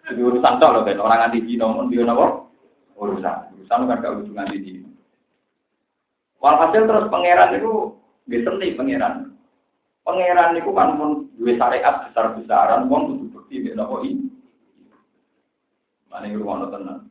Jadi 0.10 0.22
urusan 0.26 0.58
toh 0.58 0.70
loh 0.74 0.82
orang 0.82 1.30
anti 1.30 1.46
Cina 1.46 1.70
pun 1.70 1.94
dia 1.94 2.02
nopo 2.02 2.50
urusan, 2.98 3.54
urusan 3.62 3.86
kan 3.86 4.02
gak 4.02 4.14
urusan 4.18 4.42
anti 4.42 4.66
Cina. 4.66 4.90
Walhasil 6.42 6.90
terus 6.90 7.14
pangeran 7.14 7.62
itu 7.62 7.94
bisa 8.26 8.50
nih 8.58 8.74
pangeran. 8.74 9.38
Pangeran 10.02 10.58
itu 10.58 10.74
kan 10.74 10.98
pun 10.98 11.30
dua 11.38 11.54
syariat 11.62 12.10
besar 12.10 12.34
besaran, 12.34 12.90
uang 12.90 13.22
butuh 13.22 13.28
bukti 13.38 13.62
dia 13.62 13.78
nopo 13.78 14.02
ini. 14.02 14.26
Mana 16.10 16.26
yang 16.26 16.42
rumah 16.42 16.74
tenang. 16.74 17.09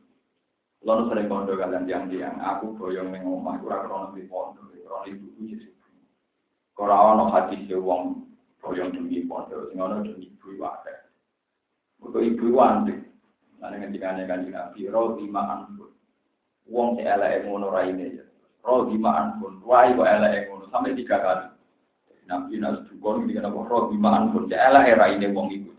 Lalu 0.89 1.05
sering 1.05 1.29
kondo 1.29 1.53
kalian 1.53 1.85
tiang-tiang, 1.85 2.41
aku 2.41 2.73
boyong 2.73 3.13
neng 3.13 3.21
omah, 3.21 3.61
kurang 3.61 3.85
krono 3.85 4.09
di 4.17 4.25
pondok, 4.25 4.73
krono 4.73 5.05
ibu 5.05 5.29
jadi. 5.37 5.69
Kalau 6.73 7.13
ono 7.13 7.29
hati 7.29 7.61
si 7.69 7.77
wong 7.77 8.25
boyong 8.57 8.97
demi 8.97 9.21
pondok, 9.29 9.69
sing 9.69 9.77
ono 9.77 10.01
demi 10.01 10.33
ibu 10.33 10.57
wae. 10.57 10.93
Untuk 12.01 12.25
ibu 12.25 12.57
wanti, 12.57 12.97
nanti 13.61 13.75
ngendikane 13.77 14.25
kan 14.25 14.49
nabi, 14.49 14.89
roh 14.89 15.13
lima 15.13 15.61
anpun. 15.61 15.93
Wong 16.65 16.97
si 16.97 17.05
elek 17.05 17.45
ngono 17.45 17.69
raine 17.69 18.05
ya. 18.09 18.25
Roh 18.65 18.89
lima 18.89 19.13
anpun, 19.13 19.61
wai 19.61 19.93
kok 19.93 20.09
elek 20.09 20.49
ngono 20.49 20.73
sampai 20.73 20.97
tiga 20.97 21.21
kali. 21.21 21.47
Nabi 22.25 22.57
nas 22.57 22.81
dukun 22.89 23.29
ngendikane 23.29 23.53
roh 23.53 23.93
lima 23.93 24.25
anpun, 24.25 24.49
si 24.49 24.57
elek 24.57 24.97
raine 24.97 25.29
wong 25.37 25.53
ibu. 25.53 25.69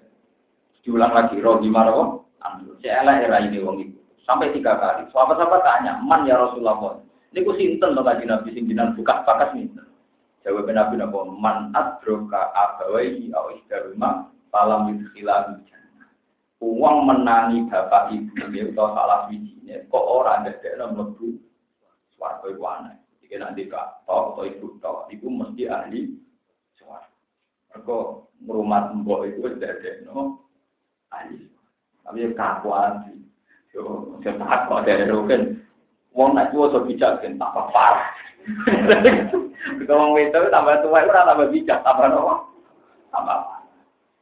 Diulang 0.86 1.18
lagi 1.18 1.42
roh 1.42 1.58
lima 1.58 1.90
roh 1.90 2.30
anpun, 2.46 2.78
si 2.78 2.86
elek 2.86 3.26
raine 3.26 3.58
wong 3.58 3.78
ibu. 3.82 3.99
Sampai 4.28 4.54
tiga 4.54 4.76
kali. 4.78 5.08
Sahabat-sahabat 5.10 5.62
tanya, 5.64 5.98
man 6.04 6.28
ya 6.28 6.38
Rasulullah. 6.38 7.00
Ini 7.30 7.46
ku 7.46 7.54
sinten 7.54 7.94
to 7.94 8.02
kaji 8.02 8.26
Nabi 8.26 8.50
sing 8.50 8.66
buka 8.70 9.22
bakas 9.22 9.54
sinten. 9.54 9.86
Jawab 10.40 10.72
Nabi 10.72 10.96
napa 10.96 11.20
man 11.28 11.68
adroka 11.76 12.48
abawaihi 12.56 13.28
aw 13.36 13.52
isdaruma 13.54 14.32
falam 14.48 14.88
yudkhilahu 14.88 15.62
jannah. 15.68 16.08
Uang 16.64 17.04
menangi 17.04 17.68
bapak 17.68 18.10
ibu 18.16 18.48
dia 18.48 18.66
atau 18.72 18.96
salah 18.96 19.28
wijine 19.28 19.84
kok 19.92 20.00
ora 20.04 20.40
ndekno 20.40 20.96
mlebu 20.96 21.36
swarga 22.16 22.46
iku 22.48 22.64
aneh. 22.66 22.96
Nek 23.30 23.54
dika 23.54 24.02
tok 24.08 24.34
atau 24.34 24.44
ibu 24.48 24.66
tok 24.80 25.12
iku 25.12 25.28
mesti 25.28 25.68
ahli 25.68 26.18
swarga. 26.80 27.14
Mergo 27.70 27.98
ngrumat 28.40 28.96
mbok 28.96 29.28
iku 29.28 29.54
ndekno 29.60 30.40
ahli. 31.12 31.46
Tapi 32.00 32.32
kakuan 32.32 33.12
Yo, 33.70 34.18
saya 34.26 34.34
kok 34.66 34.82
ada 34.82 35.06
kan. 35.06 35.42
Wong 36.10 36.34
nak 36.34 36.50
tua 36.50 36.66
so 36.74 36.82
bijak 36.82 37.22
kan 37.22 37.38
tambah 37.38 37.70
parah. 37.70 38.10
Kalau 39.86 39.94
wong 40.10 40.18
itu 40.18 40.40
tambah 40.50 40.82
tua 40.82 41.06
itu 41.06 41.12
tambah 41.14 41.46
bijak, 41.54 41.78
tambah 41.86 42.06
nopo, 42.10 42.34
tambah. 43.14 43.38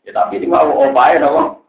Ya 0.04 0.12
tapi 0.12 0.36
ini 0.36 0.52
mau 0.52 0.68
opai 0.68 1.16
nopo. 1.16 1.64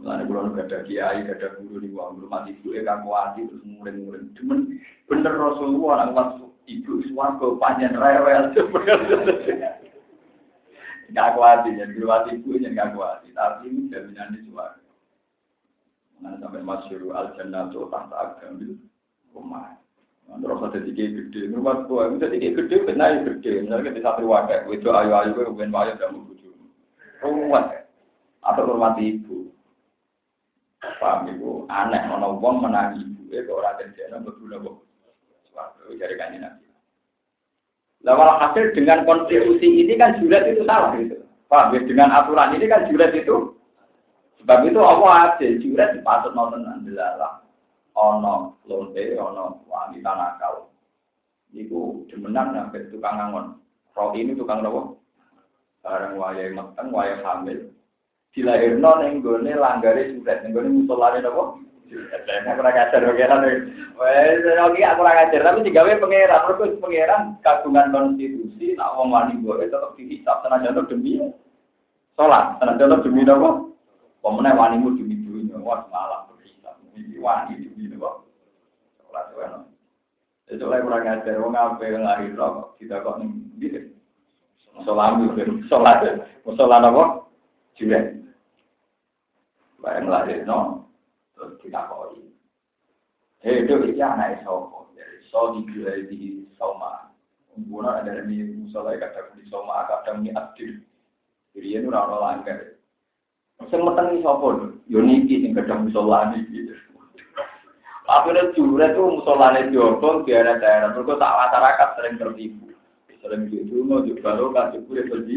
Mulane 0.00 0.26
kula 0.26 0.50
gak 0.50 0.66
ada 0.66 0.78
kiai, 0.82 1.22
ada 1.22 1.54
guru 1.62 1.78
di 1.78 1.92
wong 1.92 2.18
belum 2.18 2.32
mati 2.32 2.56
ibu 2.58 2.74
kan 2.74 3.06
wati 3.06 3.46
terus 3.46 3.62
murid-murid. 3.62 4.34
Cuman 4.34 4.80
bener 5.06 5.36
Rasulullah 5.36 6.02
nang 6.02 6.10
masuk 6.16 6.50
ibu 6.66 7.06
swarga 7.06 7.46
panjang 7.60 7.94
rewel. 7.94 8.50
Gak 11.12 11.36
kuat 11.36 11.68
ya, 11.68 11.84
di 11.84 11.96
luar 12.00 12.24
ibu 12.32 12.56
yang 12.56 12.72
gak 12.72 12.96
kuat. 12.96 13.24
Tapi 13.32 13.68
ini 13.68 13.92
jaminan 13.92 14.32
di 14.32 14.48
suara. 14.48 14.80
Nah, 16.22 16.38
sampai 16.38 16.62
masyur 16.62 17.10
al 17.12 17.34
jannah 17.34 17.66
tuh 17.74 17.90
tahta 17.90 18.14
agamil 18.14 18.78
rumah. 19.34 19.74
Terus 20.32 20.64
ada 20.64 20.80
tiga 20.80 21.04
gede, 21.12 21.52
rumah 21.52 21.84
gua 21.84 22.08
itu 22.08 22.24
tiga 22.24 22.48
gede, 22.56 22.76
benar 22.88 23.20
ya 23.20 23.20
gede. 23.26 23.66
Misalnya 23.66 23.90
kita 23.90 24.00
satu 24.00 24.24
wadah, 24.30 24.64
itu 24.70 24.88
ayu 24.88 25.12
ayu 25.12 25.34
gue 25.36 25.50
bukan 25.50 25.74
wadah 25.74 25.98
kamu 25.98 26.24
bujuk. 26.24 26.54
Rumah 27.20 27.84
atau 28.40 28.62
rumah 28.64 28.96
ibu. 28.96 29.52
Paham 31.02 31.28
ibu? 31.36 31.66
Aneh, 31.68 32.00
mana 32.06 32.32
uang 32.32 32.64
menangi 32.64 33.02
ibu, 33.02 33.28
itu 33.28 33.52
orang 33.52 34.22
berguna 34.24 34.56
kok. 34.62 34.76
Suatu 35.52 35.90
cari 36.00 36.14
kanji 36.16 36.38
nabi. 36.40 36.61
Nah, 38.02 38.18
hasil 38.18 38.74
dengan 38.74 39.06
konstitusi 39.06 39.86
ini 39.86 39.94
kan 39.94 40.18
juret 40.18 40.50
itu 40.50 40.66
salah 40.66 40.98
gitu. 40.98 41.22
Paham 41.46 41.78
ya? 41.78 41.86
Dengan 41.86 42.10
aturan 42.10 42.58
ini 42.58 42.66
kan 42.66 42.90
juret 42.90 43.14
itu. 43.14 43.54
Sebab 44.42 44.66
itu 44.66 44.82
Allah 44.82 45.38
ada 45.38 45.46
juret 45.62 45.94
dipatut 45.94 46.34
nonton 46.34 46.66
andilalah. 46.66 47.46
Ono 47.94 48.58
lonte, 48.66 49.14
ono 49.14 49.62
wanita 49.70 50.10
nakal. 50.18 50.66
Iku 51.54 52.08
demenan 52.10 52.56
sampai 52.56 52.90
tukang 52.90 53.22
ngangon. 53.22 53.46
Roh 53.94 54.10
ini 54.18 54.34
tukang 54.34 54.66
nopo. 54.66 54.98
Barang 55.86 56.18
wayai 56.18 56.50
meteng, 56.50 56.90
wayai 56.90 57.22
hamil. 57.22 57.70
Dilahirno 58.34 58.90
ning 58.98 59.22
gone 59.22 59.52
langgare 59.52 60.10
juret, 60.10 60.42
ning 60.42 60.56
gone 60.56 60.74
musolane 60.74 61.22
nopo. 61.22 61.62
Saya 61.92 62.56
kurang 62.56 62.72
ajar 62.72 63.00
pengeran. 63.04 63.44
Wes, 64.00 64.40
aku 64.48 64.76
kurang 64.80 65.20
ajar. 65.28 65.40
Tapi 65.44 65.66
digawe 65.68 65.92
pangeran, 66.00 66.44
terus 66.56 66.80
pangeran 66.80 67.22
kagungan 67.44 67.92
konstitusi, 67.92 68.72
nak 68.72 68.96
wong 68.96 69.12
wani 69.12 69.36
gue 69.44 69.68
tetap 69.68 69.92
dihisap 70.00 70.40
senajan 70.40 70.88
demi 70.88 71.20
sholat, 72.16 72.56
senajan 72.56 73.04
demi 73.04 73.28
apa? 73.28 73.50
Pemenang 74.22 74.56
wanimu 74.56 74.96
demi 74.96 75.18
dunia, 75.20 75.60
wah 75.60 75.84
malah 75.92 76.24
berhisap. 76.32 76.80
Wani 76.96 77.60
demi 77.60 77.92
apa? 77.92 78.10
Sholat 79.04 79.24
itu 79.28 80.56
Itu 80.56 80.64
lah 80.68 80.80
kurang 80.80 81.08
ajar. 81.08 81.36
Wong 81.36 81.52
apa 81.52 81.82
yang 81.84 82.08
lahir 82.08 82.32
kok 82.32 82.80
tidak 82.80 83.04
kok 83.04 83.20
nih 83.20 83.92
Sholat 84.80 85.20
itu, 85.20 85.68
sholat, 85.68 85.96
sholat 86.48 86.80
apa? 86.80 87.28
Juga. 87.76 88.00
Bayang 89.82 90.06
lahir, 90.08 90.46
no 90.46 90.91
terus 91.42 91.58
ditakoi. 91.58 92.22
Eh, 93.42 93.66
itu 93.66 93.74
iya 93.98 94.14
anak 94.14 94.46
sopo. 94.46 94.94
Jadi 94.94 95.26
so 95.26 95.58
dijual 95.58 96.06
di 96.06 96.46
soma. 96.54 97.10
Umpuna 97.58 97.98
ada 97.98 98.22
di 98.22 98.38
musola 98.54 98.94
kadang 98.94 99.34
di 99.34 99.42
soma, 99.50 99.90
kadang 99.90 100.22
di 100.22 100.30
adil. 100.30 100.78
Jadi 101.58 101.68
ini 101.74 101.90
orang 101.90 102.22
langgar. 102.22 102.78
Sing 103.66 103.82
meteng 103.82 104.22
sopo 104.22 104.78
yo 104.86 105.02
niki 105.02 105.42
sing 105.42 105.58
kadang 105.58 105.90
musola 105.90 106.30
niki. 106.30 106.70
Akhirnya 108.06 108.54
jure 108.54 108.86
tuh 108.94 109.18
musolane 109.18 109.70
diobong 109.70 110.26
di 110.26 110.34
daerah-daerah. 110.34 110.92
Mereka 110.92 111.22
tak 111.22 111.36
masyarakat 111.38 111.88
sering 111.96 112.14
tertipu. 112.18 112.66
Sering 113.22 113.46
mau 113.86 114.02
juga 114.02 114.34
lo 114.34 114.50
kasih 114.50 114.82
kue 114.90 115.00
pergi. 115.06 115.36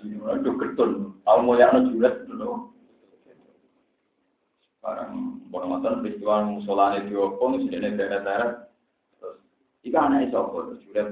Itu 0.00 0.50
ketun. 0.56 1.14
Tahu 1.22 1.38
mau 1.44 1.54
yang 1.54 1.92
juret. 1.92 2.26
Barang 4.82 5.46
bonongan 5.46 6.02
peristiwa 6.02 6.42
musolane 6.42 7.06
diopong 7.06 7.62
sini 7.62 7.94
daerah-daerah 7.94 8.66
terus 9.16 9.38
jika 9.86 9.98
anak 10.10 10.34
apa? 10.34 10.58
Terus 10.74 10.82
juga 10.82 11.02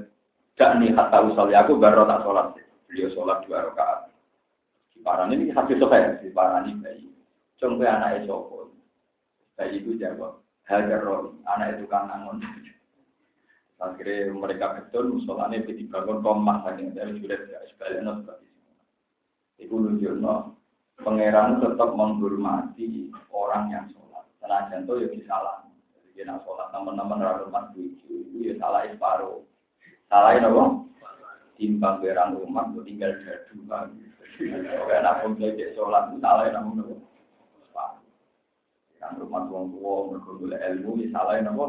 gak 0.59 0.71
nih 0.83 0.91
kata 0.91 1.17
usali 1.31 1.55
aku 1.55 1.79
baru 1.79 2.03
tak 2.03 2.21
sholat 2.27 2.47
beliau 2.91 3.09
sholat 3.15 3.39
dua 3.47 3.71
rakaat. 3.71 4.11
Di 4.91 4.99
parani 4.99 5.39
ini 5.39 5.55
hati 5.55 5.79
sokai 5.79 6.19
di 6.19 6.29
parani 6.35 6.75
bayi 6.83 7.07
contoh 7.55 7.87
anak 7.87 8.27
apa? 8.27 8.59
Bayi 9.55 9.79
itu 9.79 9.95
jawab 9.95 10.43
hajar 10.67 10.99
roh 11.07 11.39
anak 11.47 11.79
itu 11.79 11.87
kan 11.87 12.11
nangon 12.11 12.43
akhirnya 13.81 14.29
mereka 14.35 14.77
betul 14.77 15.15
musolane 15.15 15.63
dibangun 15.65 16.21
komah 16.21 16.61
saking 16.67 16.93
dari 16.93 17.17
sudah 17.17 17.39
sebaliknya 17.65 18.13
seperti 18.21 18.45
itu. 18.45 18.71
Itu 19.57 19.75
nunjuk 19.79 20.13
pangeran 21.01 21.61
tetap 21.61 21.89
menghormati 21.97 23.09
orang 23.33 23.73
yang 23.73 23.85
sholat. 23.93 24.25
Senajan 24.41 24.85
itu 24.85 24.93
ya 25.01 25.07
disalah. 25.13 25.55
Jadi 25.97 26.09
kita 26.15 26.37
sholat 26.45 26.69
teman-teman 26.73 27.45
rumah 27.45 27.69
tujuh 27.73 28.31
itu 28.31 28.37
ya 28.45 28.53
salah 28.61 28.85
separuh. 28.87 29.41
Salah 30.09 30.37
apa? 30.37 30.63
Timbang 31.57 32.01
berang 32.01 32.37
rumah 32.37 32.69
itu 32.73 32.81
tinggal 32.85 33.11
dadu. 33.21 33.61
Kayak 34.41 35.01
nak 35.05 35.15
pun 35.21 35.37
jadi 35.37 35.73
sholat 35.77 36.09
itu 36.09 36.17
salah 36.21 36.45
namun 36.49 36.81
apa? 36.81 38.01
Yang 39.01 39.13
rumah 39.25 39.41
tuang 39.49 39.65
tua 39.73 39.95
berkumpul 40.13 40.53
ilmu 40.53 40.91
ya 41.01 41.07
salah 41.13 41.41
apa? 41.41 41.65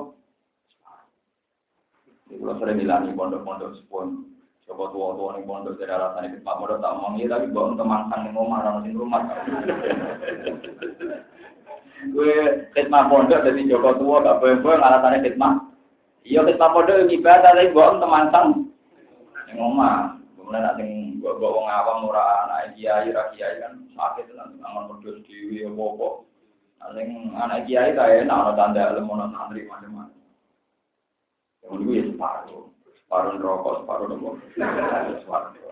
Ini 2.33 2.41
kalau 2.41 2.57
sering 2.65 2.81
bilang 2.81 3.13
pondok-pondok 3.13 3.77
sepon 3.77 4.33
Coba 4.63 4.95
tua-tua 4.95 5.35
nih 5.35 5.43
pondok 5.43 5.75
dari 5.75 5.91
alasan 5.91 6.31
itu 6.31 6.39
Pak 6.47 6.55
Pondok 6.63 6.79
tak 6.79 6.95
mau 6.95 7.11
tapi 7.11 7.47
bawa 7.51 7.75
teman 7.75 8.07
kan 8.07 8.23
yang 8.23 8.35
ngomong 8.39 8.59
orang 8.63 8.87
di 8.87 8.95
rumah. 8.95 9.23
Gue 12.15 12.35
khidmat 12.75 13.11
pondok 13.11 13.43
jadi 13.43 13.63
Joko 13.67 13.91
tua 13.99 14.23
gak 14.23 14.39
boleh-boleh 14.39 14.79
alasannya 14.79 15.27
khidmat. 15.27 15.55
Iya 16.23 16.47
khidmat 16.47 16.71
pondok 16.71 17.11
ibadah 17.11 17.51
tapi 17.59 17.75
bawa 17.75 17.99
teman 17.99 18.25
kan 18.31 18.47
yang 19.51 19.59
ngomong. 19.59 20.23
Kemudian 20.39 20.63
nanti 20.63 20.87
gue 21.19 21.33
bawa 21.43 21.51
wong 21.59 21.67
awam 21.67 21.97
murah 22.07 22.47
anak 22.47 22.79
kiai, 22.79 23.11
kiai 23.11 23.59
kan 23.59 23.83
sakit 23.99 24.31
nanti 24.39 24.63
angan 24.63 24.95
berdua 24.95 25.19
dewi 25.27 25.67
apa 25.67 25.83
apa. 25.83 26.09
Nanti 26.87 27.03
anak 27.35 27.61
kiai 27.67 27.91
kayak 27.99 28.31
enak 28.31 28.41
ada 28.47 28.53
tanda 28.55 28.95
lemon 28.95 29.27
santri 29.35 29.67
macam-macam. 29.67 30.23
Yang 31.63 31.73
dulu 31.79 31.91
ya 31.95 32.03
separuh 32.11 32.72
separuh 33.13 33.37
rokok, 33.45 33.85
separuh 33.85 34.07
nopo. 34.09 34.41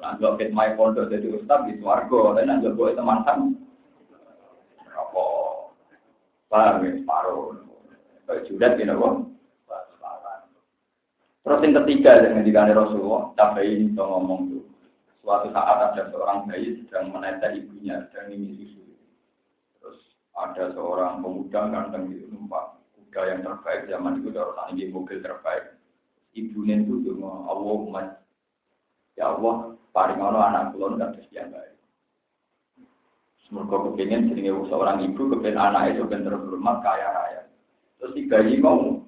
Nanti 0.05 0.25
fit 0.37 0.53
my 0.53 0.77
pondok 0.77 1.09
jadi 1.09 1.41
ustad 1.41 1.65
di 1.65 1.81
swargo, 1.81 2.37
dan 2.37 2.53
nanti 2.53 2.69
gue 2.69 2.93
teman 2.93 3.25
kan 3.25 3.57
rokok. 4.93 5.73
Paham 6.53 6.85
ya, 6.85 7.01
separuh. 7.01 7.57
Kayak 8.29 8.45
judat 8.45 8.77
ya 8.77 8.93
nopo. 8.93 9.33
Terus 11.41 11.65
yang 11.65 11.73
ketiga 11.81 12.13
yang 12.21 12.45
dikani 12.45 12.77
Rasulullah, 12.77 13.33
ini 13.65 13.97
ngomong 13.97 14.41
tuh. 14.53 14.65
Suatu 15.25 15.49
saat 15.57 15.97
ada 15.97 16.13
seorang 16.13 16.45
bayi 16.45 16.85
sedang 16.85 17.09
menetes 17.09 17.57
ibunya, 17.57 18.05
sedang 18.13 18.37
ini 18.37 18.61
susu. 18.61 18.85
Terus 19.81 19.97
ada 20.37 20.69
seorang 20.77 21.25
pemuda 21.25 21.73
ganteng 21.73 22.13
gitu 22.13 22.29
numpak 22.29 22.77
kuda 22.93 23.21
yang 23.33 23.41
terbaik 23.41 23.89
zaman 23.89 24.21
itu, 24.21 24.29
orang 24.37 24.69
ini 24.77 24.93
mobil 24.93 25.19
terbaik 25.25 25.80
ibunya 26.35 26.79
itu 26.81 27.03
cuma 27.07 27.47
Allah 27.51 28.19
ya 29.19 29.35
Allah 29.37 29.75
paling 29.91 30.19
ono 30.23 30.39
anak 30.39 30.73
kulon 30.75 30.99
dan 30.99 31.19
yang 31.35 31.51
baik. 31.51 31.75
Semoga 33.51 33.91
kepingin 33.91 34.31
jadi 34.31 34.55
seorang 34.71 35.03
ibu 35.03 35.27
kepingin 35.27 35.59
anak 35.59 35.99
itu 35.99 36.07
benar 36.07 36.39
terhormat 36.39 36.77
kaya 36.87 37.09
raya. 37.11 37.43
Terus 37.99 38.15
si 38.15 38.31
bayi 38.31 38.63
mau 38.63 39.03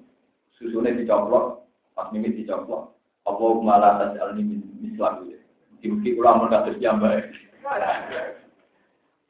susunya 0.59 0.91
dicoplok, 0.91 1.63
pas 1.95 2.11
mimpi 2.11 2.43
dicoplok. 2.43 2.91
Allah 3.23 3.51
malah 3.63 3.91
tas 4.03 4.19
al 4.19 4.35
ini 4.35 4.59
mislah 4.83 5.23
gitu. 5.23 5.39
Diuki 5.79 6.19
ulang 6.19 6.51
kados 6.51 6.75
yang 6.83 6.99
baik. 6.99 7.31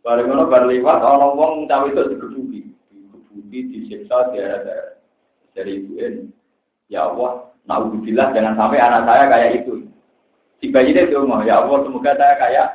Bareng 0.04 0.28
ngono 0.28 0.52
bar 0.52 0.68
liwat 0.68 1.00
ana 1.00 1.32
wong 1.32 1.70
cawe 1.70 1.88
itu 1.88 2.04
digebuki, 2.12 2.60
digebuki 2.92 3.60
disiksa 3.72 4.36
daerah-daerah. 4.36 5.00
Dari 5.56 5.72
ibu 5.80 5.96
ya 6.92 7.08
Allah, 7.08 7.53
Nauzubillah 7.64 8.36
jangan 8.36 8.60
sampai 8.60 8.84
anak 8.84 9.08
saya 9.08 9.24
kayak 9.32 9.52
itu. 9.64 9.88
Si 10.60 10.68
bayi 10.68 10.92
itu 10.92 11.16
mau 11.24 11.44
ya 11.44 11.64
Allah 11.64 11.80
semoga 11.84 12.12
saya 12.16 12.36
kayak 12.36 12.68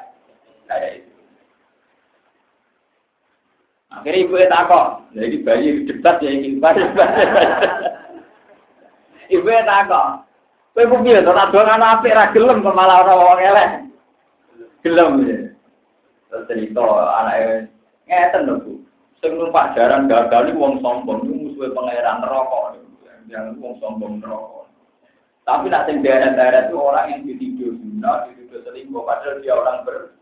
kayak 0.68 0.91
itu. 1.05 1.12
Akhirnya 3.89 4.20
ibu 4.20 4.34
itu 4.36 4.49
takut, 4.53 4.86
jadi 5.16 5.36
bayi 5.41 5.68
debat 5.89 6.16
ya 6.20 6.30
ingin 6.32 6.61
Ibu 9.28 9.49
itu 9.49 9.64
takut. 9.68 10.28
Kok 10.78 11.03
piye 11.03 11.18
to 11.26 11.34
tak 11.34 11.51
doan 11.51 11.74
anak 11.74 11.99
apik 11.99 12.14
ra 12.14 12.30
gelem 12.30 12.62
kok 12.62 12.76
malah 12.76 13.03
ora 13.03 13.34
elek. 13.43 13.70
Gelem 14.86 15.26
ya. 15.26 15.39
Terus 16.30 16.47
cerita 16.47 16.86
anake 17.18 17.66
ngeten 18.07 18.47
lho 18.47 18.55
Bu. 18.62 18.72
Sing 19.18 19.34
numpak 19.34 19.74
jaran 19.74 20.07
gagal 20.07 20.55
wong 20.55 20.78
sombong 20.78 21.26
musuhe 21.26 21.74
pangeran 21.74 22.22
neraka. 22.22 22.78
Yang 23.26 23.59
wong 23.59 23.74
sombong 23.82 24.22
neraka. 24.22 24.67
Tapi 25.49 25.72
nak 25.72 25.88
sing 25.88 26.05
daerah-daerah 26.05 26.68
itu 26.68 26.76
orang 26.76 27.09
yang 27.09 27.20
dituduh 27.24 27.72
zina, 27.80 28.28
dituduh 28.28 28.61
selingkuh, 28.68 29.01
padahal 29.01 29.40
dia 29.40 29.57
orang 29.57 29.80
ber, 29.80 30.12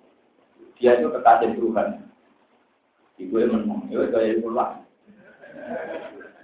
dia 0.79 0.95
itu 0.95 1.11
kekasih 1.11 1.51
Tuhan. 1.59 1.89
Ibu 3.19 3.35
yang 3.35 3.51
menang, 3.59 3.91
itu 3.91 4.07
kayak 4.15 4.39
pulang. 4.39 4.87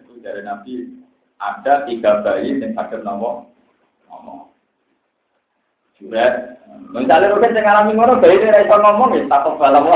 Itu 0.02 0.18
dari 0.18 0.42
Nabi 0.42 0.98
ada 1.38 1.86
tiga 1.86 2.26
bayi 2.26 2.58
yang 2.58 2.74
sakit 2.74 3.06
ngomong, 3.06 3.54
ngomong. 4.10 4.50
Juret, 6.02 6.58
misalnya 6.90 7.38
mungkin 7.38 7.54
yang 7.54 7.62
ngalami 7.62 7.92
ngono 7.94 8.18
bayi 8.18 8.34
ini 8.34 8.50
rasa 8.50 8.76
ngomong 8.82 9.14
ya, 9.14 9.22
takut 9.30 9.62
balam. 9.62 9.86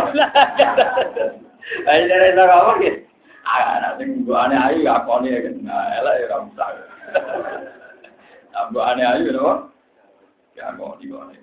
Bayi 1.83 2.07
ini 2.07 2.15
rasa 2.15 2.43
ngomong 2.55 2.79
ya, 2.87 2.93
anak 3.51 3.99
sing 3.99 4.23
gua 4.23 4.47
aneh 4.47 4.59
ayu 4.63 4.87
aku 4.87 5.27
ya, 5.27 5.43
nah 5.67 5.91
elak 5.99 6.23
ya 6.23 6.27
kamu 6.31 6.55
Abu 8.57 8.81
aneh 8.81 9.05
ayu 9.05 9.37
loh. 9.37 9.69
Ya 10.57 10.73
kok 10.73 10.97
di 11.05 11.13
kene. 11.13 11.37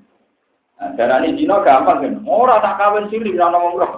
Nah, 0.81 0.89
darani 0.97 1.37
Cina 1.37 1.61
gampang 1.61 2.01
kan. 2.01 2.13
Ora 2.25 2.57
tak 2.65 2.81
kawin 2.81 3.07
siri 3.13 3.37
ora 3.37 3.53
ngomong 3.53 3.73
bro. 3.77 3.89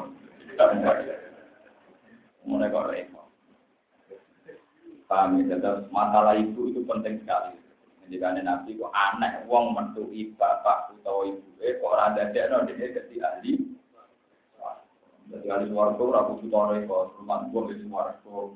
Mulai 2.45 2.70
kok 2.70 2.88
repot. 2.91 3.28
Paham 5.05 5.38
ya, 5.45 5.57
masalah 5.93 6.36
ibu 6.36 6.74
itu 6.74 6.82
penting 6.84 7.24
sekali. 7.24 7.55
Jika 8.05 8.38
nabi 8.38 8.78
kok 8.78 8.93
aneh, 8.93 9.45
wong 9.49 9.74
mentui 9.74 10.34
bapak 10.38 10.93
atau 10.93 11.26
ibu, 11.26 11.57
eh 11.61 11.82
kok 11.82 11.89
orang 11.89 12.13
ada 12.22 12.53
no 12.53 12.70
dia 12.70 12.93
jadi 12.93 13.16
ahli. 13.22 13.53
Jadi 15.26 15.47
ahli 15.49 15.66
suaraku, 15.74 16.13
rabu 16.13 16.34
tutore 16.38 16.86
kok, 16.86 17.18
rumah 17.18 17.49
gue 17.49 17.74
di 17.74 17.82
suaraku. 17.82 18.53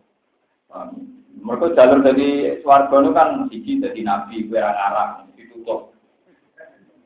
Mereka 1.39 1.73
jalur 1.73 1.99
dari 2.05 2.59
swarga 2.61 2.95
itu 3.01 3.11
kan 3.15 3.29
siji 3.49 3.71
dari 3.81 4.01
nabi, 4.05 4.45
gue 4.45 4.59
arah 4.59 5.23
ditutup. 5.33 5.95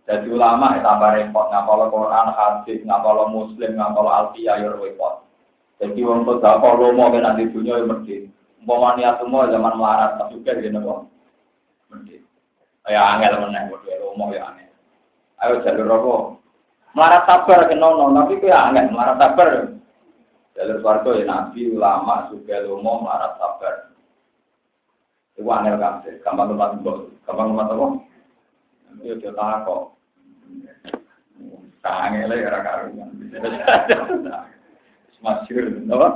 Jadi 0.03 0.28
ulama 0.28 0.76
itu 0.76 0.84
tambah 0.84 1.16
repot, 1.16 1.47
ngapal 1.47 1.88
Quran, 1.88 2.28
hadis, 2.36 2.84
ngapal 2.84 3.24
Muslim, 3.32 3.80
ngapal 3.80 4.03
Alfiyah, 4.03 4.59
ya 4.59 4.76
repot. 4.76 5.24
Jadi 5.80 5.99
orang 6.03 6.28
tuh 6.28 6.43
gak 6.43 6.59
kalau 6.59 6.91
mau 6.91 7.11
ke 7.11 7.24
nanti 7.24 7.47
dunia 7.47 7.80
ya 7.80 7.88
mesti. 7.88 8.28
Mau 8.64 8.84
niat 8.95 9.20
semua 9.20 9.51
zaman 9.51 9.76
melarat, 9.80 10.20
tapi 10.20 10.39
juga 10.39 10.59
gini 10.59 10.80
kok. 10.80 11.07
Mesti. 11.91 12.16
Ya 12.91 13.16
angel 13.16 13.47
meneng, 13.47 13.72
gue 13.72 13.80
ya 13.88 13.95
mau 14.16 14.28
ya 14.36 14.43
angel. 14.51 14.72
Ayo 15.39 15.64
jalur 15.64 15.88
apa? 15.88 16.16
Melarat 16.93 17.24
sabar 17.24 17.59
ke 17.72 17.76
nono, 17.80 18.11
tapi 18.11 18.43
gue 18.43 18.51
angel, 18.51 18.91
melarat 18.91 19.18
sabar. 19.24 19.49
Jalur 20.53 20.77
swarga 20.85 21.17
ya 21.17 21.25
nabi, 21.25 21.73
ulama, 21.73 22.29
juga 22.29 22.61
lomo, 22.61 23.01
melarat 23.01 23.33
sabar. 23.41 23.75
Itu 25.33 25.49
angel 25.49 25.81
kabeh, 25.81 26.13
gampang 26.21 26.53
tempat 26.53 26.69
mbok, 26.77 26.97
gampang 27.25 27.47
tempat 27.57 27.73
apa? 27.73 27.87
Ya 29.01 29.13
dia 29.17 29.33
takok. 29.33 29.97
Angel 31.81 32.37
ya 32.37 32.49
ora 32.53 32.59
karuan. 32.61 33.09
Masyur, 35.25 35.65
apa? 35.89 36.07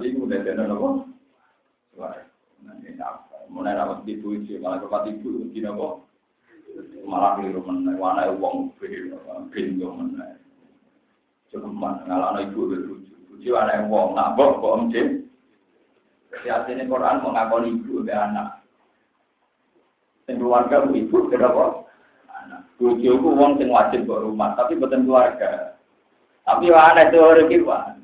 Itu 0.00 0.18
udah 0.24 0.38
ada 0.40 0.64
apa? 0.64 0.88
Suara. 1.92 2.24
Nanti 2.64 2.88
apa? 2.96 3.36
Mulai 3.52 3.76
itu, 4.08 4.56
malah 4.64 4.80
tempat 4.80 5.12
ibu, 5.12 5.52
di 5.52 5.60
apa? 5.60 6.00
Malah 7.04 7.36
keliru 7.36 7.60
mana, 7.68 7.92
mana 8.00 8.32
uang 8.32 8.72
beli 8.80 9.12
mana. 9.12 10.45
Cukup 11.56 11.72
mana, 11.72 12.04
ngalah 12.04 12.44
ibu 12.44 12.68
berlucu. 12.68 13.16
Lucu 13.32 13.50
anak 13.56 13.88
uang, 13.88 14.12
nabok, 14.12 14.60
kok 14.60 14.74
om 14.76 14.92
jadi 14.92 16.52
artinya 16.52 16.84
Quran 16.84 17.24
mengakoni 17.24 17.68
ibu 17.80 18.04
dan 18.04 18.36
anak. 18.36 18.48
Dan 20.28 20.36
keluarga 20.36 20.84
ibu 20.84 21.16
kenapa? 21.32 21.88
Anak. 22.28 22.68
Bojo 22.76 23.10
ku 23.24 23.28
wong 23.32 23.56
sing 23.56 23.72
wajib 23.72 24.04
buat 24.04 24.20
rumah, 24.20 24.52
tapi 24.52 24.76
bukan 24.76 25.08
keluarga. 25.08 25.80
Tapi 26.44 26.68
ana 26.68 27.08
itu 27.08 27.18
orang 27.18 27.48
kiwan. 27.48 27.96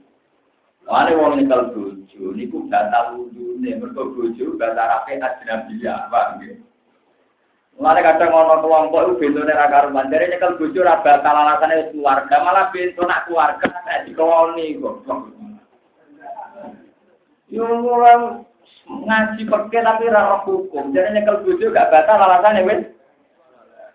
Ana 0.89 1.13
wong 1.13 1.45
nyekel 1.45 1.63
bojo 1.77 2.25
niku 2.33 2.65
batal 2.73 3.21
wudune, 3.21 3.71
mergo 3.77 4.17
bojo 4.17 4.57
batal 4.57 4.81
rapi 4.81 5.21
ajnabiyah, 5.21 6.09
Pak 6.09 6.41
nggih. 6.41 6.57
Mulane 7.73 8.01
kadang 8.05 8.37
ono 8.37 8.61
kelompok 8.61 9.01
itu 9.01 9.13
bentone 9.17 9.53
ra 9.57 9.67
karuan, 9.73 10.13
dari 10.13 10.29
nyekel 10.29 10.61
bojo 10.61 10.81
ra 10.85 11.01
batal 11.01 11.33
alasane 11.33 11.89
keluarga, 11.89 12.37
malah 12.45 12.69
bentuk 12.69 13.09
nak 13.09 13.25
keluarga 13.25 13.65
nek 13.89 14.05
dikoni 14.05 14.77
kok. 14.77 14.97
Yo 17.49 17.65
orang 17.65 18.45
ngaji 18.89 19.43
pakai 19.49 19.85
tapi 19.85 20.13
rara 20.13 20.45
hukum. 20.45 20.93
Jadi 20.93 21.17
nyekel 21.17 21.45
bojo 21.45 21.73
gak 21.73 21.89
batal 21.89 22.21
alasannya 22.21 22.67
wes. 22.69 22.81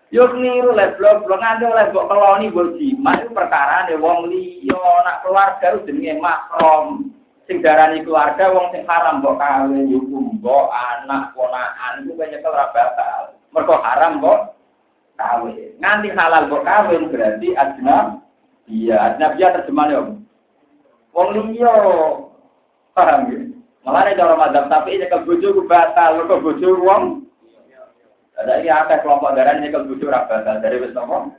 Yo 0.08 0.24
niru 0.32 0.72
le 0.72 0.96
blok 0.96 1.28
blok 1.28 1.36
nganti 1.36 1.68
oleh 1.68 1.92
mbok 1.92 2.08
keloni 2.08 2.48
mbok 2.48 2.80
jimat 2.80 3.28
perkara 3.28 3.84
ne 3.84 4.00
wong 4.00 4.32
liya 4.32 5.04
nak 5.04 5.20
keluarga 5.20 5.76
itu 5.76 5.92
jenenge 5.92 6.16
makrom. 6.16 7.12
Sing 7.44 7.60
darani 7.60 8.00
keluarga 8.00 8.48
wong 8.48 8.72
sing 8.72 8.88
haram 8.88 9.20
mbok 9.20 9.36
kawin 9.36 9.86
yo 9.92 10.00
mbok 10.00 10.72
anak 10.72 11.36
ponakan 11.36 12.08
iku 12.08 12.24
nyekel 12.24 12.56
ora 12.56 12.72
batal. 12.72 13.27
Mergo 13.52 13.76
haram 13.80 14.18
mbok 14.20 14.58
kawin. 15.16 15.76
Nganti 15.80 16.08
halal 16.12 16.48
mbok 16.48 16.64
kawin 16.64 17.08
berarti 17.08 17.56
ajnab. 17.56 18.22
Iya, 18.68 18.96
ajnabiyah 19.14 19.50
terjemahnya. 19.56 20.20
Wong 21.16 21.28
liya 21.34 21.72
Paham 22.98 23.30
ya? 23.30 23.38
Malah 23.86 24.10
cara 24.12 24.34
madhab 24.34 24.66
tapi 24.66 24.98
ini 24.98 25.06
ke 25.06 25.16
bojo 25.22 25.54
ku 25.54 25.62
batal, 25.70 26.26
ke 26.26 26.36
bojo 26.42 26.68
wong. 26.82 27.24
Ada 28.38 28.62
ini 28.62 28.70
ada 28.70 29.02
kelompok 29.02 29.34
darah 29.34 29.58
ini 29.58 29.70
bujuk 29.70 30.10
rakyat 30.10 30.62
dari 30.62 30.78
wis 30.82 30.94
nopo. 30.94 31.34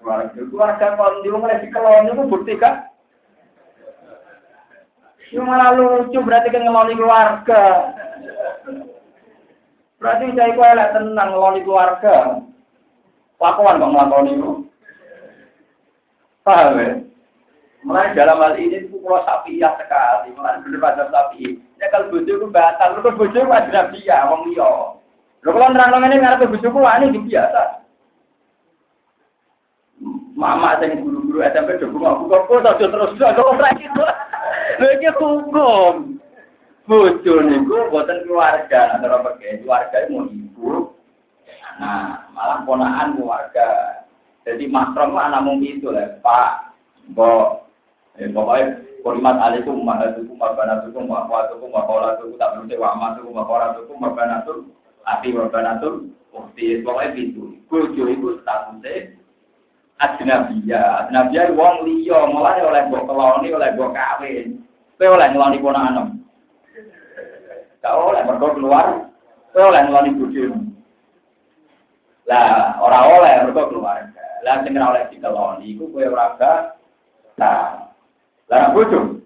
Keluarga, 0.00 0.32
keluarga 0.32 1.12
di 1.20 1.28
rumah 1.28 1.60
di 1.60 1.68
kelon 1.68 2.08
itu 2.08 2.24
bukti 2.24 2.56
kan? 2.56 2.88
Itu 5.28 5.44
malah 5.44 5.76
lucu 5.76 6.16
berarti 6.24 6.48
kan 6.48 6.64
ngeloni 6.64 6.96
keluarga. 6.96 7.64
Berarti 10.00 10.32
saya 10.32 10.56
kok 10.56 10.64
elek 10.64 10.92
tenang 10.96 11.28
ngeloni 11.36 11.60
keluarga. 11.60 12.40
Lakuan 13.36 13.80
kok 13.84 13.90
ngelakoni 13.92 14.32
itu. 14.32 14.50
Paham 16.40 16.80
ya? 16.80 16.90
Mulai 17.84 18.12
dalam 18.12 18.40
hal 18.44 18.60
ini 18.60 18.84
itu 18.84 18.96
kalau 19.00 19.24
sapi 19.24 19.56
ya 19.56 19.72
sekali, 19.80 20.36
mulai 20.36 20.60
bener 20.60 20.80
pada 20.80 21.08
sapi. 21.08 21.56
Ya 21.80 21.88
kalau 21.88 22.12
bujuk 22.12 22.36
itu 22.36 22.46
batal, 22.52 23.00
lu 23.00 23.08
bujuk 23.16 23.40
itu 23.40 23.48
ada 23.48 23.88
dia, 23.92 24.28
wong 24.28 24.52
liya. 24.52 25.00
Lho 25.40 25.48
kalau 25.56 25.72
nerang 25.72 26.04
ini 26.04 26.20
ngarepe 26.20 26.52
bojoku 26.52 26.84
ini 26.84 27.24
biasa. 27.24 27.80
Mama 30.36 30.76
sing 30.80 31.00
guru-guru 31.00 31.44
SMP 31.44 31.80
do 31.80 31.88
aku 31.88 32.28
kok 32.28 32.48
kok 32.48 32.76
terus 32.76 33.16
kok 33.16 33.40
ora 33.40 33.72
gitu. 33.76 34.04
Lha 34.80 34.86
iki 34.96 35.08
hukum. 35.16 36.19
Bojo 36.88 37.34
niku 37.44 37.92
boten 37.92 38.24
keluarga, 38.24 38.96
antara 38.96 39.22
pakai 39.22 39.62
keluarga 39.62 40.08
mau 40.10 40.26
ibu. 40.26 40.90
Nah, 41.80 42.28
malah 42.34 42.64
ponakan 42.66 43.16
keluarga. 43.16 43.68
Jadi 44.44 44.64
makrom 44.68 45.16
anak 45.16 45.44
mung 45.44 45.60
itu 45.60 45.92
lah, 45.92 46.18
Pak. 46.24 46.72
Mbok 47.12 47.48
eh, 48.18 48.28
pokoknya 48.30 48.90
Kalimat 49.00 49.36
alaikum 49.40 49.80
mahatukum 49.80 50.36
mabanatukum 50.36 51.08
wa 51.08 51.24
akhwatukum 51.24 51.72
wa 51.72 51.88
qawlatukum 51.88 52.36
tak 52.36 52.52
berarti 52.52 52.76
wa 52.76 52.88
amatukum 52.92 53.32
wa 53.32 53.44
qawlatukum 53.48 53.96
wa 53.96 54.12
banatukum 54.12 54.68
Ati 55.08 55.32
wabanatul 55.32 56.12
ukti 56.36 56.84
pokoknya 56.84 57.16
pintu. 57.16 57.56
Bojo 57.66 58.04
itu 58.12 58.28
statusnya 58.44 59.16
ajnabiyah. 59.96 61.08
Ajnabiyah 61.08 61.56
wong 61.56 61.88
liya, 61.88 62.28
malah 62.28 62.60
oleh 62.60 62.82
mbok 62.92 63.08
keloni, 63.08 63.48
oleh 63.48 63.68
mbok 63.72 63.96
kawin. 63.96 64.60
Kowe 65.00 65.16
oleh 65.16 65.26
ngeloni 65.32 65.64
ponakan. 65.64 66.19
Gak 67.80 67.96
oleh 67.96 68.22
mergo 68.28 68.52
keluar. 68.52 69.08
Kowe 69.50 69.62
oleh 69.72 69.80
ngeloni 69.82 70.16
bojomu. 70.20 70.58
Lah, 72.28 72.78
ora 72.78 72.98
oleh 73.08 73.34
mergo 73.48 73.62
keluarga. 73.72 74.24
Lah 74.44 74.60
sing 74.62 74.76
ora 74.76 74.92
oleh 74.96 75.04
dikeloni 75.08 75.64
iku 75.72 75.84
kowe 75.88 76.04
ora 76.04 76.26
gak. 76.36 76.60
Nah, 77.40 77.88
lah 78.52 78.70
bojo. 78.76 79.20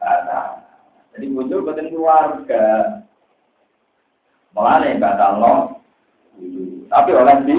Nah, 0.00 0.64
jadi 1.12 1.26
bojo 1.28 1.54
boten 1.64 1.92
keluarga. 1.92 2.64
Mulane 4.56 4.96
batalno 4.96 5.76
tapi 6.88 7.10
oleh 7.12 7.36
di 7.44 7.56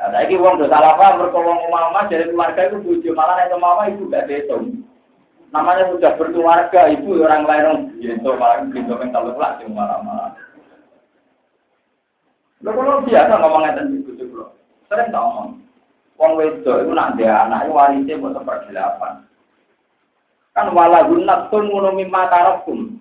Nah, 0.00 0.08
saiki 0.16 0.40
wong 0.40 0.56
do 0.56 0.64
salah 0.64 0.96
paham 0.96 1.20
mergo 1.20 1.44
wong 1.44 1.68
mama 1.68 2.08
dari 2.08 2.24
keluarga 2.32 2.72
itu 2.72 2.80
bojo, 2.80 3.10
malah 3.12 3.36
nek 3.36 3.52
mama 3.60 3.84
ibu 3.84 4.08
gak 4.08 4.32
betul. 4.32 4.80
Namanya 5.50 5.90
sudah 5.90 6.14
berkeluarga, 6.14 6.86
ibu 6.94 7.26
orang 7.26 7.42
lain 7.42 7.98
gitu, 7.98 8.38
malah 8.38 8.62
gitu 8.70 8.94
kan 8.94 9.10
kalau 9.10 9.34
kelas 9.34 9.58
yang 9.66 9.74
malah-malah. 9.74 10.30
Lo 12.62 12.70
kalau 12.70 13.02
biasa 13.02 13.32
ngomong 13.34 13.62
ngeten 13.66 13.86
ibu 13.98 14.10
tuh, 14.14 14.54
sering 14.86 15.10
tak 15.10 15.18
ngomong. 15.18 15.58
Wong 16.20 16.36
wedok 16.36 16.84
itu 16.84 16.92
nak 16.92 17.16
dia 17.16 17.48
anak 17.48 17.64
itu 17.64 17.72
warisnya 17.72 18.20
buat 18.20 18.36
seperdelapan. 18.36 19.24
Kan 20.52 20.68
wala 20.76 21.08
gunat 21.08 21.48
tuh 21.48 21.64
mimma 21.64 22.28
tarakum. 22.28 23.00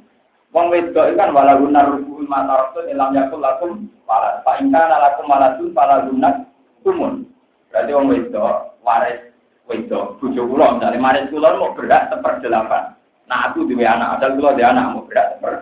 Wong 0.55 0.65
wedok 0.71 1.19
kan 1.19 1.35
wala 1.35 1.59
guna 1.59 1.83
rubu 1.83 2.23
mata 2.29 2.69
rasul 2.69 2.87
ilam 2.87 3.11
yakul 3.11 3.41
lakum 3.41 3.91
Pak 4.07 4.61
Inka 4.63 4.87
lakum 4.87 5.25
maladun 5.27 5.75
para 5.75 6.07
guna 6.07 6.47
kumun. 6.81 7.27
Berarti 7.69 7.91
wong 7.91 8.07
wedok 8.07 8.79
waris 8.87 9.28
wedok 9.69 10.17
bojo 10.17 10.41
kula 10.49 10.81
misalnya 10.81 10.97
waris 10.97 11.29
kula 11.29 11.49
mau 11.55 11.77
berat 11.77 12.09
delapan. 12.41 12.97
Nah 13.29 13.53
aku 13.53 13.69
dua 13.69 13.85
anak, 13.85 14.17
ada 14.17 14.33
kula 14.33 14.57
dia 14.57 14.73
anak 14.73 14.97
mau 14.97 15.05
berat 15.05 15.37
seper. 15.37 15.53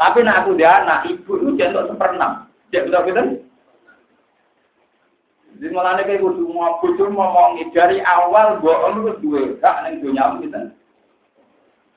Tapi 0.00 0.18
nah 0.24 0.40
aku 0.40 0.56
dia 0.56 0.80
anak, 0.80 1.04
ibu 1.12 1.32
itu 1.36 1.60
jentuk 1.60 1.86
seperenam. 1.92 2.48
Cek 2.72 2.88
betul 2.88 3.04
betul. 3.04 3.26
Jadi 5.54 5.70
malah 5.70 5.94
nih 5.94 6.04
kayak 6.08 6.18
kudu 6.24 6.50
mau 6.50 6.82
bojo 6.82 7.04
ngomong 7.14 7.62
dari 7.70 8.02
awal 8.02 8.58
gua 8.58 8.90
lu 8.90 9.14
dua 9.22 9.54
kak 9.62 9.86
neng 9.86 10.02
dunia 10.02 10.34
kita. 10.42 10.60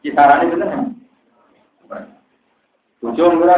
Kisarannya 0.06 0.52
bener. 0.54 0.70
Bojo 3.02 3.24
ora 3.34 3.56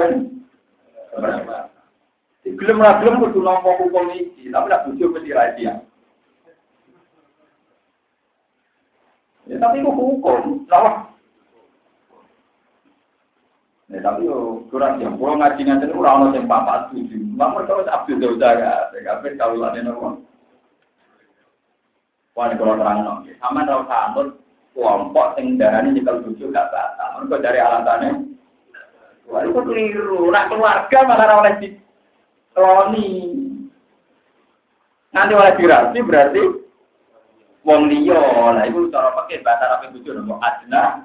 Gelem 2.50 2.82
ra 2.82 2.97
gelem 3.00 3.22
kudu 3.22 3.39
nampa 3.43 3.78
hukum 3.78 4.10
iki, 4.16 4.50
tapi 4.50 4.68
nek 4.72 4.84
bojo 4.88 5.06
mesti 5.12 5.36
ra 5.36 5.54
dia. 5.60 5.84
Ya 9.50 9.58
tapi 9.58 9.82
itu 9.82 9.89
hukum, 9.89 10.70
lah. 10.70 11.10
Ya 13.89 13.97
tapi 14.06 14.30
yo 14.30 14.62
kurang 14.70 15.02
yang 15.02 15.18
pulau 15.18 15.34
ngaji 15.41 15.66
ngaji 15.66 15.89
ora 15.97 16.22
ono 16.22 16.30
sing 16.30 16.45
papat 16.45 16.93
tujuh. 16.93 17.18
Mampu 17.34 17.66
terus 17.66 17.89
Abdul 17.89 18.22
Dauda 18.22 18.50
ya, 18.54 18.72
PKP 18.93 19.34
kawulane 19.41 19.82
nopo. 19.82 20.22
Wah, 22.38 22.54
kalau 22.54 22.78
terang 22.78 23.04
no, 23.04 23.26
sama 23.41 23.66
tahu 23.66 23.84
kantor 23.89 24.26
kelompok 24.78 25.28
sing 25.36 25.58
darani 25.58 25.97
nyekel 25.97 26.22
bojo 26.22 26.45
gak 26.54 26.70
batal. 26.70 27.26
Mergo 27.26 27.36
dari 27.41 27.60
alasannya 27.60 28.10
Wah, 29.30 29.45
itu 29.45 29.62
keliru. 29.62 30.30
Keluarga 30.30 30.97
malah 31.06 31.41
oleh 31.41 31.54
di. 31.58 31.68
Nanti 35.10 35.34
oleh 35.34 35.54
dirasi 35.58 36.00
berarti 36.06 36.41
wong 37.64 37.82
liya. 37.91 38.22
Nah, 38.55 38.64
itu 38.68 38.88
cara 38.91 39.16
pakai 39.16 39.43
bahasa 39.43 39.80
apa 39.80 39.91
itu 39.91 40.12
nopo 40.12 40.39
adna. 40.39 41.03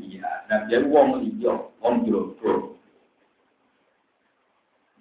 Iya, 0.00 0.46
nah 0.48 0.64
dia 0.70 0.80
wong 0.86 1.20
liya, 1.20 1.52
wong 1.82 2.06
jowo. 2.08 2.78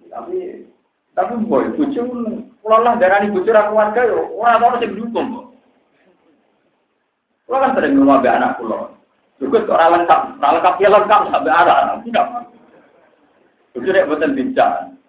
Tapi 0.10 0.66
tapi 1.14 1.34
boy, 1.46 1.70
bojo 1.76 2.02
kula 2.64 2.78
lah 2.80 2.94
darani 2.98 3.30
bojo 3.30 3.50
ra 3.52 3.70
keluarga 3.70 4.02
yo 4.10 4.20
ora 4.40 4.58
ono 4.58 4.78
sing 4.82 4.98
dukung 4.98 5.28
kok. 5.36 5.46
Kula 7.46 7.58
kan 7.62 7.76
sering 7.78 7.94
ngomong 7.98 8.26
anak 8.26 8.58
kula. 8.58 8.94
Juga 9.40 9.64
orang 9.72 10.04
lengkap, 10.04 10.22
orang 10.36 10.54
lengkap 10.60 10.76
ya 10.84 10.90
lengkap 10.92 11.22
sampai 11.32 11.54
arah. 11.54 11.78
Tidak. 12.04 12.28
Itu 13.76 13.88
dia 13.88 14.04
buatan 14.04 14.36
bincang. 14.36 15.00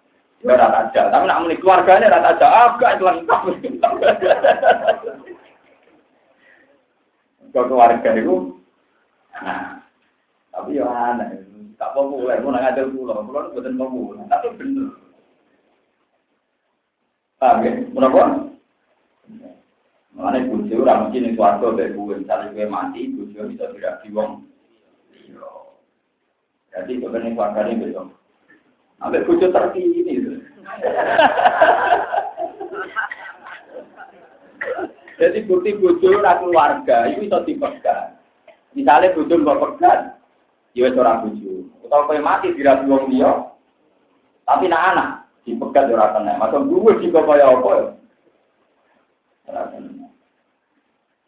Ya 0.41 0.55
rata 0.57 0.87
aja. 0.87 1.01
Tapi 1.11 1.23
nak 1.27 1.39
menik 1.43 1.59
keluarganya 1.59 2.07
rata 2.07 2.29
aja. 2.39 2.47
Agak 2.71 2.95
itu 2.95 3.03
lengkap. 3.03 3.41
Keluarga 7.51 8.09
itu, 8.15 8.55
nah, 9.35 9.83
tapi 10.55 10.79
ya 10.79 10.87
aneh. 10.87 11.43
Tak 11.75 11.97
populer, 11.97 12.37
mau 12.39 12.53
ngajar 12.53 12.87
pulau, 12.93 13.25
pulau 13.25 13.49
itu 13.49 13.57
buatan 13.57 13.75
populer. 13.75 14.23
Tapi 14.29 14.47
bener. 14.55 14.93
Paham 17.41 17.65
ya? 17.65 17.71
Kenapa? 17.89 18.21
Mengenai 20.13 20.45
bujo, 20.45 20.75
orang 20.85 21.09
mesti 21.09 21.17
nih 21.23 21.31
keluarga 21.33 21.67
dari 21.73 21.95
gue, 21.97 22.15
misalnya 22.21 22.53
gue 22.53 22.65
mati, 22.69 23.01
bujo 23.17 23.49
bisa 23.49 23.65
tidak 23.73 24.05
diwong. 24.05 24.45
Iya. 25.15 25.49
Jadi 26.71 26.91
sebenarnya 27.01 27.33
keluarga 27.33 27.65
ini 27.65 27.81
besok. 27.81 28.07
Sampai 29.01 29.25
bojo 29.25 29.47
terkini. 29.49 30.13
Jadi 35.21 35.45
bukti 35.45 35.77
bojo 35.77 36.17
ora 36.17 36.41
keluarga 36.41 37.05
itu 37.13 37.29
bisa 37.29 37.45
dipegang. 37.45 38.17
Misalnya 38.73 39.13
bojo 39.13 39.33
mbok 39.37 39.61
pegang, 39.77 40.17
ya 40.73 40.89
wis 40.89 40.97
ora 40.97 41.21
bojo. 41.21 41.69
Utawa 41.85 42.09
kowe 42.09 42.17
mati 42.17 42.57
dirabi 42.57 42.89
wong 42.89 43.13
liya, 43.13 43.53
tapi 44.49 44.65
nak 44.65 44.97
anak 44.97 45.09
dipegat 45.45 45.93
ora 45.93 46.17
kena. 46.17 46.41
Masa 46.41 46.65
duwe 46.65 46.97
juga 47.05 47.21
kaya 47.21 47.53
apa 47.53 47.69
ya? 47.69 47.85
Ora 49.45 49.61
kena. 49.69 50.09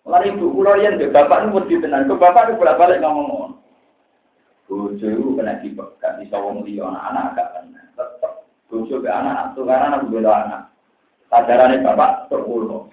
Lalu 0.09 0.25
ibu 0.41 0.45
kula 0.57 0.73
yen 0.81 0.97
bapak 1.13 1.45
nu 1.45 1.61
mesti 1.61 1.77
tenan. 1.77 2.09
Kok 2.09 2.17
bapak 2.17 2.49
nu 2.49 2.57
bolak-balik 2.57 2.97
ngomong 2.97 3.61
Bojo 4.65 5.05
itu 5.05 5.37
kena 5.37 5.61
dipegat, 5.61 6.17
bisa 6.17 6.41
wong 6.41 6.65
liya 6.65 6.89
anak-anak 6.89 7.37
agak 7.37 7.47
kena. 7.61 7.81
Tetep 7.93 8.33
bojo 8.73 8.95
ke 9.05 9.09
anak, 9.11 9.53
karena 9.53 9.85
anak 9.85 10.09
bela 10.09 10.33
anak. 10.33 10.61
Sajarannya 11.29 11.85
bapak 11.85 12.25
sepuluh. 12.33 12.89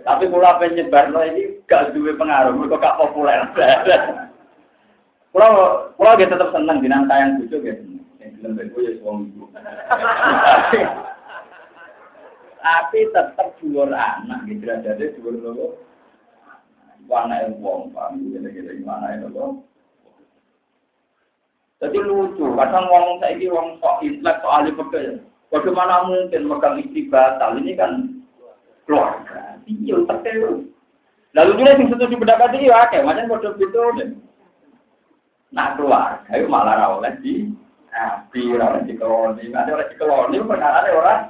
Tapi 0.00 0.24
kula 0.32 0.56
penyebarno 0.56 1.20
ini 1.24 1.60
gak 1.68 1.92
duwe 1.92 2.16
pengaruh, 2.16 2.56
mereka 2.56 2.80
gak 2.80 2.98
populer. 2.98 3.40
Kula 5.30 5.46
kula 5.94 6.18
gitu 6.18 6.34
tetep 6.34 6.50
seneng 6.50 6.82
dinang 6.82 7.06
tayang 7.06 7.38
bojo 7.38 7.56
gitu. 7.62 7.84
Yang 8.18 8.30
gelem 8.40 8.58
bego 8.58 8.78
ya 8.82 8.92
wong 9.04 9.30
ibu. 9.30 9.46
Tapi 12.60 12.98
tetep 13.14 13.48
dhuwur 13.62 13.88
anak 13.94 14.44
jadi 14.50 15.04
dhuwur 15.16 15.34
lho. 15.38 15.66
Yang 17.10 17.58
wong, 17.58 17.90
paham 17.90 18.22
gitu-gitu, 18.22 18.86
mana 18.86 19.18
itu 19.18 19.66
Jadi 21.80 21.96
lucu, 21.96 22.44
kadang 22.60 22.92
ngomong 22.92 23.24
saya 23.24 23.34
ini 23.40 23.48
wong 23.48 23.80
sok 23.80 24.04
intelek 24.04 24.36
soal 24.44 24.68
itu 24.68 24.84
Bagaimana 25.50 26.06
mungkin 26.06 26.46
megang 26.46 26.78
istri 26.78 27.10
batal 27.10 27.58
ini 27.58 27.74
kan 27.74 28.22
keluarga. 28.86 29.49
Iya, 29.70 30.02
terkeu. 30.02 30.66
Lalu 31.30 31.50
juga 31.62 31.78
sing 31.78 31.88
setuju 31.94 32.14
pendapat 32.18 32.58
ini 32.58 32.74
ya, 32.74 32.90
kayak 32.90 33.06
macam 33.06 33.30
bodoh 33.30 33.54
gitu 33.54 33.82
deh. 33.94 34.10
Nah 35.54 35.78
keluar, 35.78 36.26
ayo 36.30 36.50
malah 36.50 36.74
rawleh 36.78 37.14
di 37.22 37.54
nabi, 37.90 38.42
rawleh 38.54 38.82
di 38.86 38.94
keloni, 38.98 39.50
ada 39.54 39.70
oleh 39.70 39.86
di 39.90 39.94
perkara 40.42 40.82
ada 40.82 40.90
orang. 40.94 41.22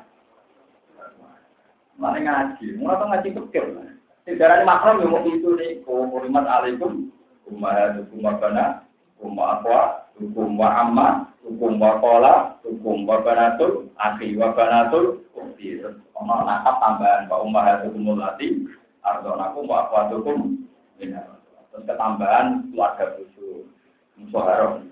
Mana 2.01 2.17
ngaji, 2.17 2.81
mau 2.81 2.97
apa 2.97 3.05
ngaji 3.13 3.29
kecil. 3.37 3.77
Sejarah 4.25 4.65
makrom 4.65 5.05
yang 5.05 5.13
mau 5.13 5.25
itu 5.29 5.53
nih, 5.57 5.85
kulimat 5.85 6.49
alaikum, 6.49 7.13
umah 7.45 7.97
hukum 8.01 8.25
bana, 8.25 8.85
umah 9.21 9.61
apa, 9.61 10.09
hukum 10.17 10.57
wa 10.57 10.69
amma, 10.81 11.09
hukum 11.45 11.77
wa 11.77 12.01
kola, 12.01 12.57
hukum 12.65 13.05
wa 13.05 13.21
banatul, 13.21 13.93
akhi 14.01 14.33
wa 14.37 14.53
banatul, 14.57 15.20
terus 15.61 16.01
ono 16.17 16.49
nakap 16.49 16.77
tambahan 16.81 17.29
wa 17.29 17.37
umah 17.45 17.85
hukum 17.85 18.03
mulati, 18.17 18.65
ardonakum 19.05 19.69
wa 19.69 19.89
akwatukum, 19.89 20.65
terus 20.97 21.85
ketambahan 21.85 22.73
keluarga 22.73 23.21
busu 23.21 23.69
musuharok 24.17 24.85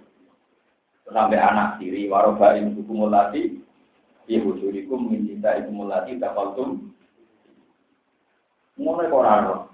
sampai 1.08 1.40
anak 1.40 1.80
tiri 1.80 2.04
waroba 2.12 2.52
ini 2.56 2.76
hukumulati 2.76 3.56
ibu 4.28 4.60
jurikum 4.60 5.08
minta 5.08 5.56
ikumulati 5.56 6.20
dapaltum 6.20 6.92
mulai 8.76 9.08
koran 9.08 9.68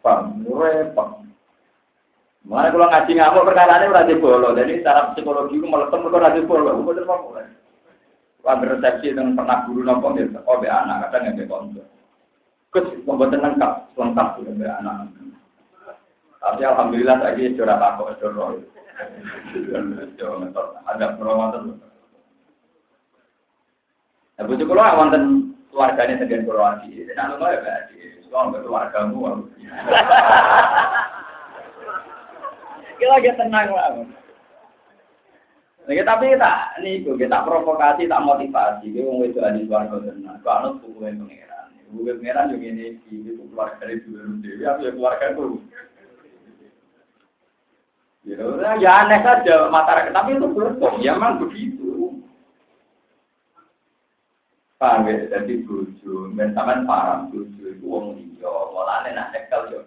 pam 0.00 0.40
repot. 0.48 1.28
Mana 2.48 2.72
kalau 2.72 2.88
ngaji 2.88 3.12
ngamuk 3.12 3.44
perkara 3.44 3.76
ini 3.76 3.92
udah 3.92 4.08
bolo, 4.24 4.48
jadi 4.56 4.80
secara 4.80 5.12
psikologi 5.12 5.60
itu 5.60 5.68
meletem 5.68 6.00
itu 6.00 6.16
udah 6.16 6.32
bolo, 6.48 6.70
bener 6.80 7.04
apa? 7.04 7.44
Kalau 8.48 8.64
resepsi 8.64 9.12
dengan 9.12 9.36
pernah 9.36 9.68
guru 9.68 9.84
nopo 9.84 10.16
ya, 10.16 10.24
oh 10.48 10.56
be 10.56 10.72
anak 10.72 11.12
kadang 11.12 11.36
nggak 11.36 11.36
be 11.36 11.44
konco. 11.44 11.84
Kus 12.72 12.88
membuat 13.04 13.36
lengkap, 13.36 13.92
lengkap 13.92 14.40
sudah 14.40 14.56
be 14.56 14.64
anak. 14.64 15.12
Tapi 16.40 16.64
alhamdulillah 16.64 17.20
tadi 17.20 17.52
sudah 17.52 17.76
takut, 17.76 18.16
sudah 18.16 18.56
ada 20.88 21.06
perawatan. 21.20 21.76
Ya 24.40 24.48
bujuk 24.48 24.64
kalau 24.72 24.96
wonten 24.96 25.52
keluarganya 25.68 26.16
sendiri 26.16 26.48
kalau 26.48 26.64
lagi, 26.64 27.04
nah 27.12 27.36
lu 27.36 27.44
ya 27.44 27.60
berarti, 27.60 28.00
kalau 28.32 28.48
nggak 28.48 28.64
keluargamu, 28.64 29.44
kita 32.96 33.12
lagi 33.12 33.30
tenang 33.36 33.68
lah. 33.76 33.92
Lagi 35.88 36.04
tapi 36.04 36.36
tak, 36.36 36.76
ini 36.84 37.00
kita 37.00 37.48
provokasi, 37.48 38.04
tak 38.04 38.20
motivasi, 38.20 38.92
kita 38.92 39.08
mau 39.08 39.24
itu 39.24 39.40
ada 39.40 39.56
keluarga 39.56 40.04
tenang, 40.04 40.36
kalau 40.44 40.76
hukumnya 40.84 41.16
pengiran, 41.16 41.72
hukumnya 41.88 42.12
pengiran 42.20 42.52
juga 42.52 42.66
ini, 42.68 42.86
itu 43.08 43.42
keluarga 43.48 43.80
dari 43.80 44.04
dulu, 44.04 44.36
ya 44.44 44.76
keluarga 44.76 45.24
itu. 45.32 45.44
Ya, 48.28 48.44
ya 48.76 48.90
aneh 49.00 49.24
saja 49.24 49.72
masyarakat, 49.72 50.12
tapi 50.12 50.36
itu 50.36 50.46
berkong, 50.52 51.00
ya 51.00 51.16
memang 51.16 51.40
begitu. 51.40 52.20
Paham 54.76 55.08
ya, 55.08 55.24
jadi 55.24 55.64
buju, 55.64 56.36
dan 56.36 56.52
sampean 56.52 56.84
paham 56.84 57.32
buju 57.32 57.64
itu 57.64 57.84
wong 57.88 58.12
liya, 58.12 58.52
mulane 58.76 59.16
nak 59.16 59.32
cekel 59.32 59.72
ya. 59.72 59.80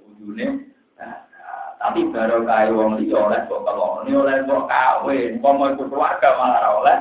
Tapi 1.81 2.13
baru 2.13 2.45
kaya 2.45 2.69
wong 2.69 3.01
liya 3.01 3.17
oleh 3.17 3.41
kok 3.49 3.65
keloni 3.65 4.13
oleh 4.13 4.45
kok 4.45 4.69
kawin, 4.69 5.41
mau 5.41 5.65
ikut 5.65 5.89
keluarga 5.89 6.29
malah 6.37 6.77
oleh. 6.77 6.97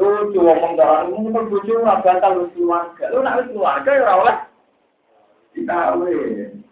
Lucu 0.00 0.40
wong 0.40 0.72
darah 0.80 1.04
ini 1.04 1.28
kan 1.28 1.52
buju 1.52 1.84
ora 1.84 2.00
batal 2.00 2.48
keluarga. 2.56 3.12
Lu 3.12 3.20
nak 3.20 3.44
keluarga 3.52 3.90
ya 3.92 4.02
ora 4.08 4.14
oleh. 4.24 4.36
Dikawin. 5.52 6.64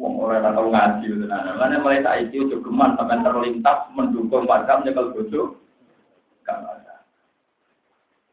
Wong 0.00 0.12
ora 0.24 0.40
tahu 0.40 0.72
ngaji 0.72 1.08
nana. 1.28 1.52
Mana 1.52 1.76
mulai 1.84 2.24
itu 2.24 2.48
udah 2.48 2.64
geman 2.64 2.96
sampai 2.96 3.20
terlintas 3.20 3.78
mendukung 3.92 4.48
warga 4.48 4.80
menyekel 4.80 5.12
bojo. 5.12 5.60
Gak 6.48 6.64
ada. 6.64 6.96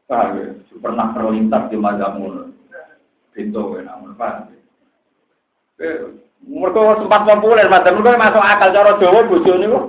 Paham 0.08 0.40
ya? 0.40 0.48
Pernah 0.80 1.12
terlintas 1.12 1.68
di 1.68 1.76
mazhabmu. 1.76 2.48
Pintu 3.36 3.76
ya 3.76 3.80
namun 3.84 4.16
ya? 4.16 5.92
Mereka 6.42 6.98
sempat 6.98 7.22
populer, 7.22 7.70
macam 7.70 8.02
mereka 8.02 8.18
masuk 8.18 8.42
akal 8.42 8.74
cara 8.74 8.98
Jawa 8.98 9.20
bojo 9.30 9.52
ini 9.54 9.70
kok. 9.70 9.84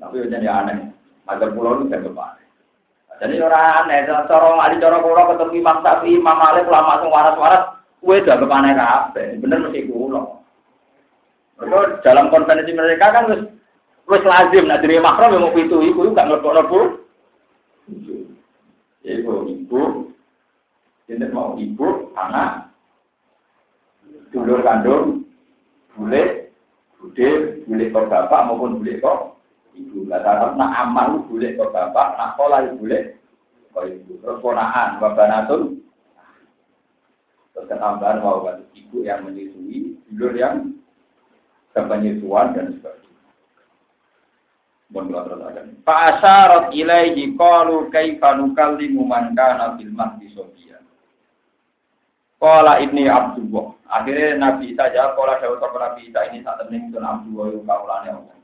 Tapi 0.00 0.32
jadi 0.32 0.48
aneh. 0.48 0.90
Mazhab 1.28 1.52
pulau 1.52 1.76
itu 1.84 1.92
saya 1.92 2.00
depan. 2.00 2.40
Jadi 3.20 3.36
orang 3.36 3.84
aneh, 3.84 4.08
cara 4.08 4.48
ali 4.64 4.80
cara 4.80 5.04
kulo 5.04 5.22
ketemu 5.28 5.60
Imam 5.60 5.84
Syafi'i, 5.84 6.16
Imam 6.16 6.40
Malik, 6.40 6.64
ulama 6.64 7.04
sing 7.04 7.12
waras-waras, 7.12 7.64
Kue 8.00 8.16
udah 8.24 8.40
ke 8.40 8.46
mana 8.48 8.72
kafe, 8.72 9.36
bener 9.44 9.60
mesti 9.60 9.84
kulo. 9.92 10.40
Mereka 11.60 12.00
dalam 12.00 12.32
konvensi 12.32 12.72
mereka 12.72 13.12
kan 13.12 13.28
wis 13.28 13.44
wis 14.08 14.24
lazim, 14.24 14.64
nah 14.64 14.80
dari 14.80 14.96
makro 14.96 15.28
yang 15.28 15.44
mau 15.44 15.52
itu, 15.52 15.76
ibu 15.84 16.16
gak 16.16 16.32
ngerbok 16.32 16.56
ngerbok. 16.56 16.86
Ya 19.04 19.20
ibu, 19.20 19.44
ibu, 19.52 19.80
ini 21.12 21.28
mau 21.28 21.60
ibu, 21.60 22.08
anak, 22.16 22.69
dulur 24.30 24.62
kandung, 24.62 25.26
bule, 25.94 26.50
bude, 26.98 27.28
bule 27.66 27.84
kok 27.90 28.08
bapak 28.08 28.40
maupun 28.46 28.78
bule 28.80 28.98
kok 29.02 29.38
ibu. 29.76 30.06
Gak 30.06 30.22
tahu 30.22 30.58
nak 30.58 30.74
amal 30.86 31.22
bule 31.26 31.54
kok 31.54 31.70
bapak, 31.70 32.18
nak 32.18 32.34
pola 32.38 32.66
bule 32.74 33.20
kok 33.74 33.86
ibu. 33.86 34.18
Terus 34.22 34.40
ponaan, 34.42 34.98
babanatun, 34.98 35.78
Terus 37.50 37.66
ketambahan 37.66 38.22
mau 38.22 38.46
ibu 38.72 39.02
yang 39.02 39.26
menyusui, 39.26 39.98
dulur 40.08 40.32
yang 40.38 40.80
kepenyusuan 41.74 42.54
dan 42.54 42.78
sebagainya. 42.78 43.08
Akan. 44.90 45.66
Fa'asyarat 45.86 46.74
ilaihi 46.74 47.38
qalu 47.38 47.94
kaifa 47.94 48.34
nukallimu 48.34 49.06
man 49.06 49.38
kana 49.38 49.78
fil 49.78 49.94
mahdi 49.94 50.26
sobiya. 50.34 50.79
Qala 52.40 52.80
ibni 52.80 53.04
Abdullah. 53.04 53.76
Akhirnya 53.84 54.40
Nabi 54.40 54.72
Isa 54.72 54.88
jawab, 54.96 55.12
Qala 55.14 55.36
Dawud 55.44 55.60
Nabi 55.60 56.08
Isa 56.08 56.20
ini 56.32 56.40
saat 56.40 56.64
temen 56.64 56.88
sun 56.88 57.04
Abdullah 57.04 57.52
yang 57.52 57.68
kaulane 57.68 58.08
Allah. 58.16 58.36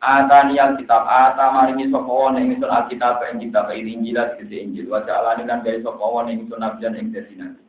Atani 0.00 0.56
yang 0.56 0.80
kitab 0.80 1.04
ata 1.04 1.52
maringi 1.54 1.92
sapa 1.92 2.08
wong 2.08 2.40
ing 2.40 2.58
sun 2.58 2.72
alkitab 2.72 3.22
ing 3.30 3.46
kitab 3.46 3.68
ini 3.70 4.00
Injil 4.00 4.18
dikese 4.34 4.56
Injil 4.56 4.88
wa 4.88 5.04
ja'alani 5.04 5.44
lan 5.44 5.60
gawe 5.60 5.78
sapa 5.84 6.04
wong 6.04 6.26
ing 6.32 6.48
sun 6.50 6.58
nabiyan 6.58 6.96
ing 6.96 7.12
dadi 7.12 7.36
nabi. 7.36 7.60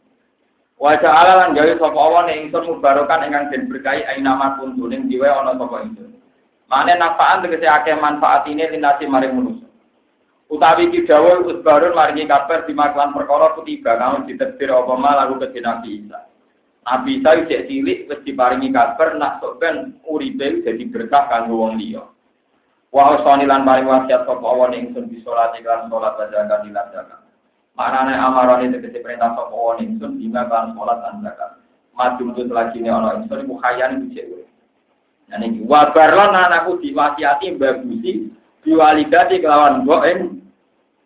Wajah 0.81 1.13
Allah 1.13 1.35
lan 1.45 1.53
gawe 1.53 1.77
sapa 1.77 2.01
ing 2.33 2.49
ingsun 2.49 2.65
mubarokan 2.65 3.29
ingkang 3.29 3.53
den 3.53 3.69
berkahi 3.69 4.01
ainama 4.01 4.57
kuntu 4.57 4.89
ning 4.89 5.05
diwe 5.05 5.29
ana 5.29 5.53
sapa 5.53 5.85
ingsun. 5.85 6.17
Mane 6.65 6.97
nafaan 6.97 7.45
tegese 7.45 7.69
akeh 7.69 7.93
manfaat 8.01 8.49
ini 8.49 8.65
linasi 8.65 9.05
maring 9.05 9.37
manusa. 9.37 9.67
Utawi 10.51 10.91
ki 10.91 11.07
dawuh 11.07 11.47
usbarun 11.47 11.95
maringi 11.95 12.27
kabar 12.27 12.67
di 12.67 12.75
maklan 12.75 13.15
perkara 13.15 13.55
kutiba 13.55 13.95
kang 13.95 14.27
ditetir 14.27 14.67
apa 14.67 14.99
lagu 14.99 15.39
ke 15.39 15.47
Nabi 15.63 16.03
Isa. 16.03 16.27
Nabi 16.83 17.23
Isa 17.23 17.47
cek 17.47 17.71
cilik 17.71 18.11
wis 18.11 18.19
diparingi 18.27 18.67
kabar 18.75 19.15
nak 19.15 19.39
sok 19.39 19.63
ben 19.63 19.95
uripe 20.03 20.59
dadi 20.67 20.91
berkah 20.91 21.31
kanggo 21.31 21.63
wong 21.63 21.79
liya. 21.79 22.03
Wa 22.91 23.15
usani 23.15 23.47
lan 23.47 23.63
maring 23.63 23.87
wasiat 23.87 24.27
sapa 24.27 24.43
awan 24.43 24.75
ingsun 24.75 25.07
bisa 25.07 25.31
salat 25.31 25.55
lan 25.63 25.87
salat 25.87 26.19
zakat 26.19 26.67
lan 26.67 26.87
zakat. 26.91 27.19
Manane 27.79 28.11
amarane 28.11 28.75
tegese 28.75 28.99
perintah 28.99 29.31
sapa 29.31 29.55
wong 29.55 29.79
ingsun 29.79 30.19
bima 30.19 30.51
kan 30.51 30.75
salat 30.75 30.99
lan 30.99 31.23
zakat. 31.23 31.51
Maju 31.95 32.23
untuk 32.27 32.51
lagi 32.51 32.83
ini 32.83 32.91
ana 32.91 33.23
ingsun 33.23 33.47
iku 33.47 33.55
khayane 33.55 34.03
iki 34.03 34.19
cewek. 34.19 34.51
Nah 35.31 35.39
niki 35.39 35.63
wa 35.63 35.95
barlon 35.95 36.35
anakku 36.35 36.75
diwasiati 36.83 37.55
bagusi 37.55 38.27
diwalidati 38.67 39.39
kelawan 39.39 39.87
ing 40.11 40.40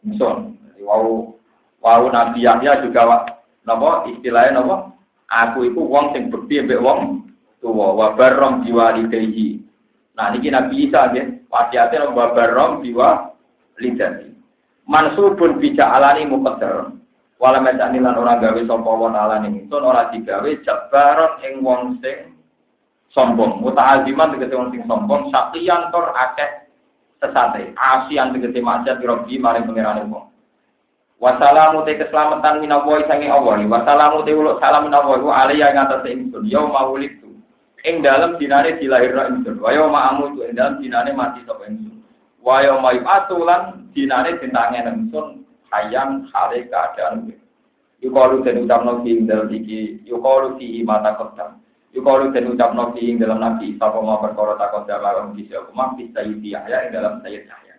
ingsun. 0.05 0.55
Wau 0.85 1.35
wau 1.81 2.03
Nabi 2.13 2.45
Yahya 2.45 2.85
juga 2.85 3.25
napa 3.65 4.05
istilahnya 4.09 4.61
napa? 4.61 4.93
Aku 5.25 5.65
iku 5.65 5.81
wong 5.89 6.13
sing 6.13 6.29
bekti 6.29 6.61
mbek 6.61 6.81
wong 6.81 7.25
tuwa 7.59 7.97
wa 7.97 8.07
barrom 8.13 8.61
diwalidayhi. 8.61 9.57
Nah 10.13 10.29
niki 10.31 10.53
Nabi 10.53 10.85
Isa 10.85 11.09
nggih 11.09 11.49
wasiate 11.49 11.97
wa 12.13 12.31
barrom 12.37 12.85
diwalidayhi 12.85 14.35
mansubun 14.85 15.57
bija 15.57 15.89
alani 15.97 16.29
muqaddar 16.29 16.93
wala 17.41 17.59
mesani 17.61 17.99
lan 17.99 18.15
ora 18.15 18.37
gawe 18.39 18.61
sapa 18.63 18.89
wa 18.89 19.09
alani 19.11 19.65
ingsun 19.65 19.83
ora 19.83 20.09
digawe 20.13 20.49
jabaron 20.61 21.33
ing 21.43 21.53
wong 21.65 21.97
sing 21.99 22.37
sombong 23.11 23.59
muta'aziman 23.65 24.33
tegese 24.37 24.55
wong 24.55 24.69
sing 24.71 24.85
sombong 24.85 25.33
sakiyan 25.33 25.89
tor 25.89 26.13
akeh 26.13 26.64
sesate 27.21 27.73
asian 27.75 28.33
tegese 28.35 28.59
maksiat 28.61 28.99
robi 29.03 29.39
maring 29.39 29.67
pangerane 29.67 30.03
wong 30.07 30.35
Wassalamu 31.15 31.87
te 31.87 31.95
keselamatan 31.95 32.59
minallahi 32.59 33.07
sange 33.07 33.31
Allah. 33.31 33.63
Wassalamu 33.63 34.27
te 34.27 34.35
uluk 34.35 34.59
salam 34.59 34.91
minallahi 34.91 35.23
wa 35.23 35.33
alaiya 35.47 35.71
ing 35.71 35.79
atase 35.79 36.09
ingsun. 36.11 36.43
Ya 36.43 36.59
maulidu. 36.59 37.31
ing 37.87 38.01
dalam 38.03 38.35
dinane 38.35 38.75
dilahirno 38.81 39.23
ingsun. 39.31 39.63
Wa 39.63 39.71
yauma 39.71 40.11
amutu. 40.11 40.43
Ing 40.43 40.59
dalam 40.59 40.83
dinane 40.83 41.15
mati 41.15 41.39
sapa 41.47 41.63
ingsun. 41.71 42.03
Wa 42.43 42.59
yauma 42.67 42.91
atulan 42.99 43.87
dinane 43.95 44.35
dintangen 44.43 44.91
ingsun. 44.91 45.47
Hayang 45.71 46.27
hale 46.35 46.67
keadaan. 46.67 47.31
Yukalu 48.03 48.43
dan 48.43 48.59
ucapno 48.67 48.99
fi 49.01 49.15
ing 49.15 49.23
dalam 49.25 49.47
iki. 49.55 50.03
Yukalu 50.03 50.59
fi 50.59 50.83
mata 50.83 51.15
kodam 51.15 51.63
yukalu 51.95 52.35
dan 52.35 52.51
ucapno 52.51 52.91
fi 52.91 53.01
ing 53.07 53.17
dalam 53.23 53.39
nabi 53.39 53.71
isa 53.71 53.87
ma 53.87 54.19
perkara 54.19 54.59
takut 54.59 54.83
dalam 54.83 55.31
bisa 55.31 55.63
umam 55.71 55.95
bisa 55.95 56.19
ya 56.21 56.77
ing 56.85 56.91
dalam 56.91 57.23
sayyid 57.23 57.47
Yahya 57.47 57.75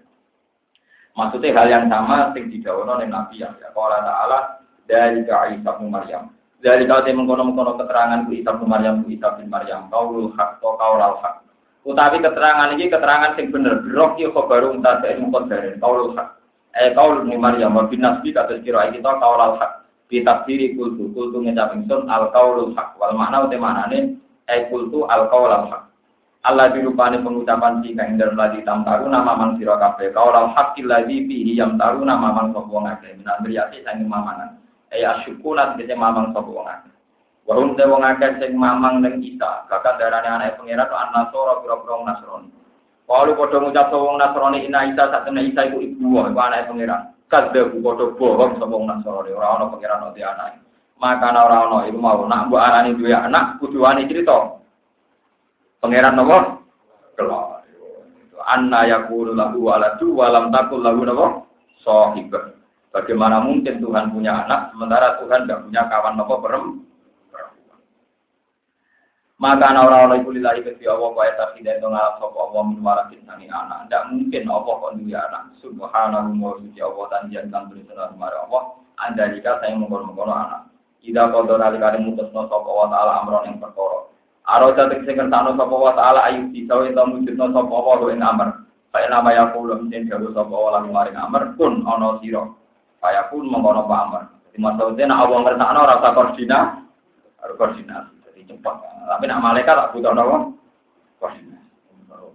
maksudnya 1.13 1.53
hal 1.53 1.69
yang 1.69 1.85
sama 1.93 2.33
sing 2.33 2.49
didawono 2.49 2.97
ning 2.99 3.13
nabi 3.13 3.45
Yahya 3.45 3.71
qala 3.77 4.01
ta'ala 4.01 4.39
dari 4.89 5.23
Isa 5.23 5.73
bin 5.77 5.93
Maryam 5.93 6.33
dari 6.67 6.89
kau 6.89 6.99
mengkono-mengkono 6.99 7.79
keterangan 7.79 8.27
ku 8.27 8.35
Isa 8.35 8.59
bin 8.59 8.67
Maryam 8.67 9.05
ku 9.05 9.13
Isa 9.15 9.39
bin 9.39 9.47
Maryam 9.47 9.87
kaulul 9.93 10.35
hak 10.35 10.59
atau 10.59 10.75
kaulal 10.75 11.21
hak. 11.23 11.47
Utawi 11.87 12.19
keterangan 12.19 12.75
ini 12.75 12.91
keterangan 12.91 13.39
sing 13.39 13.55
bener. 13.55 13.87
Berok 13.87 14.19
yo 14.19 14.35
baru 14.35 14.75
mutasa 14.75 15.15
ilmu 15.15 15.31
kodarin 15.31 15.79
kaulul 15.79 16.19
hak. 16.19 16.43
Eh 16.75 16.91
kaul 16.97 17.23
bin 17.23 17.39
Maryam 17.39 17.79
wa 17.79 17.87
bin 17.87 18.03
Nasbi 18.03 18.35
kata 18.35 18.59
kira 18.67 18.91
kita 18.91 19.11
kaulal 19.23 19.63
hak. 19.63 19.86
Kita 20.07 20.47
diri 20.47 20.79
kultu 20.79 21.11
kultu 21.11 21.43
ngecap 21.43 21.75
ingsun 21.75 22.07
al 22.07 22.31
kaulul 22.31 22.73
hak. 22.79 22.95
Wal 22.99 23.19
makna 23.19 23.47
uti 23.47 23.59
maknane 23.59 23.99
eh 24.47 24.71
kultu 24.71 25.03
al 25.11 25.27
kaulal 25.27 25.67
hak. 25.67 25.83
Allah 26.47 26.71
dirupani 26.71 27.19
pengucapan 27.27 27.83
si 27.83 27.91
kang 27.99 28.15
dalam 28.15 28.39
lagi 28.39 28.63
tam 28.63 28.87
taru 28.87 29.11
nama 29.11 29.35
man 29.35 29.59
sira 29.59 29.75
kabeh 29.83 30.15
kaulal 30.15 30.55
hak 30.55 30.79
illadzi 30.79 31.27
fihi 31.27 31.59
yam 31.59 31.75
taru 31.75 32.07
nama 32.07 32.31
man 32.31 32.55
sapa 32.55 32.71
wong 32.71 32.87
minan 32.87 33.43
riyati 33.43 33.83
sang 33.83 34.07
mamanan 34.07 34.55
ya 34.95 35.23
syukuna 35.23 35.75
tegese 35.77 35.95
mamang 35.99 36.33
sapa 36.33 36.49
wong 36.49 36.67
akeh. 36.67 36.93
Warung 37.47 37.75
te 37.79 37.85
wong 37.87 38.03
akeh 38.03 38.39
sing 38.43 38.59
mamang 38.59 39.03
ning 39.03 39.23
kita, 39.23 39.67
kakak 39.71 39.99
darane 39.99 40.27
anak 40.27 40.59
pangeran 40.59 40.89
to 40.91 40.97
anasara 40.99 41.63
pira-pira 41.63 41.95
Nasrani. 42.03 42.51
Kalau 43.07 43.39
padha 43.39 43.59
sapa 43.71 43.97
wong 43.97 44.17
Nasrani 44.19 44.59
ina 44.67 44.81
Isa 44.91 45.05
temne 45.11 45.41
Isa 45.47 45.67
iku 45.71 45.79
ibu 45.83 46.07
wong 46.11 46.35
iku 46.35 46.41
anake 46.43 46.69
pangeran. 46.71 47.03
Kadhe 47.27 47.61
padha 47.83 48.05
bohong 48.15 48.55
sapa 48.63 48.71
wong 48.71 48.87
Nasrani 48.87 49.35
ora 49.35 49.59
ana 49.59 49.65
pangeran 49.75 50.07
ora 50.07 50.15
anak. 50.15 50.63
Maka 50.97 51.29
ora 51.35 51.57
ana 51.67 51.79
iku 51.91 51.99
mau 51.99 52.23
nak 52.23 52.47
mbok 52.47 52.63
arani 52.63 52.95
duwe 52.95 53.11
anak 53.11 53.59
kudu 53.59 53.83
wani 53.83 54.07
crito. 54.07 54.63
Pangeran 55.83 56.15
napa? 56.15 56.63
Kelak. 57.19 57.67
Anna 58.47 58.87
yakulu 58.87 59.35
lahu 59.35 59.59
waladu 59.67 60.15
walam 60.15 60.55
takul 60.55 60.87
lahu 60.87 61.03
napa? 61.03 61.27
Sahibah. 61.83 62.55
Bagaimana 62.95 63.45
mungkin 63.45 63.77
Tuhan 63.77 64.09
punya 64.09 64.49
anak, 64.49 64.73
sementara 64.73 65.21
Tuhan 65.21 65.45
tidak 65.45 65.69
punya 65.69 65.83
kawan 65.85 66.17
nopo 66.17 66.35
perempuan. 66.41 66.81
Maka 69.37 69.69
orang-orang 69.69 70.25
itu 70.25 70.33
lillahi 70.33 70.65
kesi 70.65 70.89
Allah 70.89 71.13
wa 71.13 71.29
tidak 71.29 71.77
itu 71.77 71.85
ngalap 71.85 72.17
sopa 72.17 72.41
Allah 72.41 72.63
min 72.73 72.81
warakin 72.81 73.21
sangi 73.29 73.45
anak. 73.53 73.85
Tidak 73.85 74.03
mungkin 74.09 74.49
Allah 74.49 74.73
kok 74.81 74.93
duwe 74.97 75.13
anak. 75.13 75.43
Subhanahu 75.61 76.41
wa 76.41 76.57
suci 76.57 76.81
Allah 76.81 77.05
dan 77.13 77.23
jantan 77.29 77.69
berisana 77.69 78.09
kemarin 78.17 78.41
Allah. 78.49 78.63
Anda 78.97 79.37
jika 79.37 79.61
saya 79.61 79.77
mengkono-mengkono 79.77 80.33
anak. 80.33 80.73
Ida 81.05 81.29
kodor 81.29 81.61
alikari 81.61 82.01
mutusno 82.01 82.49
sopa 82.49 82.65
Allah 82.65 82.89
ta'ala 82.97 83.13
amron 83.21 83.45
yang 83.45 83.61
perkara. 83.61 84.09
Aro 84.49 84.73
jatik 84.73 85.05
sing 85.05 85.21
kertano 85.21 85.53
sopa 85.53 85.75
Allah 85.85 85.95
ta'ala 86.01 86.21
ayu 86.33 86.41
disau 86.57 86.89
itu 86.89 86.97
mujudno 86.97 87.47
sopa 87.53 87.75
Allah 87.77 88.09
ing 88.17 88.25
amr. 88.25 88.49
Kaya 88.89 89.13
nama 89.13 89.29
ya 89.37 89.45
kulum 89.53 89.93
sin 89.93 90.09
jauh 90.09 90.33
sopa 90.33 90.55
Allah 90.57 90.89
lalu 90.89 91.13
amr 91.13 91.43
kun 91.61 91.85
ono 91.85 92.25
siro. 92.25 92.57
Saya 93.05 93.29
pun 93.29 93.45
mengkono 93.45 93.85
pamer. 93.85 94.33
Jadi 94.49 94.65
maksudnya 94.65 95.13
nak 95.13 95.29
awang 95.29 95.45
ngertakno 95.45 95.81
rasa 95.85 96.09
koordinat, 96.17 96.69
koordinasi. 97.61 98.16
Cepat. 98.47 98.77
Tapi 99.07 99.25
nak 99.27 99.43
malaikat 99.43 99.75
tak 99.75 99.91
butuh 99.95 100.15
koordinasi. 101.21 101.67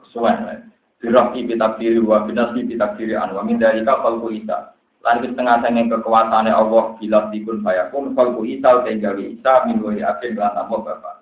Kesuwen. 0.08 0.68
Dirahki 1.02 1.50
bitakdiri 1.50 1.98
wa 2.04 2.22
binasmi 2.30 2.62
bitakdiri 2.68 3.18
an 3.18 3.34
wa 3.34 3.42
min 3.42 3.58
dalika 3.58 3.98
khalqu 4.06 4.30
isa. 4.38 4.78
Lan 5.02 5.18
wis 5.26 5.34
tengah 5.34 5.58
sange 5.66 5.90
kekuasaane 5.90 6.54
Allah 6.54 6.94
bila 7.02 7.26
dikun 7.34 7.66
fayakun 7.66 8.14
khalqu 8.14 8.46
isa 8.46 8.86
te 8.86 9.02
gawe 9.02 9.18
isa 9.18 9.54
min 9.66 9.82
wa 9.82 9.90
akhir 9.98 10.38
lan 10.38 10.54
apa 10.54 10.76
bapak. 10.78 11.16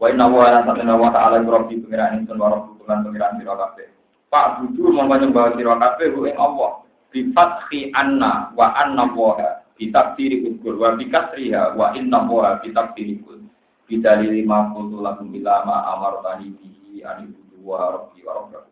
Wa 0.00 0.08
inna 0.08 0.24
wa 0.24 0.48
ala 0.48 0.64
satana 0.64 0.96
wa 0.96 1.12
ta'ala 1.12 1.44
rabbi 1.44 1.84
pengiran 1.84 2.16
ingsun 2.24 2.40
wa 2.40 2.48
rabbukum 2.48 2.88
lan 2.88 3.04
pengiran 3.04 3.36
sira. 3.36 3.68
Pak 4.30 4.46
budu 4.64 4.88
mongko 4.88 5.14
nyembah 5.20 5.52
sira 5.52 5.74
kabeh 5.76 6.32
Allah 6.40 6.70
bifathi 7.12 7.90
anna 7.92 8.54
wa 8.56 8.72
anna 8.78 9.04
woha 9.12 9.66
bitakdiri 9.76 10.48
ukur 10.48 10.78
wa 10.80 10.96
bikasriha 10.96 11.74
wa 11.76 11.92
inna 11.92 12.24
kul 12.24 13.39
bidalili 13.90 14.46
ma 14.46 14.70
kuntu 14.70 15.02
lakum 15.02 15.26
ilama 15.34 15.82
amar 15.98 16.22
tani 16.22 16.54
bihi 16.54 17.02
anibudu 17.02 17.58
wa 17.66 17.98
rabbi 17.98 18.22
wa 18.22 18.38
rabbakum 18.38 18.70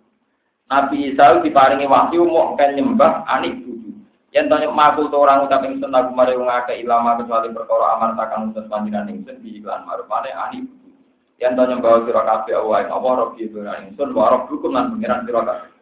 Nabi 0.68 1.08
Isa 1.08 1.40
diparingi 1.40 1.88
wahyu 1.88 2.28
mau 2.28 2.52
kan 2.52 2.76
nyembah 2.76 3.24
anik 3.24 3.64
budu. 3.64 3.88
Yang 4.36 4.52
tanya 4.52 4.68
makul 4.68 5.08
to 5.08 5.16
orang 5.16 5.48
ucap 5.48 5.64
ingsun 5.64 5.96
aku 5.96 6.12
mari 6.12 6.36
wong 6.36 6.52
ilama 6.52 7.16
kecuali 7.16 7.48
perkara 7.56 7.96
amar 7.96 8.12
takang 8.20 8.52
utus 8.52 8.68
panjenengan 8.68 9.08
ingsun 9.08 9.40
di 9.40 9.64
iklan 9.64 9.88
marupane 9.88 10.28
anik 10.28 10.68
budu. 10.68 10.92
Yang 11.40 11.52
tanya 11.56 11.74
bahwa 11.80 12.04
sira 12.04 12.20
kabeh 12.20 12.54
Allah 12.60 12.84
apa 12.84 13.08
rabbi 13.16 13.48
ingsun 13.48 14.08
wa 14.12 14.28
rabbukum 14.28 14.76
lan 14.76 14.92
pengiran 14.92 15.24
sira 15.24 15.40
kabeh. 15.40 15.72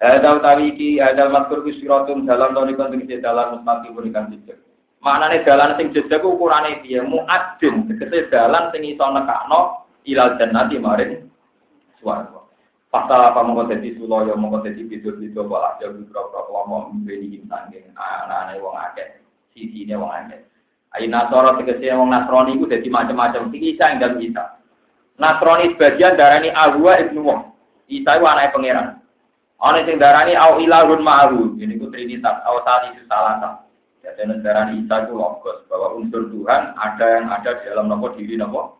Ada 0.00 0.28
utawi 0.40 0.72
iki 0.72 0.88
ada 1.04 1.28
matur 1.28 1.60
ku 1.60 1.70
siratun 1.76 2.24
dalam 2.24 2.56
to 2.56 2.64
niku 2.64 2.88
tegese 2.88 3.20
dalan 3.20 3.60
mustaqim 3.60 3.92
berikan 3.92 4.32
jejak. 4.32 4.63
Maknane 5.04 5.44
dalan 5.44 5.76
sing 5.76 5.92
jejak 5.92 6.24
ku 6.24 6.40
ukurane 6.40 6.80
piye? 6.80 7.04
Muadzin 7.04 7.84
tegese 7.92 8.32
dalan 8.32 8.72
sing 8.72 8.88
iso 8.88 9.04
nekakno 9.04 9.84
ilal 10.08 10.40
jannati 10.40 10.80
maring 10.80 11.28
swarga. 12.00 12.40
Pasal 12.88 13.20
apa 13.20 13.44
mongko 13.44 13.68
dadi 13.68 13.92
sulaya 14.00 14.32
mongko 14.32 14.64
dadi 14.64 14.80
bidur-bidur 14.88 15.44
kok 15.44 15.60
aja 15.76 15.92
beberapa 15.92 16.38
kelompok 16.48 16.94
mbeni 16.96 17.44
sanging 17.44 17.84
anak-anak 17.92 18.64
wong 18.64 18.76
akeh. 18.80 19.20
Sisine 19.52 19.92
wong 20.00 20.08
akeh. 20.08 20.40
Ayo 20.96 21.06
Nasoro 21.12 21.60
tegese 21.60 21.92
wong 21.92 22.08
Nasrani 22.08 22.56
iku 22.56 22.64
dadi 22.64 22.88
macam-macam. 22.88 23.52
Iki 23.52 23.76
Isa 23.76 23.92
ing 23.92 24.00
dalem 24.00 24.24
Isa. 24.24 24.56
Nasrani 25.20 25.76
sebagian 25.76 26.16
darani 26.16 26.48
Ahwa 26.48 26.96
ibnu 26.96 27.20
Wong. 27.20 27.52
Isa 27.92 28.16
iku 28.16 28.24
anake 28.24 28.56
pangeran. 28.56 29.04
Ana 29.60 29.84
sing 29.84 30.00
darani 30.00 30.32
au 30.32 30.60
ilahun 30.60 31.00
ma'ru, 31.00 31.56
ini 31.56 31.80
ku 31.80 31.88
trinitas, 31.88 32.40
au 32.44 32.60
tali 32.64 32.94
salasa. 33.08 33.64
Jadi 34.04 34.44
darani 34.44 34.84
Isa 34.84 35.08
itu 35.08 35.16
logos 35.16 35.64
bahwa 35.72 35.96
unsur 35.96 36.28
Tuhan 36.28 36.76
ada 36.76 37.06
yang 37.08 37.26
ada 37.32 37.50
di 37.56 37.62
dalam 37.72 37.88
nopo 37.88 38.12
diri 38.12 38.36
nopo 38.36 38.76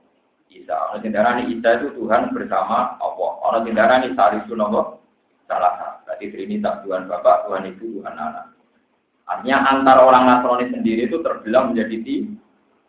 Isa. 0.53 1.01
Sing 1.01 1.11
darani 1.17 1.49
Isa 1.49 1.81
itu 1.81 1.97
Tuhan 1.97 2.31
bersama 2.37 3.01
Allah. 3.01 3.33
Ana 3.49 3.59
sing 3.65 3.73
darani 3.73 4.13
salisu 4.13 4.53
nopo 4.53 5.01
salasa. 5.49 6.05
Berarti 6.05 6.29
trinitas 6.29 6.85
Tuhan 6.85 7.09
Bapak, 7.09 7.49
Tuhan 7.49 7.73
Ibu, 7.73 8.05
Tuhan 8.05 8.15
Anak. 8.15 8.55
Artinya 9.25 9.57
antara 9.73 10.05
orang 10.05 10.29
Nasrani 10.29 10.69
sendiri 10.69 11.09
itu 11.09 11.25
terbelah 11.25 11.73
menjadi 11.73 11.97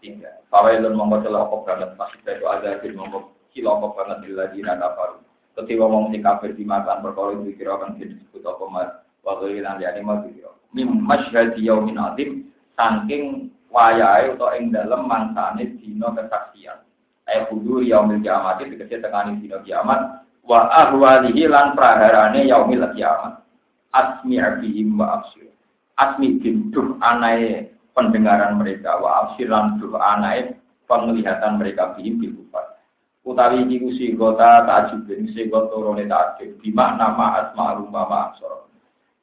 tiga. 0.04 0.32
Fawailun 0.52 0.94
mongko 0.94 1.26
celaka 1.26 1.56
banget, 1.66 1.90
masih 1.96 2.20
itu 2.22 2.46
ada 2.46 2.80
di 2.80 2.90
mongko 2.92 3.32
cilaka 3.56 3.88
banget 3.96 4.18
lagi 4.36 4.60
nada 4.60 4.92
baru. 4.94 5.24
Ketika 5.56 5.88
wong 5.88 6.12
sing 6.12 6.20
kafir 6.20 6.52
dimakan 6.52 7.00
perkara 7.00 7.32
itu 7.40 7.56
kira 7.56 7.80
kan 7.80 7.96
disebut 7.96 8.44
apa 8.44 8.64
mas 8.68 8.92
waktu 9.24 9.64
ilang 9.64 9.80
jadi 9.80 10.04
mas 10.04 10.28
kira. 10.28 10.52
Mim 10.76 11.00
masyhad 11.08 11.56
yaumin 11.56 11.96
azim 11.96 12.52
saking 12.76 13.48
wayahe 13.72 14.36
utawa 14.36 14.60
ing 14.60 14.76
dalem 14.76 15.08
mangsane 15.08 15.80
dina 15.80 16.12
kesaksian. 16.12 16.84
Ayat 17.26 17.48
hudur 17.50 17.80
yaumil 17.82 18.20
kiamat 18.20 18.60
tegese 18.60 19.00
tekani 19.00 19.40
dina 19.40 19.64
kiamat 19.64 20.28
wa 20.44 20.68
ahwalihi 20.70 21.48
lan 21.48 21.74
praharane 21.80 22.44
yaumil 22.52 22.84
kiamat. 22.92 23.40
Asmi 23.96 24.36
abihim 24.44 25.00
wa 25.00 25.24
absir. 25.24 25.48
Asmi 25.96 26.44
duh 26.44 27.00
anae 27.00 27.72
pendengaran 27.96 28.60
mereka 28.60 29.00
wa 29.00 29.32
absiran 29.32 29.80
duh 29.80 29.96
anae 29.96 30.60
penglihatan 30.92 31.56
mereka 31.56 31.96
bihim 31.96 32.20
bil 32.20 32.46
utawi 33.26 33.66
iki 33.66 33.82
ku 33.82 33.90
sigota 33.98 34.62
takjubin 34.70 35.26
sigot 35.34 35.74
turune 35.74 36.06
takjub 36.06 36.62
di 36.62 36.70
asma 36.78 37.42
ma 37.90 38.20
asor 38.30 38.65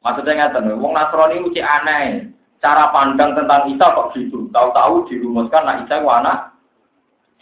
maksudnya 0.03 0.51
ngaten 0.51 0.79
wong 0.79 0.93
Nasrani 0.95 1.43
ku 1.43 1.51
aneh. 1.57 2.29
Cara 2.63 2.95
pandang 2.95 3.35
tentang 3.35 3.67
Isa 3.75 3.91
kok 3.91 4.15
gitu. 4.15 4.47
Tahu-tahu 4.55 5.11
dirumuskan 5.11 5.67
nak 5.67 5.83
Isa 5.83 5.99
ku 5.99 6.11
anak. 6.11 6.55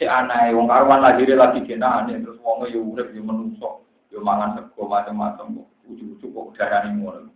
Cek 0.00 0.08
aneh 0.08 0.56
wong 0.56 0.64
karuan 0.64 1.04
lahir 1.04 1.28
lagi 1.36 1.60
kena 1.68 2.04
aneh 2.04 2.24
terus 2.24 2.40
wong 2.40 2.64
yo 2.72 2.80
urip 2.80 3.12
yo 3.12 3.20
menungso 3.20 3.84
yo 4.08 4.24
mangan 4.24 4.56
sego 4.56 4.88
macam-macam 4.88 5.60
ujug-ujug 5.84 6.32
kok 6.32 6.48
darani 6.56 6.96
ngono. 6.96 7.28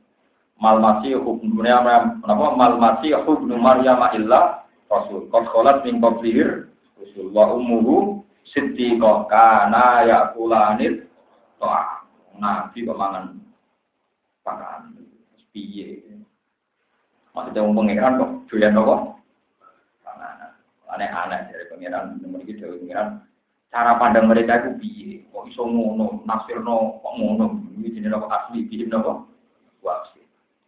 Mal 0.56 0.80
masih 0.80 1.20
hukumnya 1.20 1.84
apa 1.84 2.24
mal 2.24 2.80
masih 2.80 3.20
hukum 3.20 3.52
Maryam 3.60 4.00
illa 4.16 4.64
rasul. 4.88 5.28
Kok 5.28 5.52
sholat 5.52 5.84
min 5.84 6.00
qablihir 6.00 6.72
rasul 6.96 7.28
wa 7.36 7.52
ummuhu 7.52 8.24
Siddiqah 8.44 9.24
kana 9.26 10.04
yakulanit 10.04 11.08
to'a. 11.58 12.06
Nabi 12.38 12.86
kok 12.86 12.96
mangan 12.98 13.40
pangan. 14.44 14.93
Piye. 15.54 16.02
Maksudnya 17.30 17.62
wong 17.62 17.78
pangeran 17.78 18.18
kok 18.18 18.30
doyan 18.50 18.74
apa? 18.74 18.96
Aneh-aneh 20.90 21.46
dari 21.46 21.66
pangeran 21.70 22.18
nomor 22.18 22.42
iki 22.42 22.58
dewe 22.58 22.82
pangeran 22.82 23.22
cara 23.70 23.94
pandang 24.02 24.26
mereka 24.26 24.66
itu 24.66 24.70
piye? 24.82 25.10
Kok 25.30 25.46
iso 25.46 25.62
ngono, 25.62 26.26
nafsirno 26.26 26.98
kok 26.98 27.14
ngono? 27.14 27.46
Iki 27.78 27.94
jenenge 28.02 28.18
apa 28.18 28.26
asli 28.34 28.66
bihim 28.66 28.90
napa? 28.90 29.22
Waksi. 29.82 30.22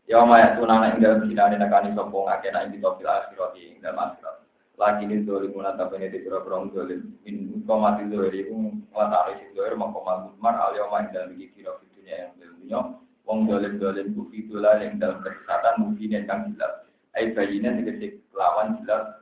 Ya 0.06 0.22
ma 0.22 0.38
ya 0.38 0.54
tunana 0.54 0.94
ing 0.94 1.02
dalam 1.02 1.26
dinane 1.26 1.58
nekani 1.58 1.90
sapa 1.94 2.14
ngake 2.14 2.48
nek 2.54 2.70
kita 2.70 2.88
fil 2.94 3.10
akhirat 3.10 3.52
ing 3.58 3.82
dalam 3.82 3.98
akhirat. 3.98 4.36
Lagi 4.78 5.02
ini 5.08 5.26
dolim 5.26 5.50
munata 5.50 5.90
bene 5.90 6.14
di 6.14 6.22
pura 6.22 6.46
pura 6.46 6.62
dolim 6.70 7.10
min 7.26 7.62
komati 7.66 8.06
dolim 8.06 8.30
iku 8.30 8.54
ngatari 8.94 9.34
sing 9.42 9.50
dolim 9.54 9.82
mongko 9.82 9.98
mamar 10.04 10.54
al 10.62 10.78
yoma 10.78 11.02
ing 11.02 11.10
dalam 11.10 11.34
iki 11.34 11.58
kira 11.58 11.74
dunia 11.80 12.14
yang 12.22 12.32
dunia 12.38 12.80
wong 13.26 13.50
dolim 13.50 13.76
dolim 13.82 14.14
bukti 14.14 14.46
dolan 14.46 14.80
yang 14.80 14.94
dalam 15.02 15.18
kesesatan 15.20 15.82
mungkin 15.82 16.14
yang 16.14 16.24
kang 16.24 16.54
jelas. 16.54 16.86
Ai 17.18 17.34
bayinan 17.34 17.82
tegese 17.82 18.22
lawan 18.32 18.78
jelas. 18.80 19.20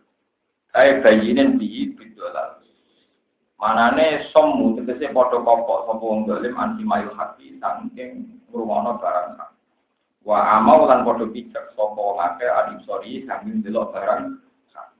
Ai 0.76 1.00
bayinan 1.00 1.56
bi 1.56 1.90
bidolan. 1.96 2.60
Manane 3.56 4.28
somu 4.30 4.76
tegese 4.76 5.08
padha 5.10 5.40
kopok 5.40 5.88
sapa 5.88 6.04
wong 6.04 6.28
dolim 6.28 6.54
anti 6.60 6.84
mayu 6.84 7.08
hati 7.16 7.56
saking 7.56 8.28
ngrungono 8.52 9.00
barang. 9.00 9.40
Wa 10.20 10.60
amau 10.60 10.84
lan 10.84 11.02
padha 11.02 11.24
pijak 11.32 11.72
sapa 11.72 12.02
ngake 12.20 12.46
sori 12.84 13.24
saking 13.24 13.64
delok 13.64 13.96
barang 13.96 14.44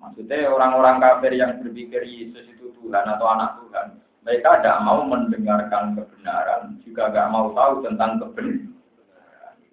Maksudnya 0.04 0.52
orang-orang 0.52 1.00
kafir 1.00 1.32
yang 1.32 1.64
berpikir 1.64 2.04
Yesus 2.04 2.44
itu 2.44 2.76
Tuhan 2.76 3.08
atau 3.08 3.24
anak 3.24 3.56
Tuhan, 3.56 3.96
mereka 4.20 4.60
tidak 4.60 4.84
mau 4.84 5.00
mendengarkan 5.00 5.96
kebenaran, 5.96 6.76
juga 6.84 7.08
tidak 7.08 7.32
mau 7.32 7.56
tahu 7.56 7.80
tentang 7.80 8.20
kebenaran 8.20 8.73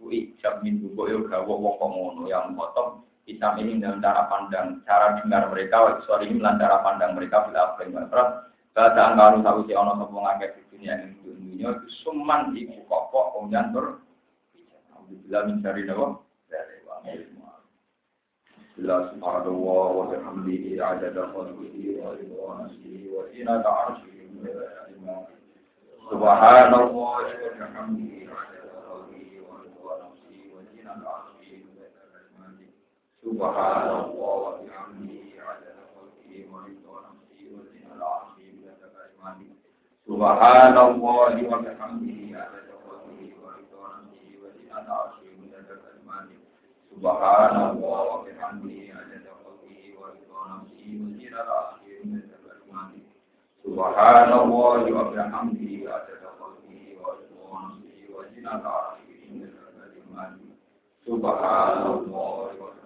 kuwi 0.02 0.34
jam 0.42 0.58
minggu 0.66 0.90
kok 0.98 1.08
yo 1.14 1.22
gawe 1.30 1.46
wong 1.46 1.78
ngono 1.78 2.26
yang 2.26 2.58
motong 2.58 3.06
kita 3.22 3.54
ini 3.62 3.78
dalam 3.78 4.02
cara 4.02 4.26
pandang, 4.28 4.82
cara 4.82 5.22
dengar 5.22 5.54
mereka, 5.54 6.02
soal 6.10 6.26
ini 6.26 6.42
dalam 6.42 6.58
cara 6.58 6.82
pandang 6.82 7.14
mereka 7.14 7.46
bila 7.46 7.70
apa 7.70 7.86
yang 7.86 7.94
mereka 7.94 8.50
Bahasa 8.72 9.04
angkaru 9.04 9.44
tahu 9.44 9.68
si 9.68 9.76
ono 9.76 10.00
sopo 10.00 10.24
ngake 10.24 10.56
di 10.56 10.62
dunia 10.72 10.96
ini 10.96 11.12
dunia 11.28 11.76
itu 11.76 11.92
suman 12.08 12.56
di 12.56 12.72
kukoko 12.72 13.36
om 13.36 13.52
jantur. 13.52 14.00
bila 15.28 15.44
mencari 15.44 15.84
nabo 15.84 16.24
dari 16.48 16.80
wamil 16.88 17.20
Bismillah 18.72 19.12
subhanallah 19.12 19.86
wa 19.92 20.04
bihamdihi 20.08 20.80
adada 20.80 21.36
khalqihi 21.36 22.00
wa 22.00 22.16
ridwa 22.16 22.64
nafsihi 22.64 23.12
wa 23.12 23.28
zinata 23.36 23.68
arshihi 23.68 24.40
wa 24.40 24.48
ila 24.48 24.66
ilmihi. 24.88 25.36
Subhanallah 26.08 26.84
wa 26.96 27.20
bihamdihi 27.28 28.32
w 28.32 28.61
سبحان 33.22 33.88
الله 34.04 34.36
وبحمده 34.48 35.26
عدد 35.48 35.78
خلقه 35.94 36.30
ورضا 36.52 36.96
نفسه 37.08 37.40
وزينة 37.54 38.06
عرشه 38.06 38.48
سبحان 40.08 40.78
الله 40.78 41.34
وبحمده 41.54 42.20
عدد 42.42 42.70
خلقه 42.86 43.22
ورضا 43.44 43.88
نفسه 44.02 44.30
وزينة 44.44 44.90
عرشه 45.00 45.32
سبحان 46.92 47.56
الله 47.70 48.02
وبحمده 48.14 48.78
عدد 49.00 49.26
خلقه 49.44 49.78
ورضا 50.02 50.42
نفسه 50.54 50.90
وزينة 51.02 51.50
عرشه 51.58 52.02
سبحان 53.64 54.30
الله 54.34 54.82
وبحمده 54.98 55.74
عدد 55.94 56.24
خلقه 56.40 56.80
ورضا 57.02 57.54
نفسه 57.70 58.00
وزينة 58.18 58.64
عرشه 58.66 59.22
سبحان 61.06 61.82
الله 61.82 62.46
وبحمده 62.46 62.81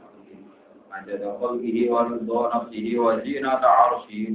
عدد 0.96 1.24
خلقه 1.40 1.88
ورضا 1.94 2.42
نفسه 2.56 3.00
وزينة 3.00 3.50
عرشه. 3.50 4.28